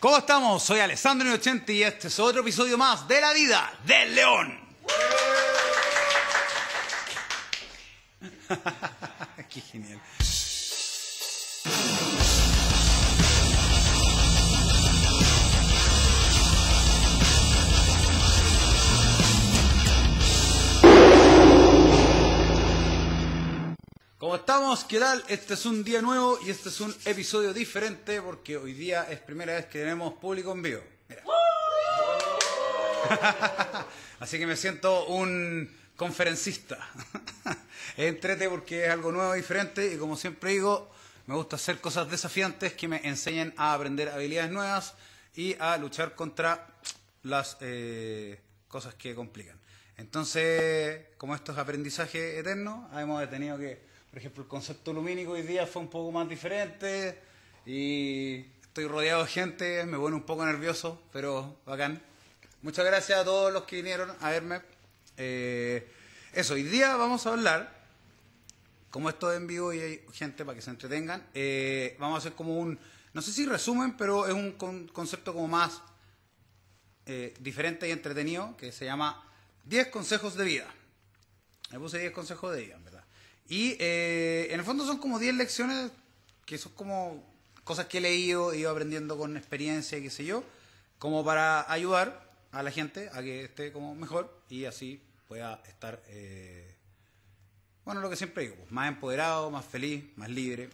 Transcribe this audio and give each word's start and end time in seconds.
¿Cómo 0.00 0.16
estamos? 0.18 0.62
Soy 0.62 0.78
Alessandro 0.78 1.26
Inocenti 1.26 1.72
y 1.72 1.82
este 1.82 2.06
es 2.06 2.20
otro 2.20 2.42
episodio 2.42 2.78
más 2.78 3.08
de 3.08 3.20
La 3.20 3.32
Vida 3.32 3.72
del 3.84 4.14
León. 4.14 4.60
Qué 9.50 9.60
genial. 9.60 10.00
¿Cómo 24.18 24.34
estamos? 24.34 24.82
¿Qué 24.82 24.98
tal? 24.98 25.22
Este 25.28 25.54
es 25.54 25.64
un 25.64 25.84
día 25.84 26.02
nuevo 26.02 26.40
y 26.44 26.50
este 26.50 26.70
es 26.70 26.80
un 26.80 26.92
episodio 27.04 27.54
diferente 27.54 28.20
porque 28.20 28.56
hoy 28.56 28.72
día 28.72 29.04
es 29.08 29.20
primera 29.20 29.54
vez 29.54 29.66
que 29.66 29.78
tenemos 29.78 30.14
público 30.14 30.50
en 30.50 30.60
vivo. 30.60 30.82
Mira. 31.08 31.22
Así 34.18 34.40
que 34.40 34.46
me 34.48 34.56
siento 34.56 35.06
un 35.06 35.72
conferencista. 35.94 36.84
Entrete 37.96 38.48
porque 38.48 38.86
es 38.86 38.90
algo 38.90 39.12
nuevo, 39.12 39.34
diferente 39.34 39.94
y 39.94 39.96
como 39.96 40.16
siempre 40.16 40.50
digo, 40.50 40.90
me 41.26 41.36
gusta 41.36 41.54
hacer 41.54 41.80
cosas 41.80 42.10
desafiantes 42.10 42.72
que 42.72 42.88
me 42.88 43.00
enseñen 43.06 43.54
a 43.56 43.72
aprender 43.72 44.08
habilidades 44.08 44.50
nuevas 44.50 44.94
y 45.36 45.54
a 45.60 45.76
luchar 45.76 46.16
contra 46.16 46.66
las 47.22 47.56
eh, 47.60 48.40
cosas 48.66 48.94
que 48.94 49.14
complican. 49.14 49.60
Entonces, 49.96 51.06
como 51.18 51.36
esto 51.36 51.52
es 51.52 51.58
aprendizaje 51.58 52.40
eterno, 52.40 52.90
hemos 52.94 53.30
tenido 53.30 53.56
que, 53.58 53.87
por 54.10 54.18
ejemplo, 54.18 54.42
el 54.42 54.48
concepto 54.48 54.92
lumínico 54.92 55.32
hoy 55.32 55.42
día 55.42 55.66
fue 55.66 55.82
un 55.82 55.88
poco 55.88 56.10
más 56.12 56.28
diferente 56.28 57.18
y 57.66 58.44
estoy 58.62 58.86
rodeado 58.86 59.22
de 59.24 59.28
gente, 59.30 59.84
me 59.84 59.98
pone 59.98 60.16
un 60.16 60.22
poco 60.22 60.44
nervioso, 60.46 61.02
pero 61.12 61.58
bacán. 61.66 62.02
Muchas 62.62 62.84
gracias 62.86 63.18
a 63.20 63.24
todos 63.24 63.52
los 63.52 63.64
que 63.64 63.76
vinieron 63.76 64.10
a 64.20 64.30
verme. 64.30 64.62
Eh, 65.16 65.90
eso, 66.32 66.54
hoy 66.54 66.62
día 66.62 66.96
vamos 66.96 67.26
a 67.26 67.32
hablar, 67.32 67.76
como 68.90 69.08
esto 69.10 69.30
es 69.30 69.36
en 69.36 69.46
vivo 69.46 69.72
y 69.72 69.80
hay 69.80 70.06
gente 70.12 70.44
para 70.44 70.56
que 70.56 70.62
se 70.62 70.70
entretengan, 70.70 71.26
eh, 71.34 71.96
vamos 71.98 72.16
a 72.16 72.18
hacer 72.18 72.32
como 72.32 72.58
un, 72.58 72.78
no 73.12 73.22
sé 73.22 73.32
si 73.32 73.46
resumen, 73.46 73.96
pero 73.96 74.26
es 74.26 74.32
un 74.34 74.52
con- 74.52 74.88
concepto 74.88 75.34
como 75.34 75.48
más 75.48 75.82
eh, 77.06 77.34
diferente 77.40 77.86
y 77.88 77.90
entretenido 77.92 78.56
que 78.56 78.72
se 78.72 78.84
llama 78.86 79.22
10 79.64 79.88
consejos 79.88 80.34
de 80.34 80.44
vida. 80.44 80.66
Me 81.70 81.78
puse 81.78 81.98
10 81.98 82.12
consejos 82.12 82.54
de 82.54 82.62
vida, 82.62 82.78
verdad. 82.82 82.97
Y 83.48 83.76
eh, 83.78 84.48
en 84.50 84.60
el 84.60 84.66
fondo 84.66 84.84
son 84.84 84.98
como 84.98 85.18
10 85.18 85.34
lecciones 85.34 85.90
que 86.44 86.58
son 86.58 86.72
como 86.72 87.24
cosas 87.64 87.86
que 87.86 87.98
he 87.98 88.00
leído, 88.00 88.52
he 88.52 88.58
ido 88.58 88.70
aprendiendo 88.70 89.18
con 89.18 89.36
experiencia 89.36 89.98
y 89.98 90.02
qué 90.02 90.10
sé 90.10 90.24
yo, 90.24 90.44
como 90.98 91.24
para 91.24 91.70
ayudar 91.70 92.26
a 92.52 92.62
la 92.62 92.70
gente 92.70 93.10
a 93.12 93.22
que 93.22 93.44
esté 93.44 93.72
como 93.72 93.94
mejor 93.94 94.42
y 94.48 94.64
así 94.64 95.02
pueda 95.28 95.62
estar, 95.68 96.02
eh, 96.08 96.74
bueno, 97.84 98.00
lo 98.00 98.08
que 98.08 98.16
siempre 98.16 98.44
digo, 98.44 98.56
pues, 98.56 98.72
más 98.72 98.88
empoderado, 98.88 99.50
más 99.50 99.66
feliz, 99.66 100.04
más 100.16 100.30
libre 100.30 100.70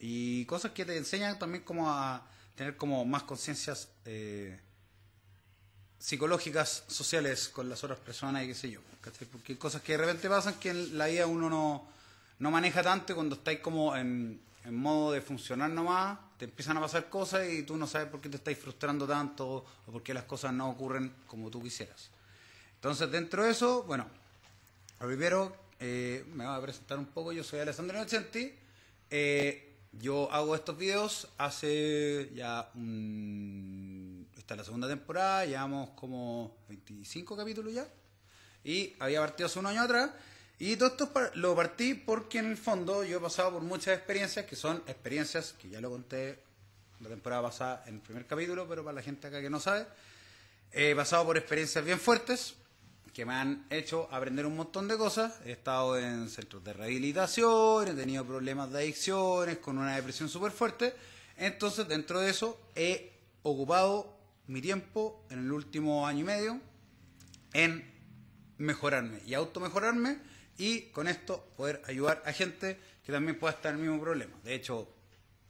y 0.00 0.44
cosas 0.46 0.72
que 0.72 0.86
te 0.86 0.96
enseñan 0.96 1.38
también 1.38 1.64
como 1.64 1.90
a 1.90 2.26
tener 2.54 2.76
como 2.76 3.04
más 3.04 3.24
conciencias 3.24 3.88
eh, 4.06 4.58
psicológicas, 5.98 6.84
sociales 6.88 7.48
con 7.48 7.68
las 7.68 7.84
otras 7.84 7.98
personas 7.98 8.44
y 8.44 8.48
qué 8.48 8.54
sé 8.54 8.70
yo. 8.70 8.80
¿cachai? 9.00 9.28
Porque 9.28 9.52
hay 9.52 9.58
cosas 9.58 9.82
que 9.82 9.92
de 9.92 9.98
repente 9.98 10.28
pasan 10.28 10.54
que 10.54 10.70
en 10.70 10.96
la 10.96 11.06
vida 11.06 11.26
uno 11.26 11.50
no, 11.50 11.88
no 12.38 12.50
maneja 12.50 12.82
tanto 12.82 13.14
cuando 13.14 13.36
estáis 13.36 13.60
como 13.60 13.96
en, 13.96 14.40
modo 14.70 15.12
de 15.12 15.22
funcionar 15.22 15.70
nomás, 15.70 16.18
te 16.36 16.44
empiezan 16.44 16.76
a 16.76 16.80
pasar 16.80 17.08
cosas 17.08 17.48
y 17.48 17.62
tú 17.62 17.76
no 17.76 17.86
sabes 17.86 18.08
por 18.08 18.20
qué 18.20 18.28
te 18.28 18.36
estáis 18.36 18.58
frustrando 18.58 19.06
tanto 19.06 19.64
o 19.86 19.90
por 19.92 20.02
qué 20.02 20.12
las 20.12 20.24
cosas 20.24 20.52
no 20.52 20.68
ocurren 20.68 21.10
como 21.26 21.50
tú 21.50 21.62
quisieras. 21.62 22.10
Entonces, 22.74 23.10
dentro 23.10 23.44
de 23.44 23.50
eso, 23.50 23.82
bueno, 23.84 24.06
primero, 24.98 25.56
eh, 25.80 26.24
me 26.34 26.44
voy 26.46 26.54
a 26.54 26.60
presentar 26.60 26.98
un 26.98 27.06
poco. 27.06 27.32
Yo 27.32 27.42
soy 27.42 27.60
Alessandro 27.60 27.96
Inocenti. 27.96 28.52
Eh, 29.10 29.76
yo 29.92 30.30
hago 30.30 30.54
estos 30.54 30.76
videos 30.76 31.28
hace 31.38 32.30
ya 32.34 32.70
un... 32.74 34.28
Esta 34.36 34.54
es 34.54 34.58
la 34.58 34.64
segunda 34.64 34.88
temporada, 34.88 35.44
llevamos 35.44 35.90
como 35.90 36.56
25 36.68 37.36
capítulos 37.36 37.72
ya. 37.72 37.88
Y 38.64 38.94
había 38.98 39.20
partido 39.20 39.46
hace 39.46 39.58
un 39.58 39.66
año 39.66 39.82
atrás. 39.82 40.10
Y 40.58 40.76
todo 40.76 40.88
esto 40.88 41.10
lo 41.34 41.54
partí 41.54 41.94
porque 41.94 42.38
en 42.38 42.46
el 42.50 42.56
fondo 42.56 43.04
yo 43.04 43.18
he 43.18 43.20
pasado 43.20 43.52
por 43.52 43.62
muchas 43.62 43.96
experiencias 43.96 44.44
que 44.46 44.56
son 44.56 44.82
experiencias 44.86 45.52
que 45.52 45.68
ya 45.68 45.80
lo 45.80 45.90
conté 45.90 46.40
la 47.00 47.08
temporada 47.08 47.42
pasada 47.42 47.84
en 47.86 47.96
el 47.96 48.00
primer 48.00 48.26
capítulo, 48.26 48.66
pero 48.68 48.82
para 48.82 48.96
la 48.96 49.02
gente 49.02 49.28
acá 49.28 49.40
que 49.40 49.50
no 49.50 49.60
sabe, 49.60 49.86
He 50.72 50.94
pasado 50.94 51.24
por 51.24 51.36
experiencias 51.38 51.82
bien 51.84 51.98
fuertes 51.98 52.54
que 53.14 53.24
me 53.24 53.32
han 53.32 53.66
hecho 53.70 54.06
aprender 54.12 54.44
un 54.46 54.56
montón 54.56 54.86
de 54.86 54.98
cosas. 54.98 55.40
He 55.46 55.52
estado 55.52 55.98
en 55.98 56.28
centros 56.28 56.62
de 56.62 56.72
rehabilitación, 56.72 57.88
he 57.88 57.94
tenido 57.94 58.24
problemas 58.24 58.70
de 58.70 58.78
adicciones, 58.80 59.58
con 59.58 59.78
una 59.78 59.96
depresión 59.96 60.28
súper 60.28 60.52
fuerte. 60.52 60.94
Entonces, 61.36 61.88
dentro 61.88 62.20
de 62.20 62.30
eso, 62.30 62.60
he 62.76 63.12
ocupado 63.42 64.14
mi 64.46 64.60
tiempo 64.60 65.24
en 65.30 65.38
el 65.40 65.52
último 65.52 66.06
año 66.06 66.20
y 66.20 66.24
medio 66.24 66.60
en 67.54 67.90
mejorarme 68.58 69.20
y 69.26 69.34
automejorarme 69.34 70.18
y 70.58 70.82
con 70.90 71.08
esto 71.08 71.48
poder 71.56 71.80
ayudar 71.86 72.22
a 72.26 72.32
gente 72.32 72.78
que 73.06 73.12
también 73.12 73.38
pueda 73.38 73.54
estar 73.54 73.72
en 73.72 73.80
el 73.80 73.86
mismo 73.86 74.02
problema. 74.02 74.36
De 74.44 74.54
hecho, 74.54 74.88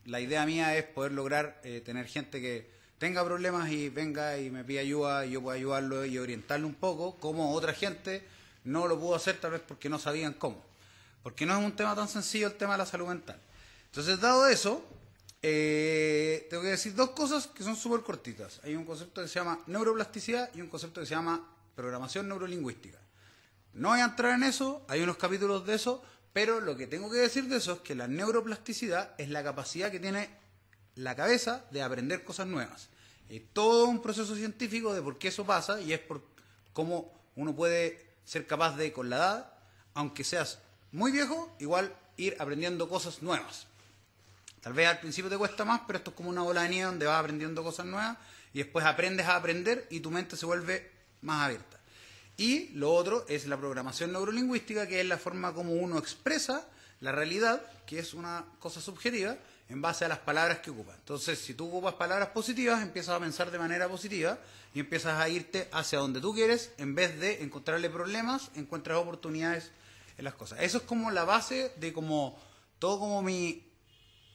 la 0.04 0.20
idea 0.20 0.46
mía 0.46 0.76
es 0.76 0.84
poder 0.84 1.12
lograr 1.12 1.60
eh, 1.64 1.82
tener 1.84 2.06
gente 2.06 2.40
que 2.40 2.70
tenga 2.98 3.24
problemas 3.24 3.70
y 3.70 3.88
venga 3.88 4.38
y 4.38 4.50
me 4.50 4.64
pida 4.64 4.80
ayuda 4.80 5.26
y 5.26 5.32
yo 5.32 5.42
pueda 5.42 5.56
ayudarlo 5.56 6.04
y 6.04 6.18
orientarlo 6.18 6.66
un 6.66 6.74
poco, 6.74 7.16
como 7.16 7.52
otra 7.52 7.72
gente 7.72 8.22
no 8.64 8.86
lo 8.86 8.98
pudo 9.00 9.14
hacer 9.14 9.40
tal 9.40 9.52
vez 9.52 9.62
porque 9.66 9.88
no 9.88 9.98
sabían 9.98 10.34
cómo. 10.34 10.62
Porque 11.22 11.46
no 11.46 11.58
es 11.58 11.64
un 11.64 11.74
tema 11.74 11.94
tan 11.94 12.08
sencillo 12.08 12.46
el 12.46 12.54
tema 12.54 12.72
de 12.72 12.78
la 12.78 12.86
salud 12.86 13.08
mental. 13.08 13.40
Entonces, 13.86 14.20
dado 14.20 14.46
eso, 14.46 14.86
eh, 15.40 16.46
tengo 16.50 16.62
que 16.62 16.70
decir 16.70 16.94
dos 16.94 17.10
cosas 17.10 17.46
que 17.46 17.62
son 17.62 17.76
súper 17.76 18.00
cortitas. 18.00 18.60
Hay 18.64 18.74
un 18.76 18.84
concepto 18.84 19.22
que 19.22 19.28
se 19.28 19.34
llama 19.34 19.60
neuroplasticidad 19.66 20.50
y 20.54 20.60
un 20.60 20.68
concepto 20.68 21.00
que 21.00 21.06
se 21.06 21.14
llama 21.14 21.42
programación 21.74 22.28
neurolingüística. 22.28 22.98
No 23.74 23.90
voy 23.90 24.00
a 24.00 24.04
entrar 24.04 24.34
en 24.34 24.42
eso, 24.42 24.84
hay 24.88 25.02
unos 25.02 25.16
capítulos 25.16 25.66
de 25.66 25.74
eso, 25.74 26.02
pero 26.32 26.60
lo 26.60 26.76
que 26.76 26.86
tengo 26.86 27.10
que 27.10 27.18
decir 27.18 27.44
de 27.44 27.56
eso 27.56 27.74
es 27.74 27.80
que 27.80 27.94
la 27.94 28.08
neuroplasticidad 28.08 29.14
es 29.18 29.28
la 29.28 29.42
capacidad 29.42 29.90
que 29.90 30.00
tiene 30.00 30.30
la 30.94 31.14
cabeza 31.14 31.64
de 31.70 31.82
aprender 31.82 32.24
cosas 32.24 32.46
nuevas. 32.46 32.88
Es 33.28 33.42
todo 33.52 33.86
un 33.86 34.02
proceso 34.02 34.34
científico 34.34 34.94
de 34.94 35.02
por 35.02 35.18
qué 35.18 35.28
eso 35.28 35.44
pasa 35.44 35.80
y 35.80 35.92
es 35.92 36.00
por 36.00 36.22
cómo 36.72 37.12
uno 37.36 37.54
puede 37.54 38.06
ser 38.24 38.46
capaz 38.46 38.76
de, 38.76 38.92
con 38.92 39.10
la 39.10 39.16
edad, 39.16 39.52
aunque 39.94 40.24
seas 40.24 40.58
muy 40.92 41.12
viejo, 41.12 41.54
igual 41.58 41.94
ir 42.16 42.36
aprendiendo 42.38 42.88
cosas 42.88 43.22
nuevas. 43.22 43.66
Tal 44.60 44.72
vez 44.72 44.88
al 44.88 45.00
principio 45.00 45.30
te 45.30 45.38
cuesta 45.38 45.64
más, 45.64 45.82
pero 45.86 45.98
esto 45.98 46.10
es 46.10 46.16
como 46.16 46.30
una 46.30 46.42
bola 46.42 46.62
de 46.62 46.68
nieve 46.70 46.86
donde 46.86 47.06
vas 47.06 47.20
aprendiendo 47.20 47.62
cosas 47.62 47.86
nuevas 47.86 48.16
y 48.52 48.58
después 48.58 48.84
aprendes 48.84 49.26
a 49.26 49.36
aprender 49.36 49.86
y 49.90 50.00
tu 50.00 50.10
mente 50.10 50.36
se 50.36 50.46
vuelve 50.46 50.90
más 51.22 51.44
abierta. 51.44 51.77
Y 52.38 52.68
lo 52.68 52.94
otro 52.94 53.26
es 53.28 53.46
la 53.46 53.56
programación 53.56 54.12
neurolingüística, 54.12 54.86
que 54.86 55.00
es 55.00 55.06
la 55.06 55.18
forma 55.18 55.52
como 55.52 55.74
uno 55.74 55.98
expresa 55.98 56.66
la 57.00 57.10
realidad, 57.10 57.60
que 57.84 57.98
es 57.98 58.14
una 58.14 58.44
cosa 58.60 58.80
subjetiva, 58.80 59.36
en 59.68 59.82
base 59.82 60.04
a 60.04 60.08
las 60.08 60.20
palabras 60.20 60.60
que 60.60 60.70
ocupa. 60.70 60.94
Entonces, 60.94 61.38
si 61.38 61.54
tú 61.54 61.66
ocupas 61.66 61.94
palabras 61.94 62.28
positivas, 62.28 62.80
empiezas 62.80 63.16
a 63.16 63.20
pensar 63.20 63.50
de 63.50 63.58
manera 63.58 63.88
positiva 63.88 64.38
y 64.72 64.80
empiezas 64.80 65.20
a 65.20 65.28
irte 65.28 65.68
hacia 65.72 65.98
donde 65.98 66.20
tú 66.20 66.32
quieres, 66.32 66.70
en 66.78 66.94
vez 66.94 67.18
de 67.18 67.42
encontrarle 67.42 67.90
problemas, 67.90 68.50
encuentras 68.54 68.98
oportunidades 68.98 69.72
en 70.16 70.24
las 70.24 70.34
cosas. 70.34 70.60
Eso 70.62 70.78
es 70.78 70.84
como 70.84 71.10
la 71.10 71.24
base 71.24 71.72
de 71.76 71.92
como 71.92 72.38
todo 72.78 73.00
como 73.00 73.20
mi 73.20 73.68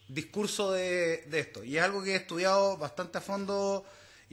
discurso 0.10 0.74
de, 0.74 1.24
de 1.30 1.40
esto. 1.40 1.64
Y 1.64 1.78
es 1.78 1.84
algo 1.84 2.04
que 2.04 2.12
he 2.12 2.18
estudiado 2.18 2.78
bastante 2.78 3.18
a 3.18 3.22
fondo, 3.22 3.86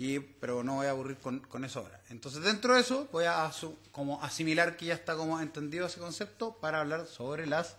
y, 0.03 0.19
pero 0.19 0.65
no 0.65 0.77
voy 0.77 0.87
a 0.87 0.91
aburrir 0.91 1.19
con, 1.19 1.41
con 1.41 1.63
eso 1.63 1.81
ahora. 1.81 2.01
Entonces, 2.09 2.43
dentro 2.43 2.73
de 2.75 2.81
eso, 2.81 3.07
voy 3.13 3.25
a 3.27 3.45
asu- 3.47 3.77
como 3.93 4.23
asimilar 4.25 4.79
que 4.79 4.87
ya 4.87 4.95
está 4.95 5.15
como 5.15 5.39
entendido 5.41 5.87
ese 5.87 6.01
concepto 6.01 6.57
para 6.57 6.81
hablar 6.81 7.07
sobre 7.07 7.47
las 7.47 7.77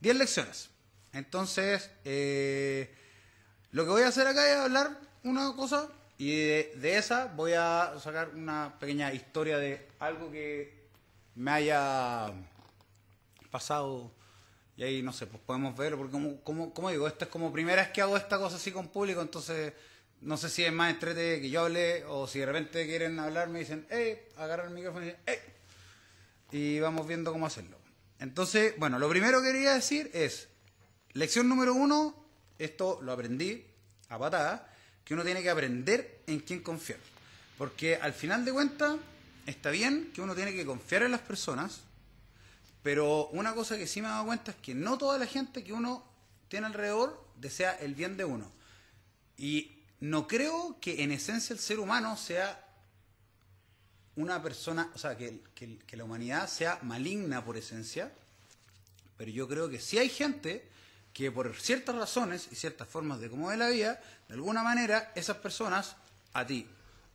10 0.00 0.14
lecciones. 0.14 0.70
Entonces, 1.12 1.90
eh, 2.04 2.94
lo 3.72 3.82
que 3.84 3.90
voy 3.90 4.02
a 4.02 4.08
hacer 4.08 4.24
acá 4.28 4.48
es 4.48 4.56
hablar 4.56 5.00
una 5.24 5.52
cosa 5.56 5.88
y 6.16 6.30
de, 6.36 6.72
de 6.76 6.96
esa 6.96 7.26
voy 7.26 7.54
a 7.54 7.94
sacar 8.00 8.28
una 8.36 8.78
pequeña 8.78 9.12
historia 9.12 9.58
de 9.58 9.88
algo 9.98 10.30
que 10.30 10.86
me 11.34 11.50
haya 11.50 12.32
pasado 13.50 14.12
y 14.76 14.84
ahí 14.84 15.02
no 15.02 15.12
sé, 15.12 15.26
pues 15.26 15.42
podemos 15.44 15.76
verlo, 15.76 15.98
porque 15.98 16.12
como, 16.12 16.40
como, 16.42 16.72
como 16.72 16.90
digo, 16.90 17.08
esta 17.08 17.24
es 17.24 17.30
como 17.32 17.52
primera 17.52 17.82
vez 17.82 17.90
que 17.90 18.00
hago 18.00 18.16
esta 18.16 18.38
cosa 18.38 18.56
así 18.56 18.70
con 18.70 18.88
público, 18.88 19.20
entonces 19.20 19.72
no 20.24 20.38
sé 20.38 20.48
si 20.48 20.64
es 20.64 20.72
más 20.72 20.92
entrete 20.92 21.40
que 21.40 21.50
yo 21.50 21.62
hable 21.62 22.04
o 22.06 22.26
si 22.26 22.38
de 22.38 22.46
repente 22.46 22.86
quieren 22.86 23.18
hablar 23.18 23.48
me 23.48 23.58
dicen, 23.60 23.86
hey, 23.90 24.18
agarran 24.36 24.68
el 24.68 24.74
micrófono 24.74 25.04
y 25.04 25.08
dicen, 25.08 25.22
hey, 25.26 25.38
y 26.50 26.80
vamos 26.80 27.06
viendo 27.06 27.30
cómo 27.30 27.46
hacerlo. 27.46 27.76
Entonces, 28.18 28.74
bueno, 28.78 28.98
lo 28.98 29.08
primero 29.08 29.42
que 29.42 29.52
quería 29.52 29.74
decir 29.74 30.10
es, 30.14 30.48
lección 31.12 31.48
número 31.48 31.74
uno, 31.74 32.14
esto 32.58 33.00
lo 33.02 33.12
aprendí 33.12 33.66
a 34.08 34.18
patada, 34.18 34.72
que 35.04 35.12
uno 35.12 35.24
tiene 35.24 35.42
que 35.42 35.50
aprender 35.50 36.22
en 36.26 36.40
quién 36.40 36.62
confiar. 36.62 37.00
Porque 37.58 37.96
al 37.96 38.14
final 38.14 38.46
de 38.46 38.52
cuentas, 38.52 38.96
está 39.44 39.70
bien 39.70 40.10
que 40.14 40.22
uno 40.22 40.34
tiene 40.34 40.54
que 40.54 40.64
confiar 40.64 41.02
en 41.02 41.10
las 41.10 41.20
personas, 41.20 41.82
pero 42.82 43.28
una 43.28 43.54
cosa 43.54 43.76
que 43.76 43.86
sí 43.86 44.00
me 44.00 44.08
he 44.08 44.10
dado 44.10 44.24
cuenta 44.24 44.52
es 44.52 44.56
que 44.58 44.74
no 44.74 44.96
toda 44.96 45.18
la 45.18 45.26
gente 45.26 45.62
que 45.62 45.74
uno 45.74 46.02
tiene 46.48 46.66
alrededor 46.66 47.22
desea 47.36 47.72
el 47.72 47.94
bien 47.94 48.16
de 48.16 48.24
uno. 48.24 48.50
Y 49.36 49.74
no 50.04 50.28
creo 50.28 50.76
que 50.80 51.02
en 51.02 51.12
esencia 51.12 51.54
el 51.54 51.58
ser 51.58 51.80
humano 51.80 52.16
sea 52.18 52.62
una 54.16 54.42
persona, 54.42 54.90
o 54.94 54.98
sea, 54.98 55.16
que, 55.16 55.40
la 55.92 56.04
humanidad 56.04 56.46
sea 56.46 56.78
maligna 56.82 57.42
por 57.42 57.56
esencia, 57.56 58.12
pero 59.16 59.30
yo 59.30 59.48
creo 59.48 59.70
que 59.70 59.80
sí 59.80 59.96
hay 59.96 60.10
gente 60.10 60.68
que 61.14 61.32
por 61.32 61.54
ciertas 61.56 61.96
razones 61.96 62.48
y 62.52 62.54
ciertas 62.54 62.86
formas 62.86 63.18
de 63.20 63.30
cómo 63.30 63.48
ve 63.48 63.56
la 63.56 63.70
vida, 63.70 63.98
de 64.28 64.34
alguna 64.34 64.62
manera 64.62 65.10
esas 65.14 65.38
personas 65.38 65.96
a 66.34 66.46
ti 66.46 66.68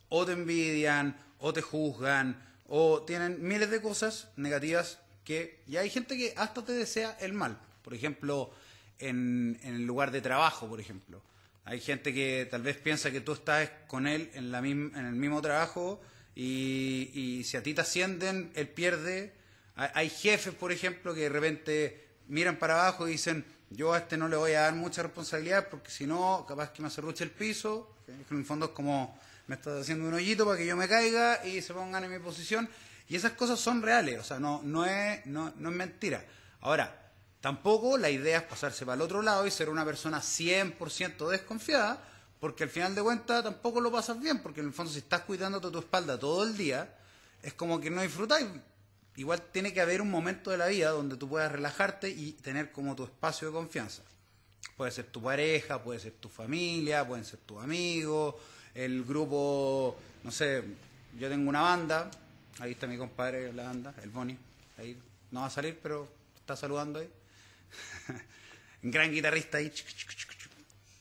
o 0.10 0.26
te 0.26 0.32
envidian, 0.32 1.16
o 1.38 1.54
te 1.54 1.62
juzgan, 1.62 2.42
o 2.68 3.04
tienen 3.04 3.38
miles 3.48 3.70
de 3.70 3.84
cosas 3.84 4.30
negativas 4.36 4.98
que... 5.24 5.62
Y 5.68 5.78
hay 5.78 5.92
gente 5.92 6.18
que 6.18 6.34
hasta 6.36 6.66
te 6.66 6.74
desea 6.74 7.16
el 7.20 7.34
mal. 7.34 7.60
Por 7.84 7.94
ejemplo, 7.94 8.52
en, 8.98 9.60
el 9.62 9.86
lugar 9.86 10.10
de 10.10 10.22
trabajo, 10.22 10.68
por 10.68 10.80
ejemplo. 10.80 11.22
Hay 11.70 11.82
gente 11.82 12.16
que 12.16 12.48
tal 12.50 12.64
vez 12.64 12.78
piensa 12.78 13.12
que 13.12 13.22
tú 13.22 13.34
estás 13.34 13.70
con 13.86 14.08
él 14.08 14.32
en, 14.34 14.52
la 14.52 14.58
en 14.58 14.96
el 14.96 15.14
mismo 15.14 15.40
trabajo 15.40 16.02
y, 16.34 17.12
y 17.14 17.44
si 17.44 17.58
a 17.58 17.62
ti 17.62 17.76
te 17.76 17.82
ascienden, 17.82 18.52
él 18.56 18.68
pierde. 18.68 19.34
Hay 19.76 20.10
jefes, 20.10 20.56
por 20.56 20.72
ejemplo, 20.72 21.14
que 21.14 21.22
de 21.22 21.30
repente 21.30 22.08
miran 22.28 22.58
para 22.58 22.74
abajo 22.74 23.08
y 23.08 23.12
dicen, 23.12 23.46
yo 23.70 23.94
a 23.94 24.00
este 24.00 24.18
no 24.18 24.28
le 24.28 24.36
voy 24.36 24.54
a 24.54 24.62
dar 24.62 24.74
mucha 24.74 25.04
responsabilidad 25.04 25.68
porque 25.70 25.92
si 25.92 26.08
no, 26.08 26.44
capaz 26.48 26.72
que 26.72 26.82
me 26.82 26.88
acerruche 26.88 27.24
el 27.24 27.30
piso. 27.30 27.96
En 28.08 28.38
el 28.40 28.46
fondo 28.46 28.66
es 28.66 28.72
como, 28.72 29.20
me 29.46 29.54
estás 29.54 29.82
haciendo 29.82 30.08
un 30.08 30.16
hoyito 30.16 30.46
para 30.46 30.58
que 30.58 30.66
yo 30.66 30.76
me 30.76 30.88
caiga 30.88 31.46
y 31.46 31.62
se 31.62 31.76
pongan 31.76 32.04
en 32.04 32.12
mi 32.12 32.18
posición. 32.18 32.68
Y 33.08 33.16
esas 33.16 33.34
cosas 33.34 33.60
son 33.60 33.84
reales, 33.84 34.20
o 34.20 34.24
sea, 34.24 34.40
no, 34.40 34.64
no, 34.64 34.88
es, 34.88 35.24
no, 35.28 35.54
no 35.56 35.70
es 35.70 35.76
mentira. 35.76 36.26
Ahora, 36.62 37.09
tampoco 37.42 37.98
la 37.98 38.10
idea 38.10 38.40
es 38.40 38.44
pasarse 38.44 38.86
para 38.86 38.96
el 38.96 39.02
otro 39.02 39.22
lado 39.22 39.46
y 39.48 39.52
ser 39.52 39.70
una 39.70 39.86
persona 39.86 40.20
100% 40.20 41.30
desconfiada, 41.30 42.04
porque 42.40 42.64
al 42.64 42.70
final 42.70 42.96
de 42.96 43.02
cuentas 43.02 43.44
tampoco 43.44 43.82
lo 43.82 43.92
pasas 43.92 44.20
bien, 44.20 44.42
porque 44.42 44.62
en 44.62 44.68
el 44.68 44.74
fondo 44.74 44.92
si 44.92 45.00
estás 45.00 45.22
cuidándote 45.22 45.70
tu 45.70 45.80
espalda 45.80 46.18
todo 46.18 46.44
el 46.44 46.56
día, 46.56 46.96
es 47.42 47.54
como 47.54 47.80
que 47.80 47.90
no 47.90 48.02
disfrutáis 48.02 48.48
igual 49.20 49.42
tiene 49.52 49.74
que 49.74 49.82
haber 49.82 50.02
un 50.02 50.10
momento 50.10 50.50
de 50.50 50.58
la 50.58 50.68
vida 50.68 50.92
donde 50.92 51.18
tú 51.18 51.28
puedas 51.28 51.52
relajarte 51.52 52.10
y 52.10 52.32
tener 52.34 52.72
como 52.72 52.96
tu 52.96 53.04
espacio 53.04 53.50
de 53.50 53.54
confianza. 53.54 54.02
Puede 54.78 54.92
ser 54.92 55.08
tu 55.08 55.22
pareja, 55.22 55.84
puede 55.84 56.00
ser 56.00 56.14
tu 56.14 56.30
familia, 56.30 57.06
pueden 57.06 57.26
ser 57.26 57.40
tus 57.40 57.62
amigos, 57.62 58.36
el 58.74 59.04
grupo, 59.04 59.98
no 60.24 60.32
sé, 60.32 60.64
yo 61.18 61.28
tengo 61.28 61.50
una 61.50 61.62
banda, 61.62 62.10
ahí 62.60 62.72
está 62.72 62.88
mi 62.88 62.98
compadre 62.98 63.52
la 63.52 63.64
banda, 63.64 63.94
el 64.02 64.10
Boni, 64.10 64.38
ahí 64.78 64.98
no 65.32 65.42
va 65.42 65.48
a 65.48 65.50
salir, 65.50 65.78
pero 65.84 66.08
está 66.38 66.56
saludando 66.56 67.00
ahí. 67.00 67.10
gran 68.82 69.12
guitarrista 69.12 69.58
ahí. 69.58 69.72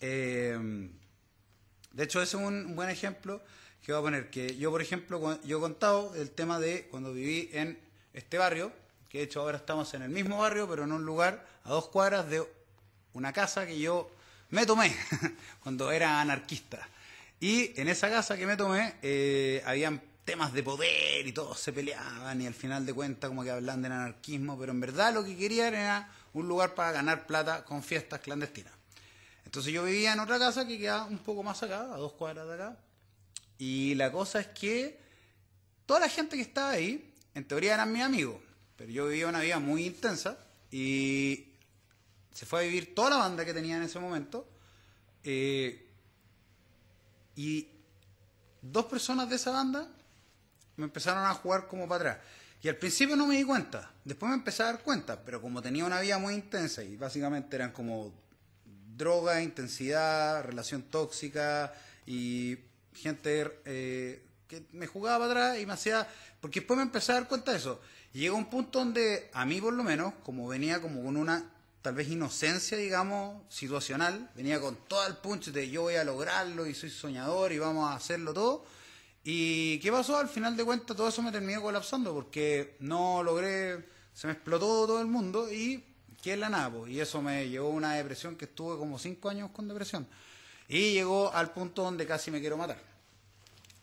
Eh, 0.01 0.89
de 1.93 2.05
hecho, 2.05 2.23
ese 2.23 2.37
es 2.37 2.43
un 2.43 2.77
buen 2.77 2.91
ejemplo 2.91 3.43
que 3.85 3.93
voy 3.93 4.01
a 4.01 4.03
poner, 4.03 4.31
que 4.31 4.57
yo, 4.57 4.71
por 4.71 4.83
ejemplo, 4.83 5.41
yo 5.45 5.59
he 5.59 5.61
contado 5.61 6.15
el 6.15 6.31
tema 6.31 6.61
de 6.61 6.89
cuando 6.91 7.13
viví 7.13 7.51
en 7.53 7.79
este 8.13 8.39
barrio, 8.39 8.71
que 9.09 9.19
de 9.19 9.25
hecho 9.25 9.41
ahora 9.41 9.57
estamos 9.57 9.95
en 9.95 10.03
el 10.03 10.11
mismo 10.11 10.39
barrio, 10.39 10.69
pero 10.69 10.85
en 10.85 10.93
un 10.93 11.05
lugar 11.05 11.47
a 11.65 11.71
dos 11.71 11.89
cuadras 11.89 12.29
de 12.29 12.47
una 13.15 13.33
casa 13.33 13.67
que 13.67 13.79
yo 13.79 14.11
me 14.51 14.67
tomé 14.67 14.95
cuando 15.63 15.91
era 15.91 16.21
anarquista. 16.21 16.87
Y 17.41 17.81
en 17.81 17.89
esa 17.89 18.11
casa 18.11 18.37
que 18.37 18.47
me 18.47 18.57
tomé, 18.57 18.97
eh, 19.03 19.63
habían 19.65 20.03
temas 20.25 20.53
de 20.53 20.63
poder 20.63 21.27
y 21.27 21.33
todos 21.33 21.59
se 21.59 21.73
peleaban 21.73 22.43
y 22.43 22.47
al 22.47 22.53
final 22.53 22.85
de 22.85 22.93
cuentas 22.93 23.29
como 23.29 23.43
que 23.43 23.51
hablan 23.51 23.81
del 23.81 23.93
anarquismo, 23.93 24.59
pero 24.59 24.73
en 24.73 24.81
verdad 24.81 25.15
lo 25.15 25.25
que 25.25 25.37
querían 25.37 25.73
era 25.73 26.13
un 26.39 26.49
lugar 26.49 26.75
para 26.75 26.93
ganar 26.93 27.27
plata 27.27 27.65
con 27.65 27.83
fiestas 27.83 28.21
clandestinas. 28.21 28.73
Entonces 29.45 29.73
yo 29.73 29.85
vivía 29.85 30.13
en 30.13 30.21
otra 30.21 30.39
casa 30.39 30.67
que 30.67 30.79
quedaba 30.79 31.07
un 31.07 31.19
poco 31.19 31.43
más 31.43 31.63
acá, 31.63 31.81
a 31.95 31.97
dos 31.97 32.13
cuadras 32.13 32.47
de 32.49 32.55
acá, 32.55 32.77
y 33.59 33.95
la 33.95 34.13
cosa 34.13 34.41
es 34.41 34.47
que 34.49 35.01
toda 35.87 36.01
la 36.01 36.09
gente 36.09 36.37
que 36.37 36.43
estaba 36.43 36.71
ahí 36.71 37.15
en 37.35 37.47
teoría 37.47 37.75
eran 37.75 37.93
mis 37.93 38.03
amigos, 38.03 38.37
pero 38.77 38.91
yo 38.91 39.09
vivía 39.09 39.27
una 39.27 39.41
vida 39.41 39.59
muy 39.59 39.87
intensa 39.87 40.39
y 40.71 41.49
se 42.33 42.47
fue 42.47 42.61
a 42.61 42.63
vivir 42.63 42.95
toda 42.95 43.11
la 43.11 43.17
banda 43.17 43.45
que 43.45 43.53
tenía 43.53 43.77
en 43.77 43.83
ese 43.83 43.99
momento. 43.99 44.47
Eh, 45.25 45.89
y 47.35 47.69
dos 48.63 48.87
personas 48.87 49.29
de 49.29 49.37
esa 49.37 49.51
banda 49.51 49.89
me 50.77 50.85
empezaron 50.85 51.25
a 51.25 51.35
jugar 51.35 51.67
como 51.67 51.89
para 51.89 52.13
atrás. 52.13 52.27
Y 52.63 52.69
al 52.69 52.77
principio 52.77 53.15
no 53.15 53.27
me 53.27 53.37
di 53.37 53.45
cuenta, 53.45 53.93
después 54.05 54.31
me 54.31 54.37
empecé 54.37 54.63
a 54.63 54.67
dar 54.67 54.83
cuenta, 54.83 55.23
pero 55.25 55.41
como 55.41 55.63
tenía 55.63 55.85
una 55.85 56.01
vida 56.01 56.19
muy 56.19 56.35
intensa 56.35 56.83
y 56.83 56.97
básicamente 56.97 57.55
eran 57.55 57.71
como 57.71 58.13
droga, 58.97 59.41
intensidad, 59.43 60.43
relación 60.43 60.83
tóxica 60.83 61.73
y 62.05 62.59
gente 62.95 63.61
eh, 63.65 64.25
que 64.49 64.65
me 64.73 64.89
jugaba 64.89 65.29
para 65.29 65.31
atrás 65.31 65.63
y 65.63 65.67
me 65.67 65.75
hacía 65.75 66.09
porque 66.41 66.61
después 66.61 66.77
me 66.77 66.83
empecé 66.83 67.13
a 67.13 67.17
dar 67.17 67.29
cuenta 67.29 67.53
de 67.53 67.59
eso. 67.59 67.81
Y 68.13 68.21
llegó 68.21 68.37
un 68.37 68.51
punto 68.51 68.79
donde, 68.79 69.31
a 69.33 69.45
mí 69.45 69.61
por 69.61 69.73
lo 69.73 69.85
menos, 69.85 70.15
como 70.25 70.49
venía 70.49 70.81
como 70.81 71.03
con 71.03 71.17
una 71.17 71.51
tal 71.83 71.95
vez 71.95 72.09
inocencia, 72.09 72.77
digamos, 72.77 73.43
situacional, 73.49 74.31
venía 74.35 74.61
con 74.61 74.77
todo 74.89 75.07
el 75.07 75.17
punch 75.17 75.53
de 75.53 75.71
yo 75.71 75.83
voy 75.83 75.95
a 75.95 76.05
lograrlo 76.05 76.67
y 76.67 76.75
soy 76.75 76.91
soñador 76.91 77.53
y 77.53 77.59
vamos 77.59 77.91
a 77.91 77.95
hacerlo 77.95 78.33
todo. 78.35 78.65
¿Y 79.25 79.79
qué 79.81 79.93
pasó? 79.93 80.17
Al 80.17 80.29
final 80.29 80.57
de 80.57 80.65
cuentas 80.65 80.97
todo 80.97 81.09
eso 81.09 81.23
me 81.23 81.33
terminó 81.33 81.61
colapsando 81.61 82.15
porque 82.15 82.77
no 82.81 83.23
logré, 83.23 83.87
se 84.15 84.27
me 84.27 84.33
explotó 84.33 84.87
todo 84.87 85.01
el 85.01 85.07
mundo 85.07 85.53
y 85.53 85.85
¿qué 86.23 86.35
es 86.35 86.39
la 86.39 86.49
nada? 86.49 86.89
Y 86.89 87.01
eso 87.01 87.21
me 87.23 87.49
llevó 87.49 87.69
a 87.69 87.73
una 87.73 87.95
depresión 87.95 88.37
que 88.37 88.47
estuve 88.47 88.79
como 88.79 88.99
cinco 88.99 89.29
años 89.29 89.51
con 89.51 89.69
depresión. 89.69 90.07
Y 90.69 90.93
llegó 90.93 91.33
al 91.33 91.53
punto 91.53 91.83
donde 91.83 92.07
casi 92.07 92.31
me 92.31 92.41
quiero 92.41 92.57
matar. 92.57 92.79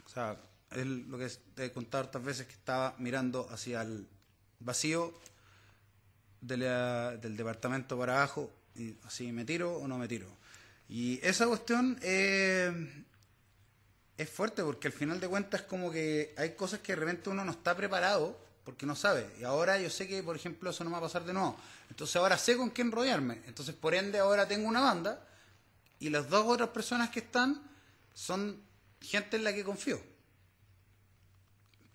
O 0.05 0.09
sea, 0.09 0.37
es 0.71 0.85
lo 0.85 1.17
que 1.17 1.29
te 1.55 1.65
he 1.65 1.71
contado 1.71 2.05
otras 2.05 2.23
veces 2.23 2.47
que 2.47 2.53
estaba 2.53 2.95
mirando 2.97 3.47
hacia 3.51 3.81
el 3.81 4.07
vacío 4.59 5.13
del 6.41 7.37
departamento 7.37 7.97
para 7.97 8.17
abajo 8.17 8.51
y 8.75 8.95
así 9.05 9.31
me 9.31 9.45
tiro 9.45 9.77
o 9.77 9.87
no 9.87 9.97
me 9.97 10.07
tiro. 10.07 10.27
Y 10.87 11.19
esa 11.25 11.47
cuestión 11.47 11.97
eh, 12.03 13.03
es 14.17 14.29
fuerte 14.29 14.63
porque 14.63 14.87
al 14.87 14.93
final 14.93 15.19
de 15.19 15.27
cuentas 15.27 15.61
como 15.63 15.91
que 15.91 16.33
hay 16.37 16.55
cosas 16.55 16.79
que 16.79 16.93
de 16.93 16.97
repente 16.97 17.29
uno 17.29 17.43
no 17.43 17.51
está 17.51 17.75
preparado 17.75 18.39
porque 18.63 18.85
no 18.85 18.95
sabe. 18.95 19.29
Y 19.39 19.43
ahora 19.43 19.79
yo 19.79 19.89
sé 19.89 20.07
que, 20.07 20.23
por 20.23 20.35
ejemplo, 20.35 20.69
eso 20.69 20.83
no 20.83 20.91
va 20.91 20.97
a 20.97 21.01
pasar 21.01 21.23
de 21.25 21.33
nuevo. 21.33 21.57
Entonces 21.89 22.15
ahora 22.15 22.37
sé 22.37 22.57
con 22.57 22.69
quién 22.69 22.91
rodearme. 22.91 23.41
Entonces, 23.45 23.75
por 23.75 23.93
ende, 23.93 24.17
ahora 24.19 24.47
tengo 24.47 24.67
una 24.67 24.81
banda 24.81 25.27
y 25.99 26.09
las 26.09 26.29
dos 26.29 26.45
otras 26.47 26.69
personas 26.69 27.09
que 27.09 27.19
están 27.19 27.61
son 28.13 28.61
gente 29.01 29.37
en 29.37 29.43
la 29.43 29.53
que 29.53 29.63
confío 29.63 29.99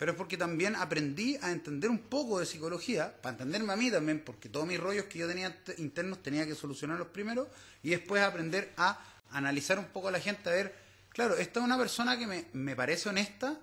pero 0.00 0.12
es 0.12 0.17
porque 0.17 0.39
también 0.39 0.77
aprendí 0.77 1.37
a 1.43 1.53
entender 1.53 1.91
un 1.91 1.99
poco 1.99 2.41
de 2.41 2.47
psicología, 2.47 3.15
para 3.21 3.35
entenderme 3.35 3.75
a 3.75 3.77
mí 3.77 3.91
también, 3.91 4.25
porque 4.25 4.49
todos 4.49 4.67
mis 4.67 4.81
rollos 4.81 5.05
que 5.05 5.19
yo 5.19 5.29
tenía 5.29 5.55
internos 5.77 6.23
tenía 6.23 6.47
que 6.47 6.55
solucionarlos 6.55 7.09
primero 7.09 7.50
y 7.83 7.91
después 7.91 8.23
aprender 8.23 8.73
a 8.79 8.99
analizar 9.31 9.79
un 9.79 9.85
poco 9.85 10.09
a 10.09 10.11
la 10.11 10.19
gente, 10.19 10.49
a 10.49 10.55
ver, 10.55 10.75
claro, 11.11 11.37
esta 11.37 11.61
es 11.61 11.64
una 11.64 11.79
persona 11.79 12.19
que 12.19 12.26
me, 12.26 12.47
me 12.52 12.75
parece 12.75 13.09
honesta 13.09 13.59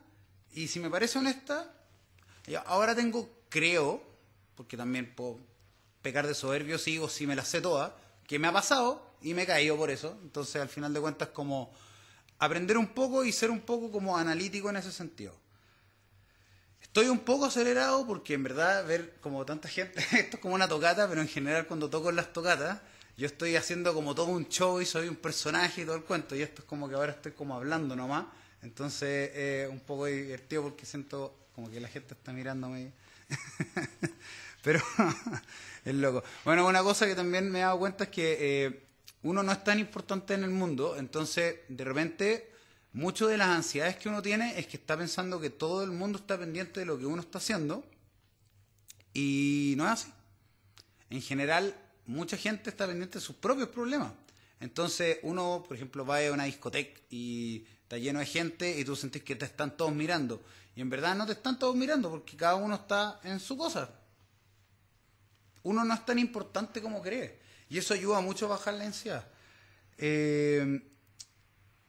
y 0.54 0.68
si 0.68 0.80
me 0.80 0.89
parece 0.89 1.20
honesta, 1.20 1.74
ahora 2.66 2.96
tengo, 2.96 3.30
creo, 3.50 4.01
porque 4.56 4.77
también 4.77 5.13
puedo 5.16 5.39
pecar 6.01 6.25
de 6.25 6.34
soberbio, 6.34 6.77
sigo 6.77 7.10
si 7.10 7.27
me 7.27 7.36
las 7.36 7.48
sé 7.48 7.62
todas, 7.62 7.92
que 8.25 8.39
me 8.39 8.48
ha 8.48 8.54
pasado 8.54 9.16
y 9.22 9.34
me 9.34 9.44
he 9.44 9.46
caído 9.46 9.75
por 9.77 9.89
eso, 9.89 10.18
entonces 10.24 10.62
al 10.62 10.70
final 10.70 10.94
de 10.94 11.01
cuentas 11.01 11.30
como 11.30 11.74
aprender 12.39 12.77
un 12.77 12.88
poco 12.88 13.25
y 13.25 13.32
ser 13.32 13.51
un 13.51 13.62
poco 13.62 13.92
como 13.92 14.18
analítico 14.18 14.70
en 14.70 14.77
ese 14.77 14.92
sentido. 14.92 15.36
Estoy 16.82 17.08
un 17.10 17.20
poco 17.20 17.46
acelerado 17.46 18.06
porque 18.08 18.34
en 18.34 18.44
verdad 18.44 18.86
ver 18.86 19.18
como 19.20 19.46
tanta 19.46 19.68
gente, 19.68 20.00
esto 20.18 20.38
es 20.38 20.42
como 20.42 20.56
una 20.56 20.68
tocata, 20.68 21.08
pero 21.08 21.22
en 21.22 21.27
general 21.27 21.68
cuando 21.68 21.89
toco 21.89 22.10
en 22.10 22.16
las 22.16 22.32
tocatas, 22.34 22.80
yo 23.18 23.26
estoy 23.26 23.56
haciendo 23.56 23.94
como 23.94 24.16
todo 24.16 24.28
un 24.28 24.48
show 24.48 24.80
y 24.80 24.86
soy 24.86 25.08
un 25.08 25.16
personaje 25.16 25.82
y 25.82 25.86
todo 25.86 25.96
el 25.96 26.04
cuento, 26.04 26.36
y 26.36 26.42
esto 26.42 26.62
es 26.62 26.68
como 26.68 26.88
que 26.88 26.96
ahora 26.96 27.12
estoy 27.12 27.34
como 27.34 27.56
hablando 27.56 27.96
nomás, 27.96 28.26
entonces 28.62 29.32
es 29.36 29.70
un 29.70 29.80
poco 29.80 30.06
divertido 30.06 30.64
porque 30.64 30.86
siento 30.86 31.36
como 31.54 31.70
que 31.70 31.80
la 31.80 31.88
gente 31.88 32.14
está 32.14 32.32
mirándome. 32.32 32.92
pero 34.64 34.82
es 35.86 35.96
loco. 35.96 36.24
Bueno, 36.46 36.66
una 36.68 36.84
cosa 36.84 37.06
que 37.06 37.16
también 37.16 37.52
me 37.52 37.60
he 37.60 37.62
dado 37.64 37.80
cuenta 37.80 38.06
es 38.06 38.10
que 38.10 38.38
eh, 38.40 38.84
uno 39.24 39.44
no 39.44 39.52
es 39.52 39.64
tan 39.64 39.80
importante 39.80 40.34
en 40.34 40.44
el 40.44 40.52
mundo, 40.52 40.96
entonces 40.98 41.58
de 41.68 41.84
repente 41.84 42.58
Mucho 42.98 43.28
de 43.28 43.38
las 43.38 43.50
ansiedades 43.50 43.98
que 43.98 44.10
uno 44.10 44.24
tiene 44.24 44.58
es 44.58 44.66
que 44.66 44.78
está 44.78 44.98
pensando 44.98 45.40
que 45.40 45.52
todo 45.52 45.84
el 45.84 45.92
mundo 45.92 46.18
está 46.18 46.36
pendiente 46.36 46.80
de 46.80 46.86
lo 46.88 46.98
que 46.98 47.06
uno 47.06 47.22
está 47.22 47.38
haciendo 47.38 47.86
y 49.14 49.76
no 49.78 49.86
es 49.86 49.92
así. 49.92 50.12
En 51.12 51.22
general, 51.22 51.76
mucha 52.08 52.38
gente 52.38 52.70
está 52.70 52.88
pendiente 52.88 53.20
de 53.20 53.26
sus 53.26 53.36
propios 53.36 53.70
problemas. 53.70 54.12
Entonces 54.60 55.20
uno, 55.24 55.64
por 55.68 55.76
ejemplo, 55.76 56.06
va 56.06 56.26
a 56.26 56.32
una 56.32 56.46
discoteca 56.46 57.00
y 57.10 57.66
está 57.84 57.98
lleno 57.98 58.20
de 58.20 58.26
gente 58.26 58.80
y 58.80 58.84
tú 58.84 58.96
sentís 58.96 59.24
que 59.24 59.36
te 59.36 59.46
están 59.46 59.78
todos 59.78 59.94
mirando. 59.94 60.42
Y 60.76 60.82
en 60.82 60.90
verdad 60.90 61.16
no 61.16 61.26
te 61.26 61.34
están 61.34 61.60
todos 61.60 61.76
mirando 61.76 62.10
porque 62.10 62.36
cada 62.36 62.56
uno 62.56 62.76
está 62.76 63.20
en 63.24 63.40
su 63.40 63.58
cosa. 63.58 63.90
Uno 65.64 65.84
no 65.84 65.94
es 65.94 66.06
tan 66.06 66.18
importante 66.18 66.82
como 66.82 67.02
cree. 67.02 67.40
Y 67.70 67.78
eso 67.78 67.94
ayuda 67.94 68.22
mucho 68.22 68.46
a 68.46 68.50
bajar 68.50 68.74
la 68.76 68.86
ansiedad. 68.86 69.28
Eh, 69.98 70.82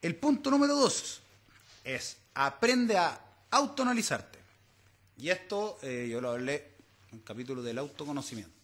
el 0.01 0.15
punto 0.15 0.51
número 0.51 0.75
dos 0.75 1.21
es 1.83 2.17
aprende 2.33 2.97
a 2.97 3.19
autoanalizarte. 3.51 4.39
Y 5.17 5.29
esto 5.29 5.79
eh, 5.81 6.07
yo 6.09 6.21
lo 6.21 6.31
hablé 6.31 6.75
en 7.11 7.19
el 7.19 7.23
capítulo 7.23 7.61
del 7.61 7.77
autoconocimiento. 7.77 8.58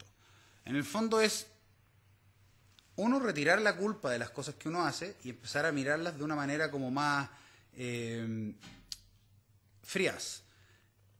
En 0.65 0.75
el 0.75 0.84
fondo 0.84 1.22
es 1.22 1.48
uno 2.95 3.19
retirar 3.19 3.62
la 3.62 3.75
culpa 3.75 4.12
de 4.12 4.19
las 4.19 4.31
cosas 4.31 4.55
que 4.55 4.67
uno 4.67 4.86
hace 4.86 5.15
y 5.24 5.29
empezar 5.29 5.65
a 5.65 5.72
mirarlas 5.72 6.17
de 6.17 6.24
una 6.24 6.36
manera 6.36 6.72
como 6.72 6.89
más 6.89 7.29
eh, 7.74 8.53
frías. 9.84 10.41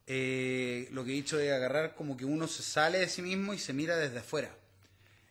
Lo 0.08 1.04
que 1.04 1.12
he 1.12 1.14
dicho 1.14 1.38
de 1.38 1.54
agarrar 1.54 1.96
como 1.96 2.18
que 2.18 2.26
uno 2.26 2.48
se 2.48 2.64
sale 2.64 3.00
de 3.00 3.10
sí 3.10 3.22
mismo 3.22 3.54
y 3.54 3.60
se 3.60 3.74
mira 3.74 3.98
desde 3.98 4.20
afuera. 4.20 4.56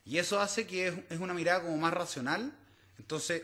Y 0.05 0.19
eso 0.19 0.41
hace 0.41 0.67
que 0.67 0.89
es, 0.89 0.95
es 1.11 1.19
una 1.19 1.35
mirada 1.35 1.63
como 1.63 1.77
más 1.77 1.93
racional. 1.93 2.53
Entonces, 2.99 3.43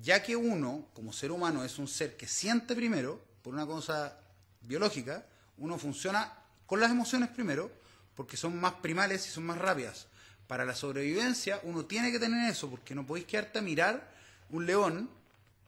ya 0.00 0.22
que 0.22 0.34
uno, 0.34 0.88
como 0.94 1.12
ser 1.12 1.30
humano, 1.30 1.64
es 1.64 1.78
un 1.78 1.88
ser 1.88 2.16
que 2.16 2.26
siente 2.26 2.74
primero, 2.74 3.22
por 3.42 3.54
una 3.54 3.66
cosa 3.66 4.18
biológica, 4.62 5.26
uno 5.56 5.78
funciona 5.78 6.32
con 6.66 6.80
las 6.80 6.90
emociones 6.90 7.28
primero, 7.30 7.70
porque 8.18 8.36
son 8.36 8.60
más 8.60 8.72
primales 8.74 9.24
y 9.28 9.30
son 9.30 9.46
más 9.46 9.58
rápidas 9.58 10.08
para 10.48 10.64
la 10.64 10.74
sobrevivencia 10.74 11.60
uno 11.62 11.84
tiene 11.84 12.10
que 12.10 12.18
tener 12.18 12.50
eso, 12.50 12.68
porque 12.68 12.92
no 12.92 13.06
podéis 13.06 13.28
quedarte 13.28 13.60
a 13.60 13.62
mirar 13.62 14.10
un 14.50 14.66
león 14.66 15.08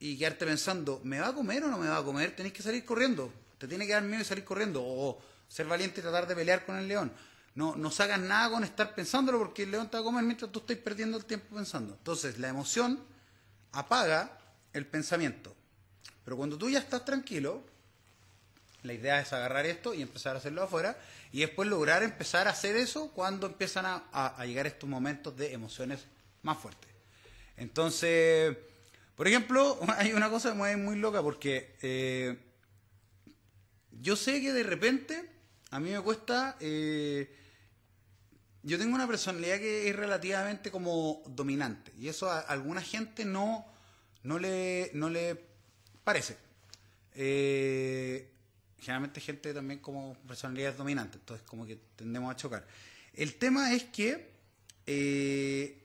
y 0.00 0.18
quedarte 0.18 0.46
pensando, 0.46 1.00
¿me 1.04 1.20
va 1.20 1.28
a 1.28 1.32
comer 1.32 1.62
o 1.62 1.68
no 1.68 1.78
me 1.78 1.86
va 1.86 1.98
a 1.98 2.02
comer? 2.02 2.34
Tenéis 2.34 2.54
que 2.54 2.62
salir 2.62 2.84
corriendo. 2.84 3.32
Te 3.56 3.68
tiene 3.68 3.86
que 3.86 3.92
dar 3.92 4.02
miedo 4.02 4.22
y 4.22 4.24
salir 4.24 4.42
corriendo. 4.42 4.82
O 4.82 5.20
ser 5.46 5.66
valiente 5.66 6.00
y 6.00 6.02
tratar 6.02 6.26
de 6.26 6.34
pelear 6.34 6.64
con 6.64 6.76
el 6.76 6.88
león. 6.88 7.12
No, 7.54 7.76
no 7.76 7.90
sacas 7.90 8.18
nada 8.18 8.50
con 8.50 8.64
estar 8.64 8.94
pensándolo 8.94 9.38
porque 9.38 9.62
el 9.62 9.70
león 9.70 9.88
te 9.88 9.98
va 9.98 10.00
a 10.00 10.04
comer 10.04 10.24
mientras 10.24 10.50
tú 10.50 10.58
estás 10.58 10.78
perdiendo 10.78 11.18
el 11.18 11.26
tiempo 11.26 11.54
pensando. 11.54 11.92
Entonces, 11.92 12.38
la 12.38 12.48
emoción 12.48 12.98
apaga 13.72 14.38
el 14.72 14.86
pensamiento. 14.86 15.54
Pero 16.24 16.36
cuando 16.36 16.56
tú 16.56 16.70
ya 16.70 16.78
estás 16.78 17.04
tranquilo, 17.04 17.62
la 18.82 18.92
idea 18.92 19.20
es 19.20 19.32
agarrar 19.32 19.66
esto 19.66 19.94
y 19.94 20.02
empezar 20.02 20.34
a 20.34 20.38
hacerlo 20.38 20.62
afuera 20.62 20.96
y 21.32 21.40
después 21.40 21.68
lograr 21.68 22.02
empezar 22.02 22.48
a 22.48 22.50
hacer 22.50 22.76
eso 22.76 23.10
cuando 23.12 23.46
empiezan 23.46 23.84
a, 23.86 24.44
llegar 24.44 24.66
estos 24.66 24.88
momentos 24.88 25.36
de 25.36 25.52
emociones 25.52 26.06
más 26.42 26.58
fuertes. 26.58 26.90
Entonces, 27.56 28.56
por 29.14 29.28
ejemplo, 29.28 29.78
hay 29.96 30.12
una 30.12 30.30
cosa 30.30 30.54
muy, 30.54 30.76
muy 30.76 30.96
loca 30.96 31.22
porque 31.22 31.76
eh, 31.82 32.38
yo 33.92 34.16
sé 34.16 34.40
que 34.40 34.52
de 34.52 34.62
repente 34.62 35.30
a 35.70 35.80
mí 35.80 35.90
me 35.90 36.00
cuesta... 36.00 36.56
Eh, 36.60 37.36
yo 38.62 38.78
tengo 38.78 38.94
una 38.94 39.06
personalidad 39.06 39.56
que 39.56 39.88
es 39.88 39.96
relativamente 39.96 40.70
como 40.70 41.22
dominante 41.26 41.92
y 41.98 42.08
eso 42.08 42.30
a 42.30 42.40
alguna 42.40 42.82
gente 42.82 43.24
no, 43.24 43.66
no, 44.22 44.38
le, 44.38 44.90
no 44.92 45.08
le 45.08 45.42
parece. 46.04 46.36
Eh, 47.14 48.29
generalmente 48.80 49.20
gente 49.20 49.52
también 49.54 49.80
como 49.80 50.14
personalidades 50.26 50.76
dominantes, 50.76 51.20
entonces 51.20 51.46
como 51.46 51.66
que 51.66 51.76
tendemos 51.96 52.32
a 52.32 52.36
chocar. 52.36 52.66
El 53.12 53.34
tema 53.34 53.72
es 53.72 53.84
que 53.84 54.30
eh, 54.86 55.82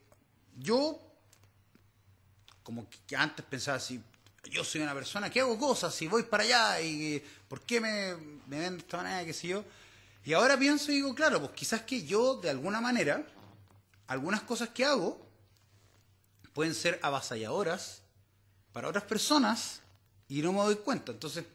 yo, 0.57 0.99
como 2.63 2.87
que 3.07 3.15
antes 3.15 3.45
pensaba 3.45 3.77
así, 3.77 4.01
yo 4.51 4.63
soy 4.63 4.81
una 4.81 4.93
persona 4.93 5.29
que 5.29 5.41
hago 5.41 5.57
cosas 5.57 5.99
y 6.01 6.07
voy 6.07 6.23
para 6.23 6.43
allá 6.43 6.81
y 6.81 7.23
por 7.47 7.61
qué 7.61 7.81
me, 7.81 8.15
me 8.47 8.59
ven 8.59 8.73
de 8.73 8.79
esta 8.79 8.97
manera, 8.97 9.25
qué 9.25 9.33
sé 9.33 9.49
yo. 9.49 9.63
Y 10.23 10.33
ahora 10.33 10.57
pienso 10.57 10.91
y 10.91 10.95
digo, 10.95 11.13
claro, 11.13 11.39
pues 11.39 11.51
quizás 11.51 11.81
que 11.81 12.03
yo 12.03 12.35
de 12.35 12.49
alguna 12.49 12.81
manera, 12.81 13.25
algunas 14.07 14.41
cosas 14.41 14.69
que 14.69 14.85
hago 14.85 15.23
pueden 16.53 16.73
ser 16.73 16.99
avasalladoras 17.03 18.01
para 18.71 18.87
otras 18.87 19.03
personas 19.03 19.81
y 20.27 20.41
no 20.41 20.53
me 20.53 20.59
doy 20.59 20.75
cuenta. 20.75 21.11
Entonces 21.11 21.45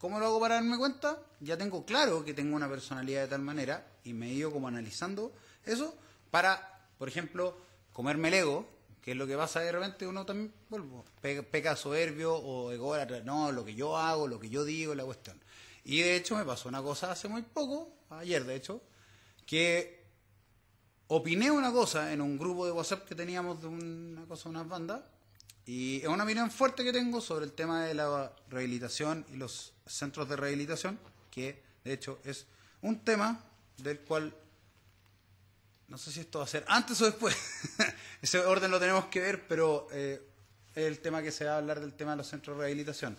¿Cómo 0.00 0.20
lo 0.20 0.26
hago 0.26 0.40
para 0.40 0.56
darme 0.56 0.78
cuenta? 0.78 1.18
Ya 1.40 1.56
tengo 1.56 1.84
claro 1.84 2.24
que 2.24 2.34
tengo 2.34 2.54
una 2.54 2.68
personalidad 2.68 3.22
de 3.22 3.28
tal 3.28 3.42
manera 3.42 3.84
y 4.04 4.12
me 4.12 4.28
he 4.28 4.32
ido 4.32 4.52
como 4.52 4.68
analizando 4.68 5.32
eso 5.64 5.94
para, 6.30 6.86
por 6.98 7.08
ejemplo, 7.08 7.56
comerme 7.92 8.28
el 8.28 8.34
ego, 8.34 8.68
que 9.02 9.12
es 9.12 9.16
lo 9.16 9.26
que 9.26 9.36
pasa 9.36 9.60
de 9.60 9.72
repente 9.72 10.06
uno 10.06 10.24
también, 10.24 10.52
vuelvo, 10.68 11.04
peca 11.20 11.74
soberbio 11.74 12.34
o 12.34 12.70
ególatra, 12.70 13.20
no, 13.20 13.50
lo 13.50 13.64
que 13.64 13.74
yo 13.74 13.96
hago, 13.96 14.28
lo 14.28 14.38
que 14.38 14.48
yo 14.48 14.64
digo, 14.64 14.94
la 14.94 15.04
cuestión. 15.04 15.40
Y 15.84 16.00
de 16.00 16.16
hecho 16.16 16.36
me 16.36 16.44
pasó 16.44 16.68
una 16.68 16.82
cosa 16.82 17.10
hace 17.10 17.26
muy 17.28 17.42
poco, 17.42 17.90
ayer 18.10 18.44
de 18.44 18.54
hecho, 18.54 18.80
que 19.46 20.04
opiné 21.08 21.50
una 21.50 21.72
cosa 21.72 22.12
en 22.12 22.20
un 22.20 22.38
grupo 22.38 22.66
de 22.66 22.72
WhatsApp 22.72 23.08
que 23.08 23.14
teníamos 23.14 23.60
de 23.60 23.66
una 23.66 24.26
cosa, 24.26 24.48
unas 24.48 24.68
bandas, 24.68 25.00
y 25.68 26.00
es 26.00 26.08
una 26.08 26.24
opinión 26.24 26.50
fuerte 26.50 26.82
que 26.82 26.94
tengo 26.94 27.20
sobre 27.20 27.44
el 27.44 27.52
tema 27.52 27.84
de 27.84 27.92
la 27.92 28.32
rehabilitación 28.48 29.26
y 29.30 29.36
los 29.36 29.74
centros 29.84 30.26
de 30.26 30.34
rehabilitación, 30.34 30.98
que 31.30 31.62
de 31.84 31.92
hecho 31.92 32.20
es 32.24 32.46
un 32.80 33.00
tema 33.04 33.44
del 33.76 34.00
cual 34.00 34.34
no 35.88 35.98
sé 35.98 36.10
si 36.10 36.20
esto 36.20 36.38
va 36.38 36.46
a 36.46 36.48
ser 36.48 36.64
antes 36.68 36.98
o 37.02 37.04
después. 37.04 37.36
Ese 38.22 38.38
orden 38.38 38.70
lo 38.70 38.80
tenemos 38.80 39.08
que 39.08 39.20
ver, 39.20 39.46
pero 39.46 39.88
eh, 39.92 40.26
es 40.74 40.86
el 40.86 41.00
tema 41.00 41.22
que 41.22 41.30
se 41.30 41.44
va 41.44 41.52
a 41.52 41.58
hablar 41.58 41.80
del 41.80 41.92
tema 41.92 42.12
de 42.12 42.16
los 42.16 42.28
centros 42.28 42.56
de 42.56 42.62
rehabilitación. 42.62 43.18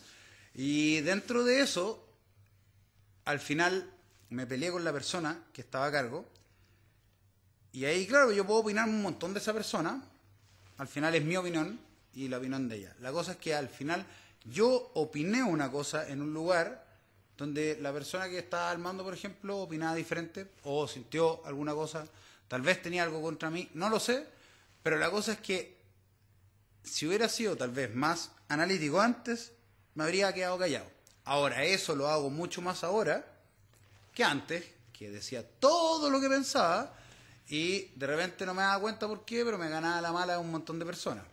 Y 0.56 1.02
dentro 1.02 1.44
de 1.44 1.62
eso, 1.62 2.04
al 3.26 3.40
final 3.40 3.94
me 4.32 4.48
peleé 4.48 4.72
con 4.72 4.84
la 4.84 4.92
persona 4.92 5.44
que 5.54 5.62
estaba 5.62 5.86
a 5.86 5.92
cargo. 5.92 6.26
Y 7.74 7.86
ahí, 7.86 8.08
claro, 8.08 8.32
yo 8.32 8.44
puedo 8.44 8.62
opinar 8.62 8.90
un 8.90 9.04
montón 9.04 9.36
de 9.36 9.40
esa 9.40 9.54
persona. 9.54 10.04
Al 10.80 10.88
final 10.88 11.14
es 11.14 11.24
mi 11.24 11.38
opinión 11.38 11.88
y 12.14 12.28
la 12.28 12.38
opinión 12.38 12.68
de 12.68 12.78
ella. 12.78 12.96
La 13.00 13.12
cosa 13.12 13.34
es 13.34 13.38
que 13.38 13.56
al 13.56 13.70
final 13.70 14.06
yo 14.46 14.92
opiné 14.96 15.44
una 15.44 15.72
cosa 15.72 16.08
en 16.08 16.22
un 16.22 16.34
lugar 16.34 16.86
donde 17.38 17.78
la 17.80 17.94
persona 17.94 18.28
que 18.28 18.40
estaba 18.40 18.70
al 18.70 18.80
mando, 18.80 19.04
por 19.04 19.14
ejemplo, 19.14 19.60
opinaba 19.60 19.96
diferente 19.96 20.48
o 20.64 20.88
sintió 20.88 21.46
alguna 21.46 21.74
cosa, 21.74 22.06
tal 22.48 22.62
vez 22.62 22.82
tenía 22.82 23.04
algo 23.04 23.22
contra 23.22 23.50
mí, 23.50 23.70
no 23.74 23.90
lo 23.90 24.00
sé, 24.00 24.28
pero 24.84 24.98
la 24.98 25.10
cosa 25.10 25.34
es 25.34 25.40
que 25.40 25.78
si 26.84 27.08
hubiera 27.08 27.30
sido 27.30 27.56
tal 27.56 27.72
vez 27.72 27.94
más 27.94 28.32
analítico 28.50 29.00
antes, 29.00 29.54
me 29.96 30.04
habría 30.04 30.34
quedado 30.34 30.58
callado. 30.58 30.88
Ahora, 31.26 31.64
eso 31.64 31.96
lo 31.96 32.08
hago 32.10 32.30
mucho 32.30 32.62
más 32.62 32.84
ahora 32.84 33.26
que 34.14 34.24
antes, 34.24 34.66
que 34.92 35.10
decía 35.10 35.48
todo 35.60 36.10
lo 36.10 36.20
que 36.20 36.28
pensaba 36.28 36.94
y 37.48 37.86
de 37.96 38.08
repente 38.08 38.46
no 38.46 38.54
me 38.54 38.64
daba 38.64 38.82
cuenta 38.82 39.08
por 39.08 39.24
qué, 39.24 39.46
pero 39.46 39.58
me 39.58 39.70
ganaba 39.70 40.02
la 40.02 40.12
mala 40.12 40.34
de 40.34 40.40
un 40.40 40.52
montón 40.52 40.78
de 40.80 40.86
personas. 40.86 41.24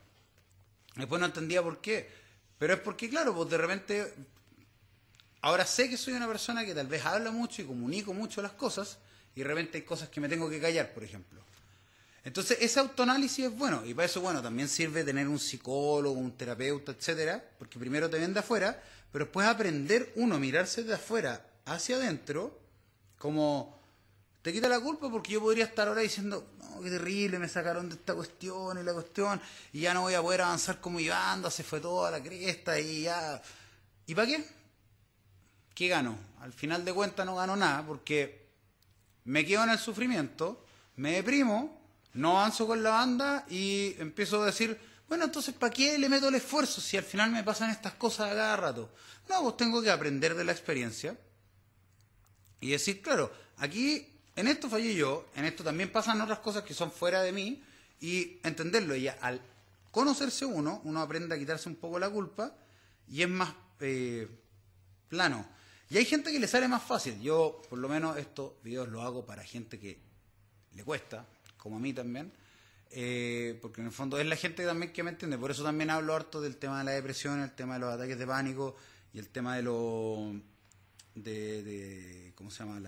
Después 0.97 1.21
no 1.21 1.27
entendía 1.27 1.63
por 1.63 1.81
qué. 1.81 2.09
Pero 2.59 2.75
es 2.75 2.81
porque, 2.81 3.09
claro, 3.09 3.35
pues 3.35 3.51
de 3.51 3.59
repente, 3.59 4.15
ahora 5.43 5.67
sé 5.67 5.91
que 5.91 5.97
soy 5.97 6.15
una 6.15 6.27
persona 6.27 6.65
que 6.65 6.75
tal 6.75 6.87
vez 6.87 7.05
habla 7.05 7.31
mucho 7.31 7.63
y 7.63 7.67
comunico 7.67 8.15
mucho 8.15 8.41
las 8.43 8.53
cosas, 8.53 8.99
y 9.35 9.41
de 9.41 9.47
repente 9.47 9.79
hay 9.79 9.85
cosas 9.85 10.09
que 10.09 10.21
me 10.21 10.29
tengo 10.29 10.49
que 10.49 10.61
callar, 10.61 10.93
por 10.95 11.05
ejemplo. 11.05 11.41
Entonces, 12.25 12.59
ese 12.61 12.81
autoanálisis 12.81 13.45
es 13.45 13.57
bueno, 13.57 13.85
y 13.85 13.95
para 13.95 14.07
eso, 14.07 14.21
bueno, 14.21 14.43
también 14.43 14.69
sirve 14.69 15.05
tener 15.05 15.29
un 15.29 15.39
psicólogo, 15.39 16.19
un 16.19 16.33
terapeuta, 16.33 16.93
etcétera, 16.93 17.45
porque 17.59 17.79
primero 17.79 18.11
te 18.11 18.19
ven 18.19 18.33
de 18.33 18.41
afuera, 18.41 18.83
pero 19.13 19.27
después 19.27 19.47
aprender 19.47 20.13
uno, 20.17 20.39
mirarse 20.39 20.83
de 20.83 20.95
afuera 20.95 21.47
hacia 21.67 21.97
adentro, 21.97 22.59
como 23.19 23.79
te 24.47 24.53
quita 24.53 24.69
la 24.69 24.79
culpa 24.79 25.11
porque 25.11 25.33
yo 25.33 25.41
podría 25.41 25.65
estar 25.65 25.89
ahora 25.89 26.03
diciendo, 26.03 26.53
no, 26.61 26.81
qué 26.81 26.89
terrible, 26.89 27.37
me 27.41 27.49
sacaron 27.49 27.89
de 27.89 27.97
esta 27.97 28.15
cuestión 28.15 28.79
y 28.79 28.85
la 28.85 28.93
cuestión, 28.93 29.41
y 29.73 29.81
ya 29.81 29.93
no 29.93 30.03
voy 30.03 30.15
a 30.15 30.23
poder 30.23 30.43
avanzar 30.43 30.81
como 30.81 31.01
iba, 31.01 31.33
anda, 31.33 31.51
se 31.51 31.65
fue 31.65 31.81
toda 31.81 32.13
la 32.13 32.23
cresta 32.23 32.79
y 32.79 33.03
ya. 33.03 33.43
¿Y 34.07 34.15
para 34.15 34.29
qué? 34.29 34.49
¿Qué 35.75 35.89
gano? 35.89 36.17
Al 36.43 36.53
final 36.53 36.85
de 36.85 36.93
cuentas 36.95 37.27
no 37.27 37.35
gano 37.35 37.57
nada 37.57 37.85
porque 37.85 38.47
me 39.25 39.45
quedo 39.45 39.65
en 39.65 39.71
el 39.71 39.81
sufrimiento, 39.81 40.65
me 40.95 41.15
deprimo, 41.15 41.83
no 42.15 42.39
avanzo 42.39 42.69
con 42.69 42.85
la 42.85 42.91
banda 42.91 43.47
y 43.51 43.97
empiezo 43.99 44.43
a 44.43 44.47
decir, 44.47 44.79
bueno, 45.09 45.25
entonces 45.25 45.57
¿para 45.57 45.73
qué 45.73 45.99
le 45.99 46.09
meto 46.09 46.29
el 46.29 46.37
esfuerzo 46.37 46.81
si 46.81 46.97
al 46.97 47.03
final 47.03 47.33
me 47.33 47.43
pasan 47.43 47.71
estas 47.71 47.95
cosas 47.95 48.31
a 48.31 48.37
cada 48.37 48.57
rato? 48.57 48.95
No, 49.29 49.43
pues 49.43 49.57
tengo 49.57 49.83
que 49.83 49.91
aprender 49.91 50.37
de 50.37 50.45
la 50.45 50.53
experiencia 50.53 51.19
y 52.61 52.71
decir, 52.71 53.03
claro, 53.03 53.33
aquí 53.57 54.13
en 54.37 54.49
esto 54.49 54.69
fallé 54.69 54.95
yo, 54.95 55.29
en 55.35 55.47
esto 55.47 55.65
también 55.65 55.91
pasan 55.91 56.21
otras 56.21 56.39
cosas 56.41 56.63
que 56.63 56.75
son 56.75 56.93
fuera 56.93 57.23
de 57.23 57.33
mí 57.33 57.63
y 58.01 58.39
entenderlo. 58.43 58.95
Y 58.95 59.09
al 59.09 59.41
conocerse 59.91 60.45
uno, 60.45 60.81
uno 60.85 61.01
aprende 61.01 61.35
a 61.35 61.39
quitarse 61.39 61.69
un 61.69 61.77
poco 61.77 61.99
la 61.99 62.11
culpa 62.11 62.55
y 63.09 63.23
es 63.23 63.29
más 63.29 63.55
eh, 63.81 64.29
plano. 65.09 65.47
Y 65.89 65.97
hay 65.97 66.05
gente 66.05 66.31
que 66.33 66.39
le 66.39 66.47
sale 66.49 66.69
más 66.69 66.83
fácil. 66.83 67.21
Yo, 67.21 67.63
por 67.71 67.79
lo 67.79 67.89
menos, 67.89 68.17
estos 68.19 68.53
videos 68.63 68.89
los 68.89 69.03
hago 69.05 69.25
para 69.25 69.43
gente 69.43 69.79
que 69.79 69.99
le 70.75 70.85
cuesta, 70.85 71.25
como 71.57 71.77
a 71.77 71.81
mí 71.81 71.93
también. 71.93 72.33
eh, 72.91 73.59
porque 73.61 73.81
en 73.81 73.89
el 73.89 73.93
fondo 73.93 74.19
es 74.19 74.27
la 74.27 74.37
gente 74.37 74.65
también 74.65 74.93
que 74.93 75.03
me 75.03 75.11
entiende, 75.11 75.39
por 75.39 75.51
eso 75.51 75.63
también 75.63 75.91
hablo 75.91 76.15
harto 76.15 76.41
del 76.41 76.57
tema 76.57 76.79
de 76.79 76.85
la 76.85 76.93
depresión, 76.93 77.43
el 77.43 77.53
tema 77.53 77.75
de 77.75 77.81
los 77.81 77.93
ataques 77.93 78.19
de 78.19 78.27
pánico 78.27 78.77
y 79.13 79.19
el 79.19 79.29
tema 79.29 79.57
de 79.57 79.63
lo 79.63 80.33
de, 81.15 82.33
¿cómo 82.37 82.51
se 82.51 82.65
llama? 82.65 82.81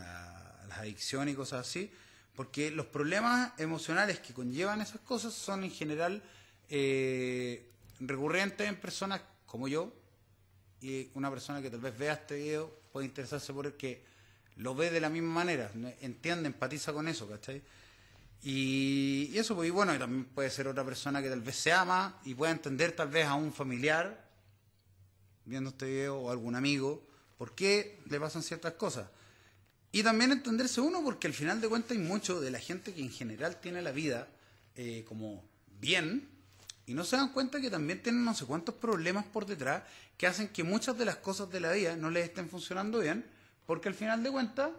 Las 0.68 0.78
adicciones 0.78 1.34
y 1.34 1.36
cosas 1.36 1.66
así, 1.66 1.90
porque 2.36 2.70
los 2.70 2.86
problemas 2.86 3.52
emocionales 3.58 4.20
que 4.20 4.32
conllevan 4.32 4.80
esas 4.80 5.00
cosas 5.00 5.34
son 5.34 5.64
en 5.64 5.70
general 5.70 6.22
eh, 6.68 7.70
recurrentes 8.00 8.68
en 8.68 8.76
personas 8.76 9.20
como 9.46 9.68
yo 9.68 9.92
y 10.80 11.10
una 11.14 11.30
persona 11.30 11.60
que 11.60 11.70
tal 11.70 11.80
vez 11.80 11.98
vea 11.98 12.12
este 12.12 12.36
video 12.36 12.72
puede 12.92 13.06
interesarse 13.06 13.52
por 13.52 13.66
el 13.66 13.72
que 13.74 14.04
lo 14.56 14.74
ve 14.74 14.90
de 14.90 15.00
la 15.00 15.08
misma 15.08 15.34
manera, 15.34 15.70
entiende, 16.00 16.48
empatiza 16.48 16.92
con 16.92 17.08
eso, 17.08 17.28
¿cachai? 17.28 17.62
Y, 18.42 19.36
eso, 19.36 19.54
pues, 19.54 19.68
y 19.68 19.70
bueno, 19.70 19.94
y 19.94 19.98
también 19.98 20.24
puede 20.26 20.50
ser 20.50 20.68
otra 20.68 20.84
persona 20.84 21.22
que 21.22 21.28
tal 21.28 21.40
vez 21.40 21.56
se 21.56 21.72
ama 21.72 22.20
y 22.24 22.34
pueda 22.34 22.52
entender 22.52 22.92
tal 22.92 23.08
vez 23.08 23.26
a 23.26 23.34
un 23.34 23.52
familiar 23.52 24.28
viendo 25.44 25.70
este 25.70 25.86
video 25.86 26.18
o 26.18 26.30
algún 26.30 26.54
amigo 26.54 27.02
por 27.36 27.54
qué 27.54 28.00
le 28.08 28.20
pasan 28.20 28.42
ciertas 28.42 28.74
cosas. 28.74 29.08
Y 29.90 30.02
también 30.02 30.32
entenderse 30.32 30.80
uno 30.80 31.02
porque 31.02 31.26
al 31.26 31.34
final 31.34 31.60
de 31.60 31.68
cuentas 31.68 31.92
hay 31.92 31.98
mucho 31.98 32.40
de 32.40 32.50
la 32.50 32.58
gente 32.58 32.92
que 32.92 33.00
en 33.00 33.10
general 33.10 33.56
tiene 33.60 33.80
la 33.80 33.90
vida 33.90 34.28
eh, 34.76 35.04
como 35.08 35.42
bien 35.80 36.28
y 36.86 36.94
no 36.94 37.04
se 37.04 37.16
dan 37.16 37.32
cuenta 37.32 37.60
que 37.60 37.70
también 37.70 38.02
tienen 38.02 38.24
no 38.24 38.34
sé 38.34 38.44
cuántos 38.44 38.74
problemas 38.74 39.24
por 39.26 39.46
detrás 39.46 39.82
que 40.16 40.26
hacen 40.26 40.48
que 40.48 40.64
muchas 40.64 40.96
de 40.98 41.04
las 41.04 41.16
cosas 41.16 41.50
de 41.50 41.60
la 41.60 41.72
vida 41.72 41.96
no 41.96 42.10
les 42.10 42.24
estén 42.24 42.48
funcionando 42.48 42.98
bien 42.98 43.24
porque 43.66 43.88
al 43.88 43.94
final 43.94 44.22
de 44.22 44.30
cuentas 44.30 44.70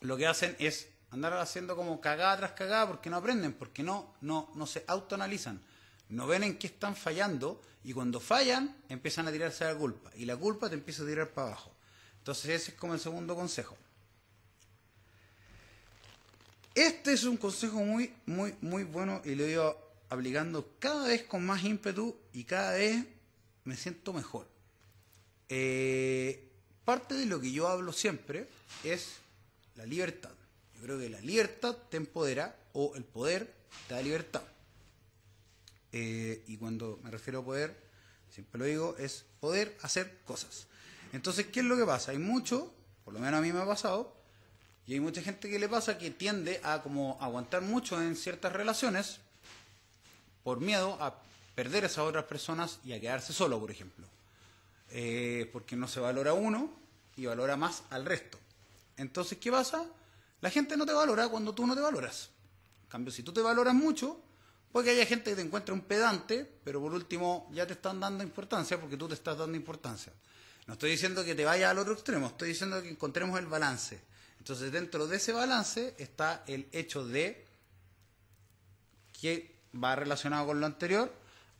lo 0.00 0.16
que 0.16 0.26
hacen 0.26 0.56
es 0.58 0.88
andar 1.10 1.32
haciendo 1.34 1.76
como 1.76 2.00
cagada 2.00 2.36
tras 2.36 2.52
cagada 2.52 2.86
porque 2.86 3.10
no 3.10 3.16
aprenden, 3.16 3.54
porque 3.54 3.82
no, 3.82 4.14
no, 4.20 4.50
no 4.54 4.66
se 4.66 4.84
autoanalizan, 4.86 5.60
no 6.10 6.26
ven 6.26 6.44
en 6.44 6.58
qué 6.58 6.66
están 6.66 6.96
fallando 6.96 7.62
y 7.84 7.92
cuando 7.92 8.20
fallan 8.20 8.76
empiezan 8.88 9.28
a 9.28 9.32
tirarse 9.32 9.64
la 9.64 9.74
culpa 9.74 10.10
y 10.14 10.24
la 10.24 10.36
culpa 10.36 10.68
te 10.68 10.74
empieza 10.74 11.02
a 11.02 11.06
tirar 11.06 11.30
para 11.30 11.48
abajo. 11.48 11.72
Entonces 12.18 12.62
ese 12.62 12.70
es 12.72 12.76
como 12.76 12.94
el 12.94 13.00
segundo 13.00 13.34
consejo. 13.34 13.76
Este 16.76 17.14
es 17.14 17.24
un 17.24 17.38
consejo 17.38 17.78
muy, 17.78 18.12
muy, 18.26 18.54
muy 18.60 18.84
bueno 18.84 19.22
y 19.24 19.34
lo 19.34 19.46
he 19.46 19.52
ido 19.52 19.80
aplicando 20.10 20.74
cada 20.78 21.08
vez 21.08 21.22
con 21.22 21.44
más 21.44 21.64
ímpetu 21.64 22.14
y 22.34 22.44
cada 22.44 22.72
vez 22.72 23.02
me 23.64 23.74
siento 23.74 24.12
mejor. 24.12 24.46
Eh, 25.48 26.50
parte 26.84 27.14
de 27.14 27.24
lo 27.24 27.40
que 27.40 27.50
yo 27.50 27.66
hablo 27.66 27.94
siempre 27.94 28.50
es 28.84 29.16
la 29.74 29.86
libertad. 29.86 30.32
Yo 30.74 30.82
creo 30.82 30.98
que 30.98 31.08
la 31.08 31.22
libertad 31.22 31.74
te 31.90 31.96
empodera 31.96 32.54
o 32.74 32.94
el 32.94 33.04
poder 33.04 33.50
te 33.88 33.94
da 33.94 34.02
libertad. 34.02 34.42
Eh, 35.92 36.44
y 36.46 36.58
cuando 36.58 37.00
me 37.02 37.10
refiero 37.10 37.38
a 37.38 37.44
poder, 37.46 37.74
siempre 38.28 38.58
lo 38.58 38.66
digo, 38.66 38.96
es 38.98 39.24
poder 39.40 39.78
hacer 39.80 40.18
cosas. 40.26 40.66
Entonces, 41.14 41.46
¿qué 41.46 41.60
es 41.60 41.66
lo 41.66 41.78
que 41.78 41.86
pasa? 41.86 42.10
Hay 42.10 42.18
mucho, 42.18 42.70
por 43.02 43.14
lo 43.14 43.20
menos 43.20 43.38
a 43.38 43.40
mí 43.40 43.50
me 43.50 43.62
ha 43.62 43.66
pasado, 43.66 44.14
y 44.86 44.94
hay 44.94 45.00
mucha 45.00 45.20
gente 45.20 45.50
que 45.50 45.58
le 45.58 45.68
pasa 45.68 45.98
que 45.98 46.10
tiende 46.10 46.60
a 46.62 46.82
como 46.82 47.18
aguantar 47.20 47.62
mucho 47.62 48.00
en 48.00 48.14
ciertas 48.14 48.52
relaciones 48.52 49.18
por 50.44 50.60
miedo 50.60 50.96
a 51.00 51.20
perder 51.56 51.84
a 51.84 51.86
esas 51.88 52.04
otras 52.04 52.24
personas 52.24 52.78
y 52.84 52.92
a 52.92 53.00
quedarse 53.00 53.32
solo, 53.32 53.58
por 53.58 53.70
ejemplo. 53.70 54.06
Eh, 54.90 55.50
porque 55.52 55.74
no 55.74 55.88
se 55.88 55.98
valora 55.98 56.34
uno 56.34 56.70
y 57.16 57.26
valora 57.26 57.56
más 57.56 57.82
al 57.90 58.04
resto. 58.04 58.38
Entonces, 58.96 59.38
¿qué 59.38 59.50
pasa? 59.50 59.84
La 60.40 60.50
gente 60.50 60.76
no 60.76 60.86
te 60.86 60.92
valora 60.92 61.28
cuando 61.28 61.52
tú 61.52 61.66
no 61.66 61.74
te 61.74 61.80
valoras. 61.80 62.30
En 62.84 62.88
cambio, 62.88 63.12
si 63.12 63.24
tú 63.24 63.32
te 63.32 63.40
valoras 63.40 63.74
mucho, 63.74 64.20
puede 64.70 64.86
que 64.86 64.90
haya 64.92 65.06
gente 65.06 65.30
que 65.30 65.36
te 65.36 65.42
encuentre 65.42 65.74
un 65.74 65.80
pedante, 65.80 66.48
pero 66.62 66.80
por 66.80 66.92
último 66.92 67.50
ya 67.52 67.66
te 67.66 67.72
están 67.72 67.98
dando 67.98 68.22
importancia 68.22 68.80
porque 68.80 68.96
tú 68.96 69.08
te 69.08 69.14
estás 69.14 69.36
dando 69.36 69.56
importancia. 69.56 70.12
No 70.68 70.74
estoy 70.74 70.92
diciendo 70.92 71.24
que 71.24 71.34
te 71.34 71.44
vayas 71.44 71.72
al 71.72 71.78
otro 71.78 71.94
extremo, 71.94 72.28
estoy 72.28 72.50
diciendo 72.50 72.80
que 72.80 72.88
encontremos 72.88 73.38
el 73.40 73.46
balance. 73.46 74.00
Entonces, 74.46 74.70
dentro 74.70 75.08
de 75.08 75.16
ese 75.16 75.32
balance 75.32 75.96
está 75.98 76.44
el 76.46 76.68
hecho 76.70 77.04
de 77.04 77.44
que 79.20 79.56
va 79.74 79.96
relacionado 79.96 80.46
con 80.46 80.60
lo 80.60 80.66
anterior, 80.66 81.12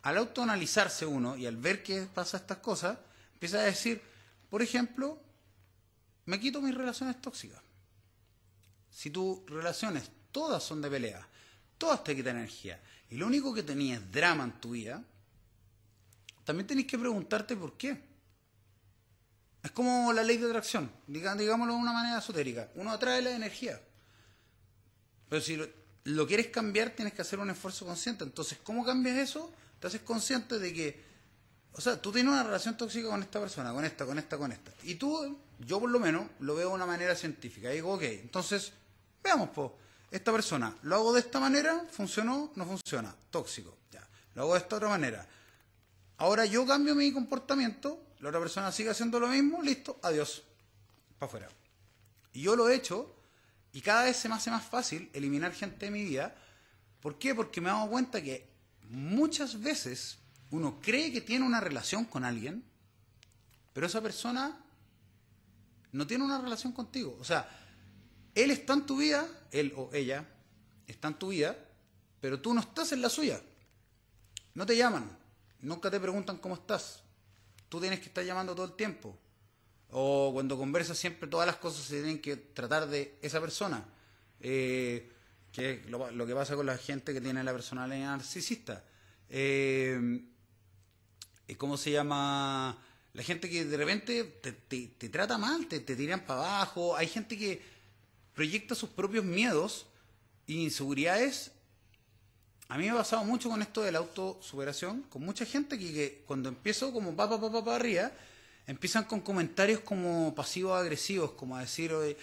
al 0.02 0.18
autoanalizarse 0.18 1.04
uno 1.04 1.36
y 1.36 1.46
al 1.46 1.56
ver 1.56 1.82
que 1.82 2.02
pasa 2.02 2.36
estas 2.36 2.58
cosas, 2.58 2.96
empieza 3.32 3.58
a 3.58 3.62
decir, 3.62 4.00
por 4.48 4.62
ejemplo, 4.62 5.18
me 6.26 6.38
quito 6.38 6.62
mis 6.62 6.76
relaciones 6.76 7.20
tóxicas. 7.20 7.60
Si 8.88 9.10
tus 9.10 9.44
relaciones 9.46 10.08
todas 10.30 10.62
son 10.62 10.80
de 10.80 10.88
pelea, 10.88 11.26
todas 11.78 12.04
te 12.04 12.14
quitan 12.14 12.36
energía, 12.36 12.80
y 13.10 13.16
lo 13.16 13.26
único 13.26 13.52
que 13.52 13.64
tenías 13.64 14.12
drama 14.12 14.44
en 14.44 14.60
tu 14.60 14.70
vida, 14.70 15.02
también 16.44 16.68
tenés 16.68 16.86
que 16.86 16.98
preguntarte 16.98 17.56
por 17.56 17.76
qué. 17.76 18.00
Es 19.66 19.72
como 19.72 20.12
la 20.12 20.22
ley 20.22 20.38
de 20.38 20.46
atracción, 20.46 20.90
digámoslo 21.06 21.74
de 21.74 21.80
una 21.80 21.92
manera 21.92 22.18
esotérica. 22.18 22.68
Uno 22.76 22.92
atrae 22.92 23.20
la 23.20 23.32
energía. 23.32 23.80
Pero 25.28 25.42
si 25.42 25.60
lo, 26.04 26.26
quieres 26.26 26.48
cambiar, 26.48 26.90
tienes 26.90 27.12
que 27.12 27.22
hacer 27.22 27.38
un 27.38 27.50
esfuerzo 27.50 27.84
consciente. 27.84 28.24
Entonces, 28.24 28.58
¿cómo 28.62 28.84
cambias 28.84 29.18
eso? 29.18 29.52
Te 29.80 29.88
haces 29.88 30.02
consciente 30.02 30.58
de 30.58 30.72
que, 30.72 31.04
o 31.72 31.80
sea, 31.80 32.00
tú 32.00 32.12
tienes 32.12 32.32
una 32.32 32.44
relación 32.44 32.76
tóxica 32.76 33.08
con 33.08 33.22
esta 33.22 33.40
persona, 33.40 33.72
con 33.72 33.84
esta, 33.84 34.06
con 34.06 34.18
esta, 34.18 34.38
con 34.38 34.52
esta. 34.52 34.70
Y 34.84 34.94
tú, 34.94 35.38
yo 35.58 35.80
por 35.80 35.90
lo 35.90 35.98
menos, 35.98 36.26
lo 36.40 36.54
veo 36.54 36.68
de 36.68 36.74
una 36.74 36.86
manera 36.86 37.14
científica. 37.14 37.70
Y 37.72 37.76
digo, 37.76 37.94
ok, 37.94 38.02
entonces 38.02 38.72
Veamos, 39.26 39.48
pues, 39.52 39.72
esta 40.12 40.30
persona, 40.30 40.72
lo 40.82 40.94
hago 40.94 41.12
de 41.12 41.18
esta 41.18 41.40
manera, 41.40 41.84
funcionó, 41.90 42.52
no 42.54 42.64
funciona, 42.64 43.12
tóxico, 43.28 43.76
ya. 43.90 44.06
Lo 44.36 44.42
hago 44.42 44.52
de 44.52 44.60
esta 44.60 44.76
otra 44.76 44.88
manera. 44.88 45.26
Ahora 46.18 46.44
yo 46.44 46.64
cambio 46.64 46.94
mi 46.94 47.12
comportamiento, 47.12 48.05
la 48.20 48.28
otra 48.28 48.40
persona 48.40 48.72
sigue 48.72 48.90
haciendo 48.90 49.20
lo 49.20 49.28
mismo, 49.28 49.62
listo, 49.62 49.98
adiós, 50.02 50.42
para 51.18 51.28
afuera. 51.28 51.48
Y 52.32 52.42
yo 52.42 52.56
lo 52.56 52.68
he 52.68 52.74
hecho 52.74 53.14
y 53.72 53.80
cada 53.80 54.04
vez 54.04 54.16
se 54.16 54.28
me 54.28 54.34
hace 54.34 54.50
más 54.50 54.64
fácil 54.64 55.10
eliminar 55.12 55.52
gente 55.52 55.86
de 55.86 55.90
mi 55.90 56.04
vida. 56.04 56.34
¿Por 57.00 57.18
qué? 57.18 57.34
Porque 57.34 57.60
me 57.60 57.68
he 57.68 57.72
dado 57.72 57.90
cuenta 57.90 58.22
que 58.22 58.48
muchas 58.88 59.60
veces 59.60 60.18
uno 60.50 60.80
cree 60.80 61.12
que 61.12 61.20
tiene 61.20 61.44
una 61.44 61.60
relación 61.60 62.04
con 62.04 62.24
alguien, 62.24 62.64
pero 63.72 63.86
esa 63.86 64.00
persona 64.00 64.58
no 65.92 66.06
tiene 66.06 66.24
una 66.24 66.40
relación 66.40 66.72
contigo. 66.72 67.16
O 67.20 67.24
sea, 67.24 67.48
él 68.34 68.50
está 68.50 68.74
en 68.74 68.86
tu 68.86 68.98
vida, 68.98 69.26
él 69.50 69.72
o 69.76 69.90
ella 69.92 70.26
está 70.86 71.08
en 71.08 71.14
tu 71.14 71.28
vida, 71.28 71.56
pero 72.20 72.40
tú 72.40 72.54
no 72.54 72.60
estás 72.60 72.92
en 72.92 73.02
la 73.02 73.08
suya. 73.08 73.40
No 74.54 74.64
te 74.64 74.76
llaman, 74.76 75.18
nunca 75.60 75.90
te 75.90 76.00
preguntan 76.00 76.38
cómo 76.38 76.54
estás. 76.54 77.02
Tú 77.68 77.80
tienes 77.80 78.00
que 78.00 78.06
estar 78.06 78.24
llamando 78.24 78.54
todo 78.54 78.66
el 78.66 78.76
tiempo. 78.76 79.18
O 79.90 80.30
cuando 80.32 80.56
conversas 80.56 80.98
siempre 80.98 81.28
todas 81.28 81.46
las 81.46 81.56
cosas 81.56 81.84
se 81.84 81.96
tienen 81.96 82.20
que 82.20 82.36
tratar 82.36 82.88
de 82.88 83.18
esa 83.22 83.40
persona. 83.40 83.84
Eh, 84.40 85.10
que 85.52 85.70
es 85.72 85.86
lo, 85.90 86.26
que 86.26 86.34
pasa 86.34 86.54
con 86.54 86.66
la 86.66 86.76
gente 86.76 87.14
que 87.14 87.20
tiene 87.20 87.42
la 87.42 87.52
personalidad 87.52 88.16
narcisista. 88.16 88.84
Eh, 89.30 90.22
¿Cómo 91.56 91.76
se 91.76 91.92
llama? 91.92 92.78
La 93.14 93.22
gente 93.22 93.48
que 93.48 93.64
de 93.64 93.76
repente 93.76 94.24
te, 94.24 95.08
trata 95.08 95.38
mal, 95.38 95.66
te, 95.66 95.80
te 95.80 95.96
tiran 95.96 96.26
para 96.26 96.40
abajo. 96.40 96.96
Hay 96.96 97.06
gente 97.06 97.38
que 97.38 97.62
proyecta 98.34 98.74
sus 98.74 98.90
propios 98.90 99.24
miedos 99.24 99.86
e 100.46 100.52
inseguridades. 100.54 101.52
A 102.68 102.78
mí 102.78 102.84
me 102.84 102.90
ha 102.90 102.94
pasado 102.96 103.24
mucho 103.24 103.48
con 103.48 103.62
esto 103.62 103.82
de 103.82 103.92
la 103.92 103.98
autosuperación, 103.98 105.02
con 105.02 105.22
mucha 105.22 105.46
gente 105.46 105.78
que, 105.78 106.22
cuando 106.26 106.48
empiezo 106.48 106.92
como 106.92 107.14
pa, 107.14 107.28
pa, 107.28 107.40
pa, 107.40 107.64
pa, 107.64 107.76
arriba, 107.76 108.10
empiezan 108.66 109.04
con 109.04 109.20
comentarios 109.20 109.80
como 109.80 110.34
pasivos 110.34 110.78
agresivos, 110.78 111.32
como 111.32 111.56
a 111.56 111.60
decir, 111.60 111.92
oye, 111.92 112.16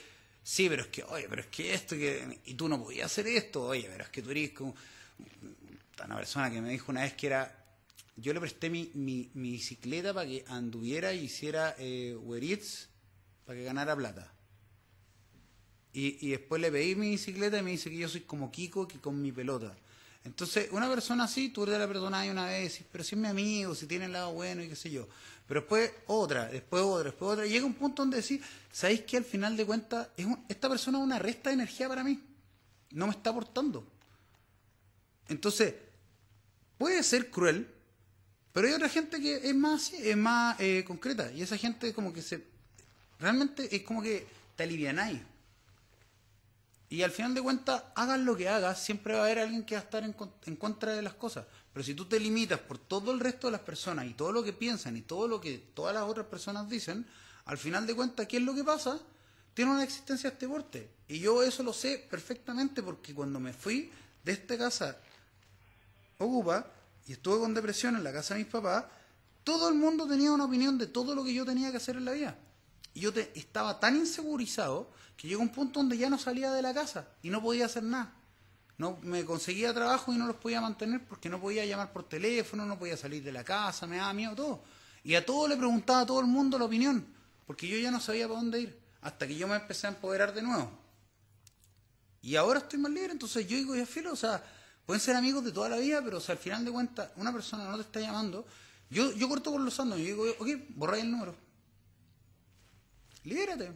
sí, 0.44 0.68
pero 0.68 0.82
es 0.84 0.90
que, 0.90 1.04
oye, 1.04 1.28
pero 1.30 1.42
es 1.42 1.48
que 1.48 1.74
esto, 1.74 1.96
y 1.96 2.54
tú 2.56 2.68
no 2.68 2.84
podías 2.84 3.06
hacer 3.06 3.28
esto, 3.28 3.64
oye, 3.68 3.88
pero 3.90 4.04
es 4.04 4.10
que 4.10 4.22
tú 4.22 4.32
eres 4.32 4.52
como 4.52 4.76
una 6.06 6.16
persona 6.18 6.52
que 6.52 6.62
me 6.62 6.70
dijo 6.70 6.92
una 6.92 7.02
vez 7.02 7.14
que 7.14 7.28
era, 7.28 7.66
yo 8.18 8.34
le 8.34 8.40
presté 8.40 8.70
mi, 8.70 8.92
mi, 8.94 9.30
bicicleta 9.34 10.14
para 10.14 10.28
que 10.28 10.44
anduviera 10.48 11.14
y 11.14 11.26
hiciera 11.26 11.76
eh, 11.80 12.18
para 13.46 13.58
que 13.58 13.64
ganara 13.64 13.96
plata. 13.96 14.34
Y, 15.96 16.30
después 16.30 16.60
le 16.60 16.72
pedí 16.72 16.96
mi 16.96 17.12
bicicleta 17.12 17.60
y 17.60 17.62
me 17.62 17.72
dice 17.72 17.90
que 17.90 17.98
yo 17.98 18.10
soy 18.10 18.22
como 18.22 18.52
Kiko 18.52 18.88
que 18.88 19.00
con 19.00 19.22
mi 19.22 19.32
pelota. 19.32 19.76
Entonces, 20.26 20.70
una 20.72 20.90
persona 20.90 21.26
así, 21.26 21.50
tú 21.50 21.66
te 21.66 21.78
la 21.78 21.88
perdonás 21.88 22.30
una 22.30 22.46
vez, 22.46 22.72
decís, 22.72 22.88
pero 22.92 23.04
si 23.04 23.16
es 23.16 23.22
mi 23.22 23.28
amigo, 23.28 23.76
si 23.76 23.88
tiene 23.88 24.06
el 24.06 24.14
lado 24.14 24.32
bueno 24.34 24.64
y 24.64 24.70
qué 24.70 24.76
sé 24.76 24.90
yo. 24.90 25.08
Pero 25.48 25.62
después 25.62 25.92
otra, 26.08 26.48
después 26.48 26.82
otra, 26.82 27.10
después 27.10 27.32
otra. 27.32 27.46
llega 27.46 27.66
un 27.66 27.74
punto 27.74 28.04
donde 28.04 28.22
decís, 28.22 28.42
¿sabéis 28.72 29.02
que 29.02 29.18
al 29.18 29.26
final 29.26 29.58
de 29.58 29.66
cuentas 29.66 30.08
esta 30.48 30.70
persona 30.70 30.98
es 30.98 31.04
una 31.04 31.20
resta 31.20 31.50
de 31.50 31.56
energía 31.56 31.90
para 31.90 32.04
mí? 32.04 32.22
No 32.92 33.08
me 33.08 33.12
está 33.12 33.32
aportando. 33.32 33.86
Entonces, 35.28 35.76
puede 36.78 37.04
ser 37.04 37.30
cruel, 37.30 37.68
pero 38.54 38.68
hay 38.68 38.74
otra 38.74 38.88
gente 38.88 39.20
que 39.20 39.50
es 39.50 39.56
más, 39.56 39.92
es 39.92 40.16
más 40.16 40.58
eh, 40.62 40.86
concreta. 40.88 41.32
Y 41.34 41.42
esa 41.42 41.58
gente 41.58 41.94
como 41.94 42.14
que 42.14 42.22
se... 42.22 42.46
Realmente 43.20 43.76
es 43.76 43.84
como 43.84 44.02
que 44.02 44.26
te 44.56 44.64
alivianáis 44.64 45.20
Y 46.94 47.02
al 47.02 47.10
final 47.10 47.34
de 47.34 47.42
cuentas, 47.42 47.86
hagas 47.96 48.20
lo 48.20 48.38
que 48.38 48.48
hagas, 48.48 48.80
siempre 48.80 49.16
va 49.16 49.22
a 49.22 49.24
haber 49.24 49.40
alguien 49.40 49.66
que 49.66 49.74
va 49.74 49.82
a 49.82 49.84
estar 49.84 50.04
en, 50.04 50.56
contra 50.58 50.92
de 50.92 51.02
las 51.02 51.16
cosas. 51.16 51.44
Pero 51.74 51.84
si 51.84 51.96
tú 51.96 52.06
te 52.06 52.20
limitas 52.20 52.60
por 52.60 52.78
todo 52.78 53.12
el 53.12 53.20
resto 53.20 53.48
de 53.48 53.54
las 53.54 53.62
personas 53.62 54.06
y 54.06 54.14
todo 54.14 54.32
lo 54.32 54.44
que 54.44 54.54
piensan 54.54 54.96
y 54.96 55.02
todo 55.02 55.28
lo 55.28 55.42
que 55.42 55.58
todas 55.58 55.96
las 55.96 56.04
otras 56.04 56.28
personas 56.28 56.70
dicen, 56.70 57.04
al 57.46 57.58
final 57.58 57.88
de 57.88 57.96
cuentas, 57.96 58.28
¿qué 58.28 58.38
es 58.38 58.44
lo 58.44 58.54
que 58.54 58.64
pasa? 58.64 59.00
Tiene 59.56 59.72
una 59.72 59.84
existencia 59.84 60.30
este 60.30 60.48
porte. 60.48 60.88
Y 61.08 61.18
yo 61.18 61.42
eso 61.42 61.64
lo 61.64 61.74
sé 61.74 61.98
perfectamente 61.98 62.84
porque 62.84 63.16
cuando 63.16 63.40
me 63.40 63.54
fui 63.54 63.90
de 64.24 64.34
esta 64.34 64.56
casa 64.56 64.96
ocupa 66.20 66.68
y 67.08 67.14
estuve 67.14 67.40
con 67.40 67.56
depresión 67.56 67.96
en 67.96 68.04
la 68.04 68.14
casa 68.14 68.36
de 68.36 68.42
mis 68.44 68.52
papás, 68.52 68.86
todo 69.44 69.68
el 69.68 69.74
mundo 69.74 70.08
tenía 70.08 70.32
una 70.32 70.46
opinión 70.46 70.78
de 70.78 70.86
todo 70.86 71.16
lo 71.16 71.24
que 71.24 71.34
yo 71.34 71.44
tenía 71.44 71.72
que 71.72 71.78
hacer 71.78 71.96
en 71.96 72.06
la 72.06 72.12
vida. 72.12 72.38
Y 72.94 73.02
yo 73.02 73.14
te, 73.14 73.32
estaba 73.36 73.80
tan 73.80 73.96
insegurizado 73.96 74.92
que 75.18 75.28
llegó 75.28 75.42
un 75.42 75.52
punto 75.52 75.80
donde 75.80 75.98
ya 75.98 76.10
no 76.10 76.18
salía 76.18 76.52
de 76.52 76.62
la 76.62 76.74
casa 76.74 77.08
y 77.22 77.30
no 77.30 77.42
podía 77.42 77.66
hacer 77.66 77.84
nada. 77.84 78.14
No, 78.78 78.98
me 79.04 79.24
conseguía 79.24 79.74
trabajo 79.74 80.14
y 80.14 80.18
no 80.18 80.26
los 80.26 80.38
podía 80.38 80.60
mantener 80.60 81.06
porque 81.06 81.30
no 81.30 81.40
podía 81.40 81.66
llamar 81.66 81.94
por 81.94 82.08
teléfono, 82.08 82.66
no 82.66 82.78
podía 82.78 82.98
salir 82.98 83.24
de 83.24 83.32
la 83.32 83.44
casa, 83.44 83.86
me 83.88 83.98
daba 83.98 84.14
miedo 84.14 84.36
todo. 84.36 84.64
Y 85.04 85.16
a 85.16 85.26
todo 85.26 85.48
le 85.48 85.58
preguntaba 85.58 86.02
a 86.02 86.06
todo 86.06 86.20
el 86.20 86.28
mundo 86.28 86.58
la 86.58 86.66
opinión, 86.66 87.06
porque 87.46 87.68
yo 87.68 87.78
ya 87.78 87.92
no 87.92 88.00
sabía 88.00 88.28
para 88.28 88.40
dónde 88.40 88.62
ir, 88.62 88.80
hasta 89.02 89.28
que 89.28 89.36
yo 89.36 89.48
me 89.48 89.56
empecé 89.56 89.88
a 89.88 89.92
empoderar 89.92 90.34
de 90.34 90.42
nuevo. 90.42 90.72
Y 92.22 92.36
ahora 92.36 92.60
estoy 92.60 92.80
más 92.80 92.92
libre, 92.92 93.12
entonces 93.12 93.46
yo 93.48 93.58
digo, 93.58 93.76
ya 93.76 93.86
filo, 93.86 94.14
o 94.14 94.16
sea, 94.16 94.44
pueden 94.86 95.02
ser 95.02 95.16
amigos 95.16 95.44
de 95.44 95.52
toda 95.52 95.70
la 95.70 95.78
vida, 95.78 96.02
pero 96.04 96.18
o 96.18 96.32
al 96.32 96.38
final 96.38 96.64
de 96.66 96.72
cuentas, 96.72 97.12
una 97.18 97.34
persona 97.34 97.66
no 97.66 97.76
te 97.76 97.82
está 97.82 98.00
llamando, 98.00 98.46
yo, 98.90 99.12
yo 99.12 99.28
corto 99.28 99.52
por 99.52 99.60
los 99.60 99.74
sandos, 99.74 100.00
yo 100.00 100.06
digo, 100.06 100.24
ok, 100.40 100.48
borráis 100.70 101.04
el 101.04 101.12
número. 101.12 101.36
Libérate. 103.24 103.72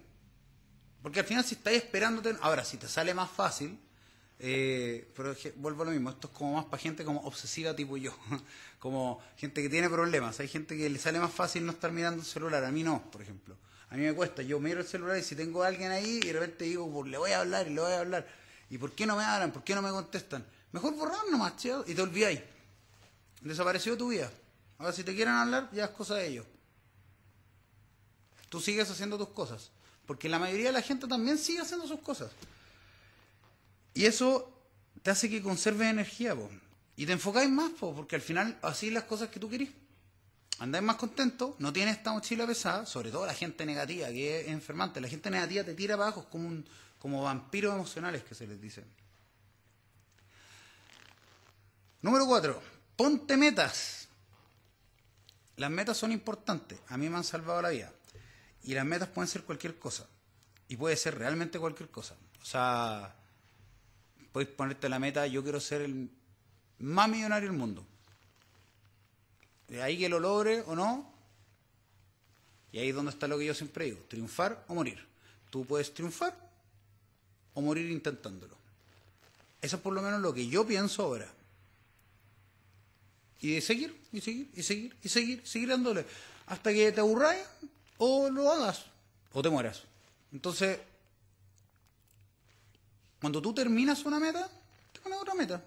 Porque 1.02 1.20
al 1.20 1.26
final 1.26 1.44
si 1.44 1.56
estáis 1.56 1.78
esperándote, 1.78 2.36
ahora 2.42 2.66
si 2.66 2.78
te 2.78 2.88
sale 2.88 3.14
más 3.14 3.30
fácil, 3.30 3.80
eh, 4.40 5.12
pero 5.16 5.36
vuelvo 5.56 5.84
a 5.84 5.86
lo 5.86 5.92
mismo, 5.92 6.10
esto 6.10 6.28
es 6.28 6.34
como 6.34 6.54
más 6.54 6.66
para 6.66 6.78
gente 6.78 7.04
como 7.04 7.22
obsesiva 7.22 7.76
tipo 7.76 7.98
yo, 7.98 8.16
como 8.80 9.20
gente 9.36 9.62
que 9.62 9.70
tiene 9.70 9.90
problemas, 9.90 10.40
hay 10.40 10.48
gente 10.48 10.78
que 10.78 10.90
le 10.90 11.00
sale 11.00 11.20
más 11.20 11.32
fácil 11.32 11.66
no 11.66 11.72
estar 11.72 11.92
mirando 11.92 12.22
el 12.22 12.28
celular, 12.28 12.64
a 12.64 12.72
mí 12.72 12.84
no, 12.84 13.10
por 13.10 13.22
ejemplo. 13.22 13.58
A 13.90 13.96
mí 13.96 14.04
me 14.04 14.14
cuesta, 14.14 14.42
yo 14.42 14.60
miro 14.60 14.82
el 14.82 14.86
celular 14.86 15.18
y 15.18 15.24
si 15.24 15.36
tengo 15.36 15.64
a 15.64 15.68
alguien 15.68 15.92
ahí 15.92 16.20
y 16.22 16.28
de 16.28 16.34
repente 16.34 16.66
digo, 16.66 16.92
pues 16.92 17.10
le 17.10 17.18
voy 17.18 17.32
a 17.32 17.40
hablar 17.40 17.68
y 17.68 17.74
le 17.74 17.82
voy 17.82 17.94
a 17.94 18.00
hablar, 18.02 18.28
¿y 18.70 18.78
por 18.78 18.92
qué 18.92 19.06
no 19.06 19.16
me 19.16 19.24
hablan? 19.24 19.52
¿Por 19.52 19.64
qué 19.64 19.74
no 19.76 19.82
me 19.82 19.92
contestan? 19.92 20.46
Mejor 20.74 20.94
borrar 20.96 21.22
nomás, 21.32 21.56
chido, 21.56 21.86
y 21.88 21.96
te 21.96 22.02
olvidáis. 22.02 22.42
Desapareció 23.42 23.98
tu 23.98 24.10
vida. 24.10 24.30
Ahora 24.78 24.92
si 24.92 25.06
te 25.06 25.16
quieren 25.16 25.34
hablar, 25.34 25.70
ya 25.72 25.86
es 25.86 25.92
cosa 25.92 26.16
de 26.16 26.28
ellos. 26.28 26.46
Tú 28.50 28.62
sigues 28.62 28.90
haciendo 28.90 29.18
tus 29.18 29.30
cosas. 29.30 29.72
Porque 30.06 30.30
la 30.30 30.40
mayoría 30.40 30.68
de 30.68 30.74
la 30.74 30.82
gente 30.82 31.08
también 31.08 31.38
sigue 31.38 31.60
haciendo 31.60 31.88
sus 31.88 32.00
cosas. 32.00 32.32
Y 33.94 34.06
eso 34.06 34.54
te 35.04 35.12
hace 35.12 35.30
que 35.30 35.42
conserves 35.42 35.90
energía, 35.90 36.36
po. 36.36 36.50
Y 36.96 37.06
te 37.06 37.12
enfocáis 37.12 37.50
más, 37.50 37.72
po, 37.72 37.94
porque 37.94 38.16
al 38.16 38.22
final 38.22 38.58
así 38.62 38.90
las 38.90 39.04
cosas 39.04 39.30
que 39.30 39.40
tú 39.40 39.50
querís. 39.50 39.70
Andáis 40.60 40.84
más 40.84 40.96
contento, 40.96 41.56
no 41.60 41.72
tienes 41.72 41.98
esta 41.98 42.12
mochila 42.12 42.48
pesada, 42.48 42.86
sobre 42.86 43.12
todo 43.12 43.26
la 43.26 43.34
gente 43.34 43.66
negativa, 43.66 44.08
que 44.08 44.42
es 44.42 44.48
enfermante. 44.48 45.00
La 45.00 45.08
gente 45.08 45.30
negativa 45.30 45.64
te 45.64 45.76
tira 45.76 45.94
abajo, 45.94 46.28
como, 46.30 46.48
un, 46.48 46.66
como 46.98 47.24
vampiros 47.24 47.76
emocionales 47.76 48.24
que 48.24 48.34
se 48.34 48.48
les 48.48 48.60
dice. 48.60 48.84
Número 52.02 52.26
cuatro, 52.26 52.62
ponte 52.96 53.38
metas. 53.38 54.08
Las 55.58 55.70
metas 55.70 55.98
son 55.98 56.12
importantes, 56.12 56.80
a 56.88 56.98
mí 56.98 57.10
me 57.10 57.18
han 57.18 57.24
salvado 57.24 57.62
la 57.62 57.70
vida. 57.70 57.92
Y 58.68 58.74
las 58.74 58.86
metas 58.86 59.08
pueden 59.08 59.30
ser 59.30 59.44
cualquier 59.44 59.80
cosa. 59.80 60.06
Y 60.68 60.76
puede 60.76 60.98
ser 60.98 61.18
realmente 61.18 61.58
cualquier 61.58 61.90
cosa. 61.90 62.16
O 62.42 62.46
sea, 62.46 63.16
puedes 64.34 64.50
ponerte 64.50 64.90
la 64.90 65.00
meta, 65.00 65.26
yo 65.26 65.42
quiero 65.42 65.62
ser 65.62 65.84
el 65.84 66.10
más 66.80 67.08
millonario 67.08 67.48
del 67.50 67.58
mundo. 67.58 67.86
De 69.70 69.82
ahí 69.82 69.98
que 69.98 70.10
lo 70.10 70.20
logre 70.20 70.64
o 70.68 70.76
no. 70.76 71.10
Y 72.74 72.80
ahí 72.80 72.90
es 72.90 72.96
donde 72.96 73.12
está 73.12 73.26
lo 73.26 73.38
que 73.40 73.46
yo 73.46 73.54
siempre 73.54 73.86
digo, 73.86 74.00
triunfar 74.10 74.66
o 74.68 74.76
morir. 74.76 75.02
Tú 75.50 75.66
puedes 75.66 75.94
triunfar 75.94 76.38
o 77.54 77.62
morir 77.62 77.90
intentándolo. 77.90 78.58
Eso 79.62 79.78
es 79.78 79.82
por 79.82 79.94
lo 79.94 80.02
menos 80.02 80.20
lo 80.20 80.34
que 80.34 80.46
yo 80.46 80.68
pienso 80.68 81.04
ahora. 81.04 81.34
Y 83.40 83.54
de 83.54 83.62
seguir, 83.62 83.98
y 84.12 84.20
seguir, 84.20 84.52
y 84.54 84.62
seguir, 84.62 84.98
y 85.02 85.08
seguir, 85.08 85.48
seguir 85.48 85.70
dándole. 85.70 86.06
Hasta 86.48 86.74
que 86.74 86.92
te 86.92 87.00
aburráis 87.00 87.46
o 87.98 88.30
lo 88.30 88.52
hagas 88.52 88.86
o 89.34 89.42
te 89.42 89.50
mueras. 89.50 89.84
Entonces, 90.32 90.80
cuando 93.20 93.42
tú 93.42 93.54
terminas 93.54 94.06
una 94.06 94.20
meta, 94.20 94.50
te 94.92 95.00
pones 95.00 95.20
otra 95.20 95.34
meta, 95.34 95.64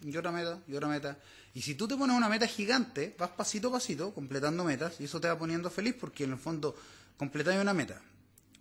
y 0.00 0.16
otra 0.16 0.30
meta, 0.30 0.58
y 0.66 0.74
otra 0.74 0.88
meta. 0.88 1.18
Y 1.54 1.62
si 1.62 1.74
tú 1.74 1.88
te 1.88 1.96
pones 1.96 2.16
una 2.16 2.28
meta 2.28 2.46
gigante, 2.46 3.14
vas 3.18 3.30
pasito 3.30 3.68
a 3.68 3.72
pasito, 3.72 4.14
completando 4.14 4.64
metas, 4.64 5.00
y 5.00 5.04
eso 5.04 5.20
te 5.20 5.28
va 5.28 5.38
poniendo 5.38 5.70
feliz 5.70 5.94
porque 5.98 6.24
en 6.24 6.32
el 6.32 6.38
fondo 6.38 6.76
completas 7.16 7.60
una 7.60 7.74
meta. 7.74 8.00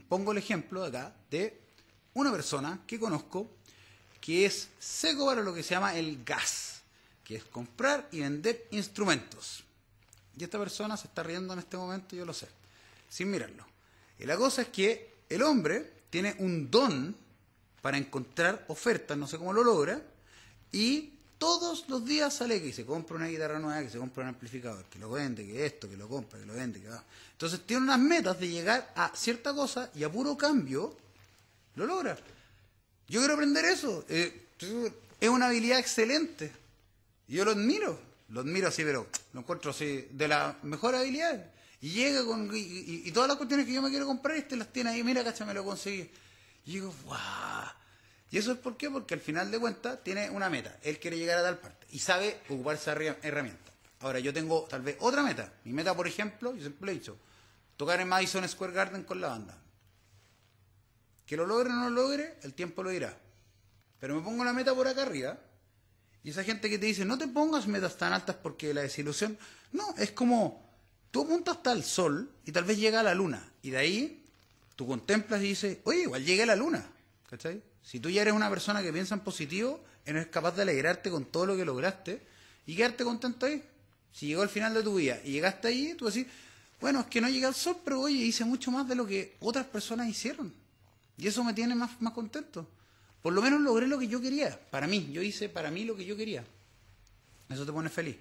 Pongo 0.09 0.31
el 0.31 0.37
ejemplo 0.37 0.83
acá 0.83 1.13
de 1.29 1.59
una 2.13 2.31
persona 2.31 2.81
que 2.87 2.99
conozco 2.99 3.51
que 4.21 4.45
es 4.45 4.69
seco 4.79 5.25
para 5.27 5.41
lo 5.41 5.53
que 5.53 5.63
se 5.63 5.75
llama 5.75 5.95
el 5.95 6.23
gas, 6.23 6.81
que 7.23 7.35
es 7.35 7.43
comprar 7.43 8.07
y 8.11 8.21
vender 8.21 8.67
instrumentos. 8.71 9.63
Y 10.35 10.43
esta 10.43 10.57
persona 10.57 10.97
se 10.97 11.07
está 11.07 11.23
riendo 11.23 11.53
en 11.53 11.59
este 11.59 11.77
momento, 11.77 12.15
yo 12.15 12.25
lo 12.25 12.33
sé 12.33 12.47
sin 13.09 13.31
mirarlo. 13.31 13.65
Y 14.19 14.25
la 14.25 14.37
cosa 14.37 14.63
es 14.63 14.69
que 14.69 15.15
el 15.29 15.41
hombre 15.43 15.91
tiene 16.09 16.35
un 16.39 16.69
don 16.71 17.15
para 17.81 17.97
encontrar 17.97 18.65
ofertas, 18.67 19.17
no 19.17 19.27
sé 19.27 19.37
cómo 19.37 19.53
lo 19.53 19.63
logra, 19.63 20.01
y 20.71 21.13
todos 21.37 21.87
los 21.87 22.03
días 22.03 22.33
sale 22.33 22.61
que 22.61 22.73
se 22.73 22.85
compra 22.85 23.15
una 23.15 23.27
guitarra 23.27 23.59
nueva, 23.59 23.81
que 23.81 23.89
se 23.89 23.99
compra 23.99 24.23
un 24.23 24.29
amplificador, 24.29 24.85
que 24.85 24.99
lo 24.99 25.11
vende, 25.11 25.45
que 25.45 25.65
esto, 25.65 25.87
que 25.87 25.95
lo 25.95 26.07
compra, 26.07 26.39
que 26.39 26.45
lo 26.45 26.53
vende, 26.53 26.81
que 26.81 26.89
va. 26.89 27.03
Entonces 27.33 27.61
tiene 27.65 27.83
unas 27.83 27.99
metas 27.99 28.39
de 28.39 28.47
llegar 28.47 28.91
a 28.95 29.11
cierta 29.15 29.53
cosa 29.53 29.91
y 29.93 30.03
a 30.03 30.11
puro 30.11 30.35
cambio 30.35 30.97
lo 31.75 31.85
logra. 31.85 32.17
Yo 33.07 33.19
quiero 33.19 33.35
aprender 33.35 33.65
eso. 33.65 34.03
Eh, 34.09 34.47
es 35.19 35.29
una 35.29 35.47
habilidad 35.47 35.79
excelente. 35.79 36.51
Yo 37.27 37.45
lo 37.45 37.51
admiro. 37.51 37.99
Lo 38.29 38.41
admiro 38.41 38.67
así, 38.67 38.83
pero 38.83 39.07
lo 39.33 39.39
encuentro 39.39 39.71
así 39.71 40.07
de 40.11 40.27
las 40.27 40.61
mejores 40.63 41.01
habilidades. 41.01 41.45
Y 41.81 41.89
llega 41.89 42.25
con. 42.25 42.49
Y, 42.53 43.11
todas 43.11 43.27
las 43.27 43.37
cuestiones 43.37 43.65
que 43.65 43.73
yo 43.73 43.81
me 43.81 43.89
quiero 43.89 44.05
comprar, 44.05 44.37
este 44.37 44.55
las 44.55 44.71
tiene 44.71 44.91
ahí, 44.91 45.03
mira, 45.03 45.23
cacha, 45.23 45.45
me 45.45 45.53
lo 45.53 45.63
conseguí. 45.63 46.09
Y 46.65 46.73
digo, 46.73 46.93
¡guau! 47.05 47.67
¿Y 48.29 48.37
eso 48.37 48.51
es? 48.51 48.57
Porque 48.57 48.87
al 48.87 49.19
final 49.19 49.51
de 49.51 49.59
cuentas 49.59 50.03
tiene 50.03 50.29
una 50.29 50.49
meta. 50.49 50.77
Él 50.81 50.99
quiere 50.99 51.17
llegar 51.17 51.37
a 51.37 51.43
tal 51.43 51.59
parte 51.59 51.87
y 51.91 51.99
sabe 51.99 52.41
ocupar 52.49 52.75
esa 52.75 52.91
herramienta. 52.91 53.71
Ahora, 53.99 54.19
yo 54.19 54.33
tengo 54.33 54.63
tal 54.69 54.81
vez 54.81 54.97
otra 54.99 55.23
meta. 55.23 55.53
Mi 55.63 55.73
meta, 55.73 55.95
por 55.95 56.07
ejemplo, 56.07 56.53
yo 56.53 56.61
siempre 56.61 56.85
lo 56.85 56.91
he 56.91 56.95
dicho, 56.95 57.17
tocar 57.77 57.99
en 58.01 58.07
Madison 58.07 58.47
Square 58.47 58.73
Garden 58.73 59.03
con 59.03 59.21
la 59.21 59.29
banda. 59.29 59.57
Que 61.25 61.37
lo 61.37 61.45
logre 61.45 61.69
o 61.69 61.73
no 61.73 61.89
lo 61.89 62.01
logre, 62.01 62.37
el 62.43 62.53
tiempo 62.53 62.83
lo 62.83 62.89
dirá. 62.89 63.17
Pero 63.99 64.15
me 64.15 64.21
pongo 64.21 64.43
la 64.43 64.53
meta 64.53 64.75
por 64.75 64.87
acá 64.87 65.03
arriba. 65.03 65.37
Y 66.23 66.31
esa 66.31 66.43
gente 66.43 66.69
que 66.69 66.77
te 66.77 66.85
dice, 66.85 67.05
no 67.05 67.17
te 67.17 67.27
pongas 67.27 67.67
metas 67.67 67.97
tan 67.97 68.13
altas 68.13 68.35
porque 68.35 68.73
la 68.73 68.81
desilusión. 68.81 69.37
No, 69.71 69.95
es 69.97 70.11
como, 70.11 70.66
Tú 71.11 71.23
apuntas 71.23 71.57
hasta 71.57 71.71
el 71.71 71.83
sol 71.83 72.29
y 72.45 72.51
tal 72.51 72.63
vez 72.63 72.77
llega 72.77 72.99
a 72.99 73.03
la 73.03 73.15
luna. 73.15 73.51
Y 73.61 73.71
de 73.71 73.77
ahí 73.77 74.25
tú 74.75 74.87
contemplas 74.87 75.41
y 75.41 75.49
dices, 75.49 75.77
oye, 75.83 76.03
igual 76.03 76.23
llegué 76.23 76.43
a 76.43 76.47
la 76.47 76.55
luna. 76.55 76.85
¿Cachai? 77.29 77.61
Si 77.81 77.99
tú 77.99 78.09
ya 78.09 78.21
eres 78.21 78.33
una 78.33 78.49
persona 78.49 78.81
que 78.81 78.91
piensa 78.91 79.15
en 79.15 79.21
positivo, 79.21 79.83
eres 80.05 80.27
capaz 80.27 80.55
de 80.55 80.63
alegrarte 80.63 81.09
con 81.09 81.25
todo 81.25 81.45
lo 81.45 81.55
que 81.55 81.65
lograste 81.65 82.21
y 82.65 82.75
quedarte 82.75 83.03
contento 83.03 83.45
ahí. 83.45 83.63
Si 84.11 84.27
llegó 84.27 84.41
al 84.41 84.49
final 84.49 84.73
de 84.73 84.83
tu 84.83 84.95
vida 84.95 85.19
y 85.23 85.31
llegaste 85.31 85.67
ahí, 85.67 85.93
tú 85.95 86.05
decís, 86.05 86.27
bueno, 86.79 87.01
es 87.01 87.05
que 87.07 87.21
no 87.21 87.29
llegué 87.29 87.45
al 87.45 87.55
sol, 87.55 87.77
pero 87.83 88.01
oye, 88.01 88.15
hice 88.15 88.45
mucho 88.45 88.71
más 88.71 88.87
de 88.87 88.95
lo 88.95 89.05
que 89.05 89.35
otras 89.39 89.65
personas 89.65 90.07
hicieron. 90.07 90.53
Y 91.17 91.27
eso 91.27 91.43
me 91.43 91.53
tiene 91.53 91.75
más, 91.75 92.01
más 92.01 92.13
contento. 92.13 92.69
Por 93.21 93.33
lo 93.33 93.41
menos 93.41 93.61
logré 93.61 93.87
lo 93.87 93.97
que 93.97 94.07
yo 94.07 94.21
quería. 94.21 94.59
Para 94.69 94.87
mí, 94.87 95.09
yo 95.11 95.21
hice 95.21 95.49
para 95.49 95.71
mí 95.71 95.83
lo 95.83 95.95
que 95.95 96.05
yo 96.05 96.15
quería. 96.15 96.45
Eso 97.49 97.65
te 97.65 97.71
pone 97.71 97.89
feliz. 97.89 98.17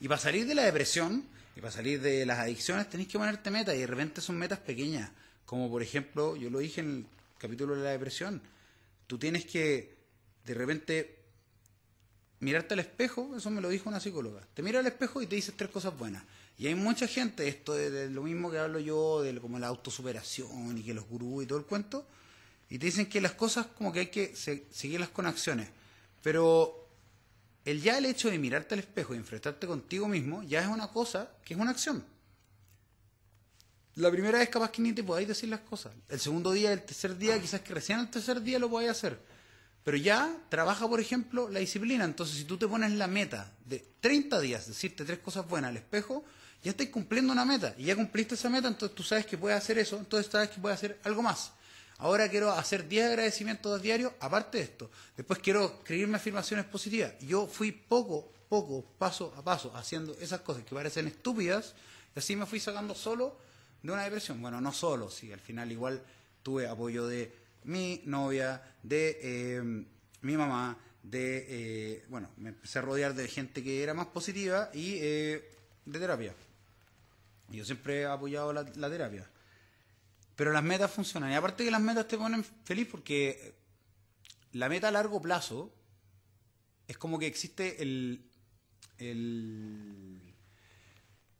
Y 0.00 0.08
para 0.08 0.20
salir 0.20 0.46
de 0.46 0.54
la 0.54 0.64
depresión, 0.64 1.24
y 1.56 1.60
para 1.60 1.72
salir 1.72 2.00
de 2.00 2.26
las 2.26 2.38
adicciones 2.38 2.88
tenéis 2.88 3.08
que 3.08 3.18
ponerte 3.18 3.50
metas 3.50 3.74
y 3.74 3.78
de 3.78 3.86
repente 3.86 4.20
son 4.20 4.36
metas 4.36 4.58
pequeñas. 4.58 5.10
Como 5.46 5.70
por 5.70 5.82
ejemplo, 5.82 6.36
yo 6.36 6.50
lo 6.50 6.58
dije 6.58 6.80
en 6.80 6.90
el 6.90 7.06
capítulo 7.38 7.76
de 7.76 7.84
la 7.84 7.90
depresión, 7.90 8.42
tú 9.06 9.18
tienes 9.18 9.44
que 9.44 9.94
de 10.44 10.54
repente 10.54 11.18
mirarte 12.40 12.74
al 12.74 12.80
espejo, 12.80 13.36
eso 13.36 13.50
me 13.50 13.60
lo 13.60 13.68
dijo 13.68 13.88
una 13.88 14.00
psicóloga, 14.00 14.46
te 14.54 14.62
mira 14.62 14.80
al 14.80 14.86
espejo 14.86 15.22
y 15.22 15.26
te 15.26 15.36
dices 15.36 15.54
tres 15.56 15.70
cosas 15.70 15.96
buenas. 15.96 16.24
Y 16.56 16.68
hay 16.68 16.74
mucha 16.74 17.06
gente, 17.08 17.48
esto 17.48 17.74
de, 17.74 18.08
lo 18.10 18.22
mismo 18.22 18.50
que 18.50 18.58
hablo 18.58 18.78
yo, 18.78 19.22
de 19.22 19.40
como 19.40 19.58
la 19.58 19.66
autosuperación 19.66 20.78
y 20.78 20.82
que 20.82 20.94
los 20.94 21.06
gurús 21.08 21.44
y 21.44 21.46
todo 21.46 21.58
el 21.58 21.64
cuento, 21.64 22.06
y 22.70 22.78
te 22.78 22.86
dicen 22.86 23.06
que 23.06 23.20
las 23.20 23.32
cosas 23.32 23.66
como 23.66 23.92
que 23.92 24.00
hay 24.00 24.06
que 24.06 24.34
seguirlas 24.36 25.08
con 25.08 25.26
acciones. 25.26 25.68
Pero 26.22 26.83
el 27.64 27.80
ya 27.80 27.98
el 27.98 28.06
hecho 28.06 28.30
de 28.30 28.38
mirarte 28.38 28.74
al 28.74 28.80
espejo 28.80 29.14
y 29.14 29.18
enfrentarte 29.18 29.66
contigo 29.66 30.06
mismo 30.08 30.42
ya 30.42 30.60
es 30.60 30.66
una 30.66 30.88
cosa 30.88 31.30
que 31.44 31.54
es 31.54 31.60
una 31.60 31.70
acción. 31.70 32.04
La 33.96 34.10
primera 34.10 34.38
vez 34.38 34.48
capaz 34.48 34.70
que 34.70 34.82
ni 34.82 34.92
te 34.92 35.04
podáis 35.04 35.28
decir 35.28 35.48
las 35.48 35.60
cosas. 35.60 35.92
El 36.08 36.18
segundo 36.18 36.50
día, 36.52 36.72
el 36.72 36.82
tercer 36.82 37.16
día, 37.16 37.40
quizás 37.40 37.60
que 37.60 37.74
recién 37.74 38.00
el 38.00 38.10
tercer 38.10 38.42
día 38.42 38.58
lo 38.58 38.68
podáis 38.68 38.90
hacer. 38.90 39.18
Pero 39.84 39.96
ya 39.96 40.36
trabaja, 40.48 40.88
por 40.88 40.98
ejemplo, 40.98 41.48
la 41.48 41.60
disciplina. 41.60 42.04
Entonces, 42.04 42.36
si 42.36 42.44
tú 42.44 42.56
te 42.56 42.66
pones 42.66 42.90
la 42.92 43.06
meta 43.06 43.52
de 43.64 43.84
30 44.00 44.40
días, 44.40 44.66
decirte 44.66 45.04
tres 45.04 45.20
cosas 45.20 45.46
buenas 45.46 45.70
al 45.70 45.76
espejo, 45.76 46.24
ya 46.62 46.72
estás 46.72 46.88
cumpliendo 46.88 47.32
una 47.32 47.44
meta. 47.44 47.74
Y 47.78 47.84
ya 47.84 47.94
cumpliste 47.94 48.34
esa 48.34 48.50
meta, 48.50 48.66
entonces 48.66 48.96
tú 48.96 49.02
sabes 49.02 49.26
que 49.26 49.38
puedes 49.38 49.56
hacer 49.56 49.78
eso, 49.78 49.96
entonces 49.98 50.32
sabes 50.32 50.50
que 50.50 50.60
puedes 50.60 50.78
hacer 50.78 50.98
algo 51.04 51.22
más. 51.22 51.52
Ahora 51.98 52.28
quiero 52.28 52.50
hacer 52.50 52.88
10 52.88 53.10
agradecimientos 53.10 53.80
diarios, 53.80 54.12
aparte 54.20 54.58
de 54.58 54.64
esto. 54.64 54.90
Después 55.16 55.38
quiero 55.38 55.66
escribirme 55.78 56.16
afirmaciones 56.16 56.66
positivas. 56.66 57.18
Yo 57.20 57.46
fui 57.46 57.72
poco, 57.72 58.32
poco, 58.48 58.84
paso 58.98 59.32
a 59.36 59.42
paso, 59.42 59.72
haciendo 59.76 60.16
esas 60.20 60.40
cosas 60.40 60.64
que 60.64 60.74
parecen 60.74 61.06
estúpidas, 61.06 61.74
y 62.14 62.18
así 62.18 62.36
me 62.36 62.46
fui 62.46 62.60
sacando 62.60 62.94
solo 62.94 63.38
de 63.82 63.92
una 63.92 64.02
depresión. 64.02 64.40
Bueno, 64.42 64.60
no 64.60 64.72
solo, 64.72 65.10
sí, 65.10 65.32
al 65.32 65.40
final 65.40 65.70
igual 65.70 66.02
tuve 66.42 66.66
apoyo 66.66 67.06
de 67.06 67.32
mi 67.64 68.02
novia, 68.06 68.62
de 68.82 69.18
eh, 69.22 69.62
mi 70.22 70.36
mamá, 70.36 70.76
de, 71.02 71.46
eh, 71.48 72.04
bueno, 72.08 72.30
me 72.38 72.50
empecé 72.50 72.78
a 72.78 72.82
rodear 72.82 73.14
de 73.14 73.28
gente 73.28 73.62
que 73.62 73.82
era 73.82 73.94
más 73.94 74.06
positiva 74.06 74.70
y 74.72 74.96
eh, 75.00 75.50
de 75.84 75.98
terapia. 75.98 76.34
Yo 77.50 77.64
siempre 77.64 78.00
he 78.00 78.06
apoyado 78.06 78.52
la, 78.52 78.64
terapia. 78.64 79.28
Pero 80.36 80.52
las 80.52 80.62
metas 80.62 80.90
funcionan. 80.90 81.30
Y 81.30 81.34
aparte 81.34 81.64
que 81.64 81.70
las 81.70 81.80
metas 81.80 82.08
te 82.08 82.18
ponen 82.18 82.44
feliz 82.64 82.88
porque 82.90 83.54
la 84.52 84.68
meta 84.68 84.88
a 84.88 84.90
largo 84.90 85.20
plazo 85.20 85.72
es 86.86 86.98
como 86.98 87.18
que 87.18 87.26
existe 87.26 87.82
el, 87.82 88.24
el, 88.98 90.34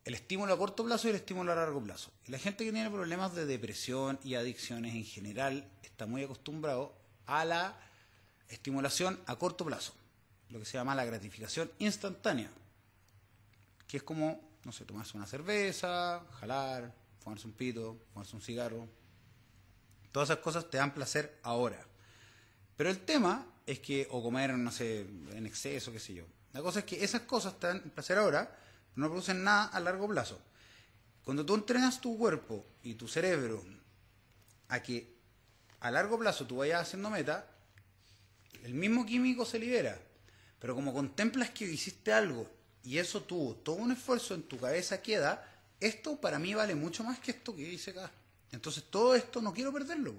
el 0.05 0.15
estímulo 0.15 0.55
a 0.55 0.59
corto 0.59 0.85
plazo 0.85 1.09
y 1.09 1.11
el 1.11 1.17
estímulo 1.17 1.53
a 1.53 1.55
largo 1.55 1.83
plazo. 1.83 2.13
la 2.27 2.39
gente 2.39 2.65
que 2.65 2.73
tiene 2.73 2.91
problemas 2.91 3.35
de 3.35 3.47
depresión 3.47 4.19
y 4.23 4.35
adicciones 4.35 4.95
en 4.95 5.05
general 5.05 5.69
está 5.83 6.07
muy 6.07 6.23
acostumbrado 6.23 6.97
a 7.27 7.45
la 7.45 7.79
estimulación 8.49 9.19
a 9.27 9.37
corto 9.37 9.65
plazo, 9.65 9.95
lo 10.51 10.59
que 10.59 10.65
se 10.65 10.77
llama 10.77 10.95
la 10.95 11.05
gratificación 11.05 11.71
instantánea, 11.79 12.51
que 13.87 13.99
es 13.99 14.03
como, 14.03 14.41
no 14.65 14.73
sé, 14.73 14.85
tomarse 14.85 15.17
una 15.17 15.27
cerveza, 15.27 16.25
jalar, 16.41 16.93
fumarse 17.25 17.47
un 17.47 17.55
pito, 17.55 17.99
fumarse 18.13 18.37
un 18.37 18.43
cigarro. 18.43 18.87
Todas 20.13 20.29
esas 20.29 20.43
cosas 20.43 20.71
te 20.71 20.77
dan 20.77 20.95
placer 20.95 21.41
ahora. 21.43 21.85
Pero 22.77 22.91
el 22.91 23.01
tema 23.01 23.47
es 23.67 23.81
que, 23.81 24.07
o 24.11 24.23
comer, 24.23 24.53
no 24.57 24.71
sé, 24.71 25.01
en 25.33 25.47
exceso, 25.47 25.91
qué 25.91 25.99
sé 25.99 26.15
yo. 26.15 26.25
La 26.53 26.61
cosa 26.61 26.81
es 26.81 26.85
que 26.85 27.03
esas 27.03 27.23
cosas 27.23 27.59
te 27.59 27.67
dan 27.67 27.81
placer 27.91 28.19
ahora, 28.19 28.57
no 28.95 29.09
producen 29.09 29.43
nada 29.43 29.65
a 29.65 29.81
largo 29.81 30.07
plazo. 30.07 30.41
Cuando 31.25 31.45
tú 31.45 31.55
entrenas 31.55 32.01
tu 32.01 32.17
cuerpo 32.19 32.65
y 32.83 32.95
tu 32.95 33.09
cerebro 33.09 33.65
a 34.69 34.83
que 34.83 35.17
a 35.81 35.91
largo 35.91 36.19
plazo 36.19 36.47
tú 36.47 36.57
vayas 36.57 36.83
haciendo 36.83 37.11
meta, 37.11 37.51
el 38.63 38.75
mismo 38.75 39.07
químico 39.07 39.45
se 39.45 39.59
libera. 39.59 39.99
Pero 40.59 40.75
como 40.75 40.93
contemplas 40.93 41.51
que 41.51 41.65
hiciste 41.65 42.13
algo 42.13 42.51
y 42.83 42.99
eso 42.99 43.23
tuvo 43.23 43.57
todo 43.57 43.77
un 43.77 43.93
esfuerzo 43.93 44.35
en 44.35 44.43
tu 44.43 44.59
cabeza 44.59 45.01
queda, 45.03 45.54
esto 45.87 46.17
para 46.21 46.39
mí 46.39 46.55
vale 46.55 46.75
mucho 46.75 47.05
más 47.05 47.19
que 47.19 47.33
esto 47.33 47.55
que 47.55 47.63
hice 47.63 47.91
acá. 47.91 48.11
Entonces 48.53 48.85
todo 48.91 49.15
esto 49.15 49.43
no 49.43 49.53
quiero 49.53 49.73
perderlo. 49.73 50.15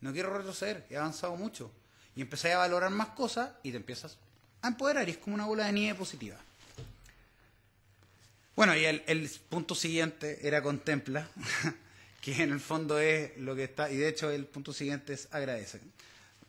No 0.00 0.12
quiero 0.12 0.36
retroceder, 0.36 0.86
he 0.90 0.96
avanzado 0.96 1.36
mucho. 1.36 1.70
Y 2.14 2.22
empecé 2.22 2.52
a 2.52 2.58
valorar 2.58 2.90
más 2.90 3.08
cosas 3.08 3.50
y 3.62 3.70
te 3.70 3.76
empiezas 3.76 4.16
a 4.62 4.68
empoderar 4.68 5.08
y 5.08 5.12
es 5.12 5.18
como 5.18 5.34
una 5.34 5.46
bola 5.46 5.66
de 5.66 5.72
nieve 5.72 5.98
positiva. 5.98 6.36
Bueno, 8.54 8.76
y 8.76 8.84
el, 8.84 9.30
punto 9.48 9.74
siguiente 9.74 10.46
era 10.46 10.62
contempla, 10.62 11.28
que 12.20 12.42
en 12.42 12.50
el 12.50 12.60
fondo 12.60 12.98
es 12.98 13.36
lo 13.38 13.54
que 13.54 13.64
está, 13.64 13.88
y 13.90 13.96
de 13.96 14.08
hecho 14.08 14.30
el 14.30 14.46
punto 14.46 14.72
siguiente 14.72 15.12
es 15.12 15.28
agradece. 15.30 15.80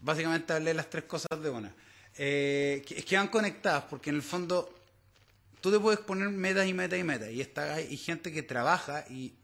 Básicamente 0.02 0.54
hablé 0.54 0.74
las 0.74 0.90
tres 0.90 1.04
cosas 1.04 1.42
de 1.42 1.50
una. 1.50 1.72
Eh, 2.18 2.84
que, 2.88 3.04
que 3.06 3.16
van 3.16 3.28
conectadas, 3.28 3.84
porque 3.84 4.10
en 4.10 4.16
el 4.16 4.24
fondo 4.24 4.79
tú 5.62 5.72
te 5.72 5.80
puedes 5.80 6.00
poner 6.00 6.30
metas 6.30 6.68
y 6.68 6.74
metas 6.74 7.00
y 7.00 7.04
metas, 7.04 7.32
y 7.32 7.42
está, 7.42 7.76
hay 7.76 7.98
gente 7.98 8.32
que 8.32 8.44
trabaja 8.44 9.06
y, 9.10 9.36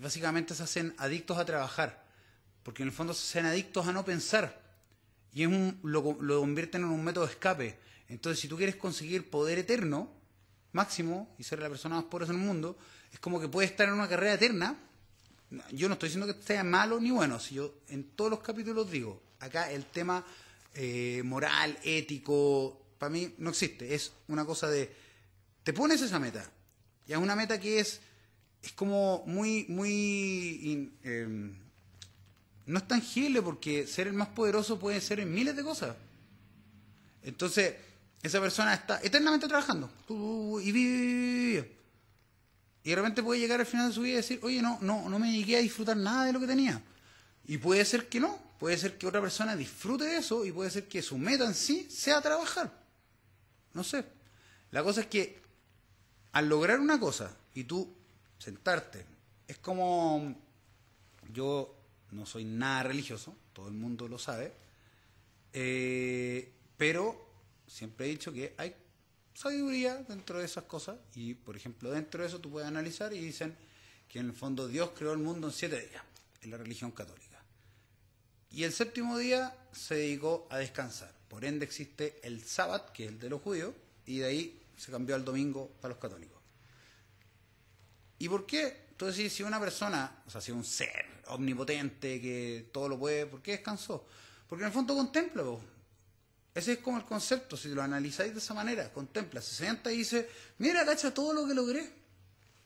básicamente 0.00 0.54
se 0.54 0.62
hacen 0.62 0.94
adictos 0.98 1.38
a 1.38 1.44
trabajar, 1.44 2.04
porque 2.62 2.82
en 2.82 2.88
el 2.88 2.94
fondo 2.94 3.14
se 3.14 3.26
hacen 3.26 3.46
adictos 3.46 3.86
a 3.86 3.92
no 3.92 4.04
pensar, 4.04 4.62
y 5.32 5.42
es 5.42 5.48
un, 5.48 5.78
lo, 5.82 6.16
lo 6.20 6.40
convierten 6.40 6.82
en 6.82 6.88
un 6.88 7.04
método 7.04 7.26
de 7.26 7.32
escape. 7.32 7.78
Entonces, 8.08 8.40
si 8.40 8.48
tú 8.48 8.56
quieres 8.56 8.76
conseguir 8.76 9.28
poder 9.28 9.58
eterno, 9.58 10.10
máximo 10.72 11.34
y 11.38 11.42
ser 11.42 11.58
la 11.58 11.68
persona 11.68 11.96
más 11.96 12.04
poderosa 12.04 12.32
en 12.32 12.40
el 12.40 12.46
mundo, 12.46 12.78
es 13.12 13.18
como 13.18 13.40
que 13.40 13.48
puede 13.48 13.66
estar 13.66 13.88
en 13.88 13.94
una 13.94 14.08
carrera 14.08 14.34
eterna. 14.34 14.78
Yo 15.72 15.88
no 15.88 15.94
estoy 15.94 16.08
diciendo 16.10 16.32
que 16.32 16.40
sea 16.42 16.62
malo 16.62 17.00
ni 17.00 17.10
bueno, 17.10 17.40
si 17.40 17.56
yo 17.56 17.74
en 17.88 18.04
todos 18.10 18.30
los 18.30 18.40
capítulos 18.40 18.90
digo, 18.90 19.22
acá 19.40 19.70
el 19.70 19.86
tema 19.86 20.24
eh, 20.74 21.22
moral, 21.24 21.78
ético, 21.82 22.80
para 22.98 23.10
mí 23.10 23.34
no 23.38 23.50
existe, 23.50 23.94
es 23.94 24.12
una 24.28 24.44
cosa 24.44 24.68
de, 24.68 24.94
te 25.66 25.72
pones 25.72 26.00
esa 26.00 26.20
meta, 26.20 26.48
y 27.08 27.12
es 27.12 27.18
una 27.18 27.34
meta 27.34 27.58
que 27.58 27.80
es, 27.80 28.00
es 28.62 28.70
como 28.70 29.24
muy, 29.26 29.66
muy, 29.68 30.92
em, 31.02 31.56
no 32.66 32.78
es 32.78 32.86
tangible 32.86 33.42
porque 33.42 33.84
ser 33.88 34.06
el 34.06 34.12
más 34.12 34.28
poderoso 34.28 34.78
puede 34.78 35.00
ser 35.00 35.18
en 35.18 35.34
miles 35.34 35.56
de 35.56 35.64
cosas. 35.64 35.96
Entonces, 37.24 37.74
esa 38.22 38.40
persona 38.40 38.74
está 38.74 39.00
eternamente 39.02 39.48
trabajando 39.48 39.90
y 40.62 40.70
vive, 40.70 41.76
y 42.84 42.90
de 42.90 42.94
repente 42.94 43.24
puede 43.24 43.40
llegar 43.40 43.58
al 43.58 43.66
final 43.66 43.88
de 43.88 43.94
su 43.96 44.02
vida 44.02 44.12
y 44.12 44.16
decir, 44.18 44.38
oye, 44.44 44.62
no, 44.62 44.78
no, 44.82 45.08
no 45.08 45.18
me 45.18 45.32
llegué 45.32 45.56
a 45.56 45.62
disfrutar 45.62 45.96
nada 45.96 46.26
de 46.26 46.32
lo 46.32 46.38
que 46.38 46.46
tenía. 46.46 46.80
Y 47.44 47.58
puede 47.58 47.84
ser 47.84 48.08
que 48.08 48.20
no, 48.20 48.38
puede 48.60 48.78
ser 48.78 48.98
que 48.98 49.08
otra 49.08 49.20
persona 49.20 49.56
disfrute 49.56 50.04
de 50.04 50.18
eso 50.18 50.44
y 50.44 50.52
puede 50.52 50.70
ser 50.70 50.86
que 50.86 51.02
su 51.02 51.18
meta 51.18 51.44
en 51.44 51.56
sí 51.56 51.88
sea 51.90 52.20
trabajar. 52.20 52.72
No 53.74 53.82
sé. 53.82 54.04
La 54.70 54.84
cosa 54.84 55.00
es 55.00 55.08
que 55.08 55.44
al 56.36 56.50
lograr 56.50 56.80
una 56.80 57.00
cosa 57.00 57.34
y 57.54 57.64
tú 57.64 57.90
sentarte, 58.38 59.06
es 59.48 59.56
como 59.56 60.36
yo 61.32 61.74
no 62.10 62.26
soy 62.26 62.44
nada 62.44 62.82
religioso, 62.82 63.34
todo 63.54 63.68
el 63.68 63.72
mundo 63.72 64.06
lo 64.06 64.18
sabe, 64.18 64.52
eh, 65.54 66.52
pero 66.76 67.26
siempre 67.66 68.04
he 68.04 68.10
dicho 68.10 68.34
que 68.34 68.54
hay 68.58 68.74
sabiduría 69.32 69.94
dentro 70.06 70.38
de 70.38 70.44
esas 70.44 70.64
cosas 70.64 70.98
y, 71.14 71.32
por 71.32 71.56
ejemplo, 71.56 71.90
dentro 71.90 72.20
de 72.20 72.28
eso 72.28 72.38
tú 72.38 72.50
puedes 72.50 72.68
analizar 72.68 73.14
y 73.14 73.18
dicen 73.18 73.56
que 74.06 74.18
en 74.18 74.26
el 74.26 74.34
fondo 74.34 74.68
Dios 74.68 74.90
creó 74.94 75.12
el 75.12 75.18
mundo 75.20 75.46
en 75.46 75.54
siete 75.54 75.88
días, 75.88 76.02
en 76.42 76.50
la 76.50 76.58
religión 76.58 76.90
católica. 76.90 77.42
Y 78.50 78.64
el 78.64 78.74
séptimo 78.74 79.16
día 79.16 79.56
se 79.72 79.94
dedicó 79.94 80.46
a 80.50 80.58
descansar. 80.58 81.14
Por 81.30 81.46
ende 81.46 81.64
existe 81.64 82.20
el 82.22 82.44
sábado, 82.44 82.92
que 82.92 83.06
es 83.06 83.10
el 83.12 83.18
de 83.20 83.30
los 83.30 83.40
judíos, 83.40 83.74
y 84.04 84.18
de 84.18 84.26
ahí 84.26 84.65
se 84.76 84.92
cambió 84.92 85.14
al 85.14 85.24
domingo 85.24 85.70
para 85.80 85.94
los 85.94 86.00
católicos. 86.00 86.40
¿Y 88.18 88.28
por 88.28 88.46
qué? 88.46 88.86
Entonces, 88.90 89.32
si 89.32 89.42
una 89.42 89.60
persona, 89.60 90.22
o 90.26 90.30
sea, 90.30 90.40
si 90.40 90.52
un 90.52 90.64
ser 90.64 91.04
omnipotente 91.26 92.20
que 92.20 92.70
todo 92.72 92.88
lo 92.88 92.98
puede, 92.98 93.26
¿por 93.26 93.42
qué 93.42 93.52
descansó? 93.52 94.06
Porque 94.48 94.62
en 94.62 94.68
el 94.68 94.72
fondo 94.72 94.94
contempla, 94.94 95.42
ese 96.54 96.72
es 96.72 96.78
como 96.78 96.96
el 96.96 97.04
concepto, 97.04 97.56
si 97.56 97.68
lo 97.68 97.82
analizáis 97.82 98.32
de 98.32 98.38
esa 98.38 98.54
manera, 98.54 98.90
contempla, 98.92 99.42
se 99.42 99.54
sienta 99.54 99.92
y 99.92 99.98
dice, 99.98 100.28
mira, 100.58 100.84
cacha 100.86 101.12
todo 101.12 101.34
lo 101.34 101.46
que 101.46 101.54
logré. 101.54 101.92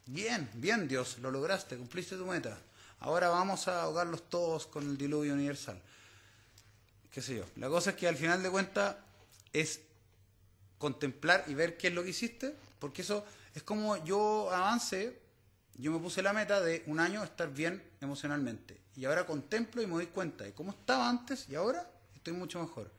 Bien, 0.07 0.49
bien 0.55 0.87
Dios, 0.87 1.18
lo 1.18 1.31
lograste, 1.31 1.77
cumpliste 1.77 2.16
tu 2.16 2.27
meta. 2.27 2.57
Ahora 3.01 3.29
vamos 3.29 3.66
a 3.66 3.83
ahogarlos 3.83 4.29
todos 4.29 4.66
con 4.66 4.88
el 4.88 4.96
diluvio 4.96 5.33
universal. 5.33 5.81
Qué 7.11 7.23
sé 7.23 7.37
yo. 7.37 7.44
La 7.57 7.68
cosa 7.68 7.90
es 7.90 7.96
que 7.96 8.07
al 8.07 8.16
final 8.16 8.42
de 8.42 8.51
cuentas 8.51 8.96
es 9.53 9.81
contemplar 10.81 11.45
y 11.47 11.53
ver 11.55 11.77
qué 11.77 11.88
es 11.88 11.95
lo 11.95 12.03
que 12.03 12.09
hiciste, 12.09 12.57
porque 12.79 13.03
eso 13.03 13.23
es 13.55 13.62
como 13.62 14.03
yo 14.03 14.51
avance, 14.51 15.21
yo 15.75 15.93
me 15.93 15.99
puse 15.99 16.23
la 16.23 16.33
meta 16.33 16.61
de 16.62 16.83
un 16.87 16.99
año 16.99 17.23
estar 17.23 17.53
bien 17.53 17.83
emocionalmente. 18.01 18.81
Y 18.97 19.05
ahora 19.05 19.27
contemplo 19.27 19.83
y 19.83 19.87
me 19.87 19.93
doy 19.93 20.07
cuenta 20.07 20.45
de 20.45 20.55
cómo 20.55 20.71
estaba 20.71 21.09
antes 21.09 21.47
y 21.51 21.55
ahora 21.55 21.88
estoy 22.14 22.33
mucho 22.33 22.61
mejor. 22.61 22.90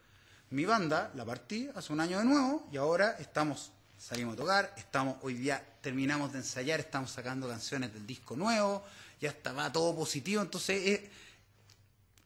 Mi 0.52 0.63
banda 0.63 1.12
la 1.15 1.26
partí 1.26 1.70
hace 1.74 1.91
un 1.91 2.00
año 2.00 2.20
de 2.20 2.26
nuevo 2.26 2.67
y 2.72 2.78
ahora 2.78 3.17
estamos, 3.20 3.72
salimos 3.98 4.36
a 4.36 4.38
tocar, 4.38 4.74
estamos, 4.78 5.17
hoy 5.24 5.34
día 5.34 5.65
terminamos 5.82 6.32
de 6.34 6.39
ensayar, 6.39 6.80
estamos 6.80 7.10
sacando 7.10 7.50
canciones 7.50 7.91
del 7.94 8.06
disco 8.06 8.36
nuevo, 8.36 8.84
ya 9.20 9.30
estaba 9.30 9.72
todo 9.72 9.96
positivo, 9.96 10.44
entonces 10.44 10.86
es, 10.86 11.02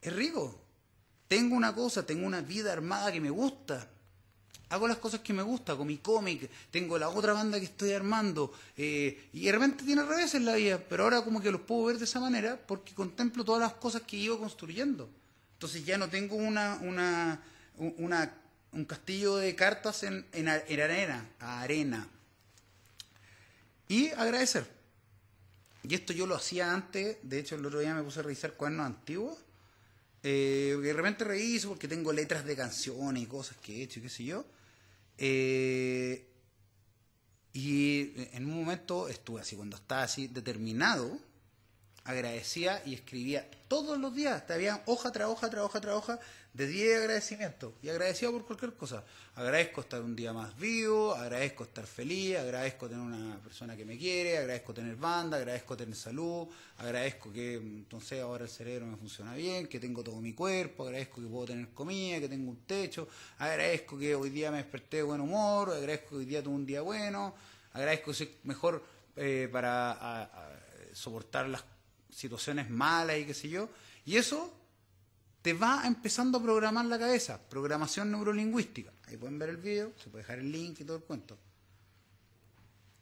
es 0.01 0.13
rico. 0.13 0.61
Tengo 1.29 1.55
una 1.55 1.73
cosa, 1.73 2.05
tengo 2.05 2.27
una 2.27 2.41
vida 2.41 2.73
armada 2.73 3.09
que 3.11 3.21
me 3.21 3.29
gusta, 3.29 3.87
hago 4.69 4.87
las 4.87 4.97
cosas 4.97 5.21
que 5.21 5.33
me 5.33 5.43
gusta, 5.43 5.75
con 5.75 5.87
mi 5.87 5.97
cómic, 5.97 6.49
tengo 6.71 6.97
la 6.97 7.09
otra 7.09 7.33
banda 7.33 7.59
que 7.59 7.65
estoy 7.65 7.93
armando, 7.93 8.53
eh, 8.77 9.29
y 9.33 9.45
de 9.45 9.51
repente 9.51 9.83
tiene 9.83 10.03
revés 10.03 10.35
en 10.35 10.45
la 10.45 10.55
vida, 10.55 10.81
pero 10.89 11.03
ahora 11.03 11.21
como 11.23 11.41
que 11.41 11.51
los 11.51 11.61
puedo 11.61 11.85
ver 11.85 11.97
de 11.97 12.05
esa 12.05 12.19
manera 12.19 12.59
porque 12.65 12.93
contemplo 12.93 13.43
todas 13.43 13.61
las 13.61 13.73
cosas 13.73 14.01
que 14.03 14.17
iba 14.17 14.37
construyendo. 14.37 15.09
Entonces 15.53 15.85
ya 15.85 15.97
no 15.97 16.09
tengo 16.09 16.35
una, 16.35 16.79
una, 16.81 17.41
una, 17.77 18.33
un 18.71 18.85
castillo 18.85 19.37
de 19.37 19.55
cartas 19.55 20.03
en, 20.03 20.25
en, 20.33 20.49
arena, 20.49 21.29
arena. 21.39 22.07
Y 23.87 24.09
agradecer. 24.09 24.67
Y 25.83 25.93
esto 25.93 26.11
yo 26.13 26.25
lo 26.25 26.35
hacía 26.35 26.73
antes, 26.73 27.17
de 27.21 27.39
hecho 27.39 27.55
el 27.55 27.65
otro 27.65 27.79
día 27.79 27.93
me 27.93 28.03
puse 28.03 28.19
a 28.19 28.23
revisar 28.23 28.53
cuadernos 28.53 28.87
antiguos. 28.87 29.37
Eh, 30.27 30.75
de 30.81 30.91
repente 30.91 31.23
reviso 31.23 31.69
porque 31.69 31.87
tengo 31.87 32.11
letras 32.11 32.45
de 32.45 32.55
canciones 32.55 33.21
y 33.21 33.27
cosas 33.27 33.57
que 33.57 33.75
he 33.75 33.83
hecho 33.83 33.99
y 33.99 34.01
qué 34.01 34.09
sé 34.09 34.23
yo. 34.23 34.43
Eh, 35.19 36.25
y 37.53 38.11
en 38.33 38.47
un 38.47 38.55
momento 38.55 39.07
estuve 39.07 39.41
así, 39.41 39.55
cuando 39.55 39.75
estaba 39.75 40.01
así 40.01 40.27
determinado, 40.27 41.15
agradecía 42.05 42.81
y 42.85 42.93
escribía 42.93 43.49
todos 43.67 43.97
los 43.99 44.15
días. 44.15 44.43
Había 44.49 44.81
hoja 44.85 45.11
tras 45.11 45.27
hoja, 45.27 45.49
tras 45.49 45.65
hoja, 45.65 45.81
tras 45.81 45.95
hoja 45.95 46.19
de 46.53 46.67
10 46.67 46.99
agradecimientos. 46.99 47.73
Y 47.81 47.89
agradecía 47.89 48.29
por 48.29 48.45
cualquier 48.45 48.73
cosa. 48.75 49.03
Agradezco 49.35 49.81
estar 49.81 50.01
un 50.01 50.15
día 50.15 50.31
más 50.31 50.55
vivo, 50.57 51.15
agradezco 51.15 51.63
estar 51.63 51.85
feliz, 51.85 52.37
agradezco 52.37 52.87
tener 52.87 53.03
una 53.03 53.37
persona 53.39 53.75
que 53.75 53.83
me 53.83 53.97
quiere, 53.97 54.37
agradezco 54.37 54.73
tener 54.73 54.95
banda, 54.95 55.37
agradezco 55.37 55.75
tener 55.75 55.95
salud, 55.95 56.47
agradezco 56.77 57.33
que 57.33 57.55
entonces 57.55 58.21
ahora 58.21 58.45
el 58.45 58.51
cerebro 58.51 58.85
me 58.85 58.97
funciona 58.97 59.33
bien, 59.33 59.67
que 59.67 59.79
tengo 59.79 60.03
todo 60.03 60.21
mi 60.21 60.33
cuerpo, 60.33 60.83
agradezco 60.83 61.21
que 61.21 61.27
puedo 61.27 61.47
tener 61.47 61.69
comida, 61.69 62.19
que 62.19 62.29
tengo 62.29 62.51
un 62.51 62.65
techo, 62.65 63.09
agradezco 63.39 63.97
que 63.97 64.15
hoy 64.15 64.29
día 64.29 64.51
me 64.51 64.57
desperté 64.57 64.97
de 64.97 65.03
buen 65.03 65.19
humor, 65.19 65.71
agradezco 65.71 66.11
que 66.11 66.15
hoy 66.17 66.25
día 66.25 66.43
tuve 66.43 66.55
un 66.55 66.65
día 66.65 66.81
bueno, 66.81 67.35
agradezco 67.73 68.11
que 68.11 68.13
soy 68.13 68.37
mejor 68.43 68.81
eh, 69.17 69.49
para 69.51 70.29
soportar 70.93 71.49
las 71.49 71.63
situaciones 72.15 72.69
malas 72.69 73.17
y 73.17 73.25
qué 73.25 73.33
sé 73.33 73.49
yo. 73.49 73.69
Y 74.05 74.15
eso 74.15 74.53
te 75.41 75.53
va 75.53 75.83
empezando 75.85 76.37
a 76.37 76.41
programar 76.41 76.85
la 76.85 76.97
cabeza. 76.97 77.39
Programación 77.49 78.11
neurolingüística. 78.11 78.91
Ahí 79.07 79.17
pueden 79.17 79.37
ver 79.37 79.49
el 79.49 79.57
video, 79.57 79.91
se 80.01 80.09
puede 80.09 80.23
dejar 80.23 80.39
el 80.39 80.51
link 80.51 80.79
y 80.79 80.85
todo 80.85 80.97
el 80.97 81.03
cuento. 81.03 81.37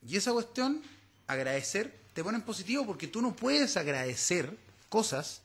Y 0.06 0.18
esa 0.18 0.34
cuestión, 0.34 0.82
agradecer, 1.28 1.98
te 2.14 2.24
pone 2.24 2.38
en 2.38 2.44
positivo 2.44 2.86
porque 2.86 3.08
tú 3.08 3.22
no 3.22 3.36
puedes 3.36 3.78
agradecer 3.78 4.58
cosas 4.90 5.42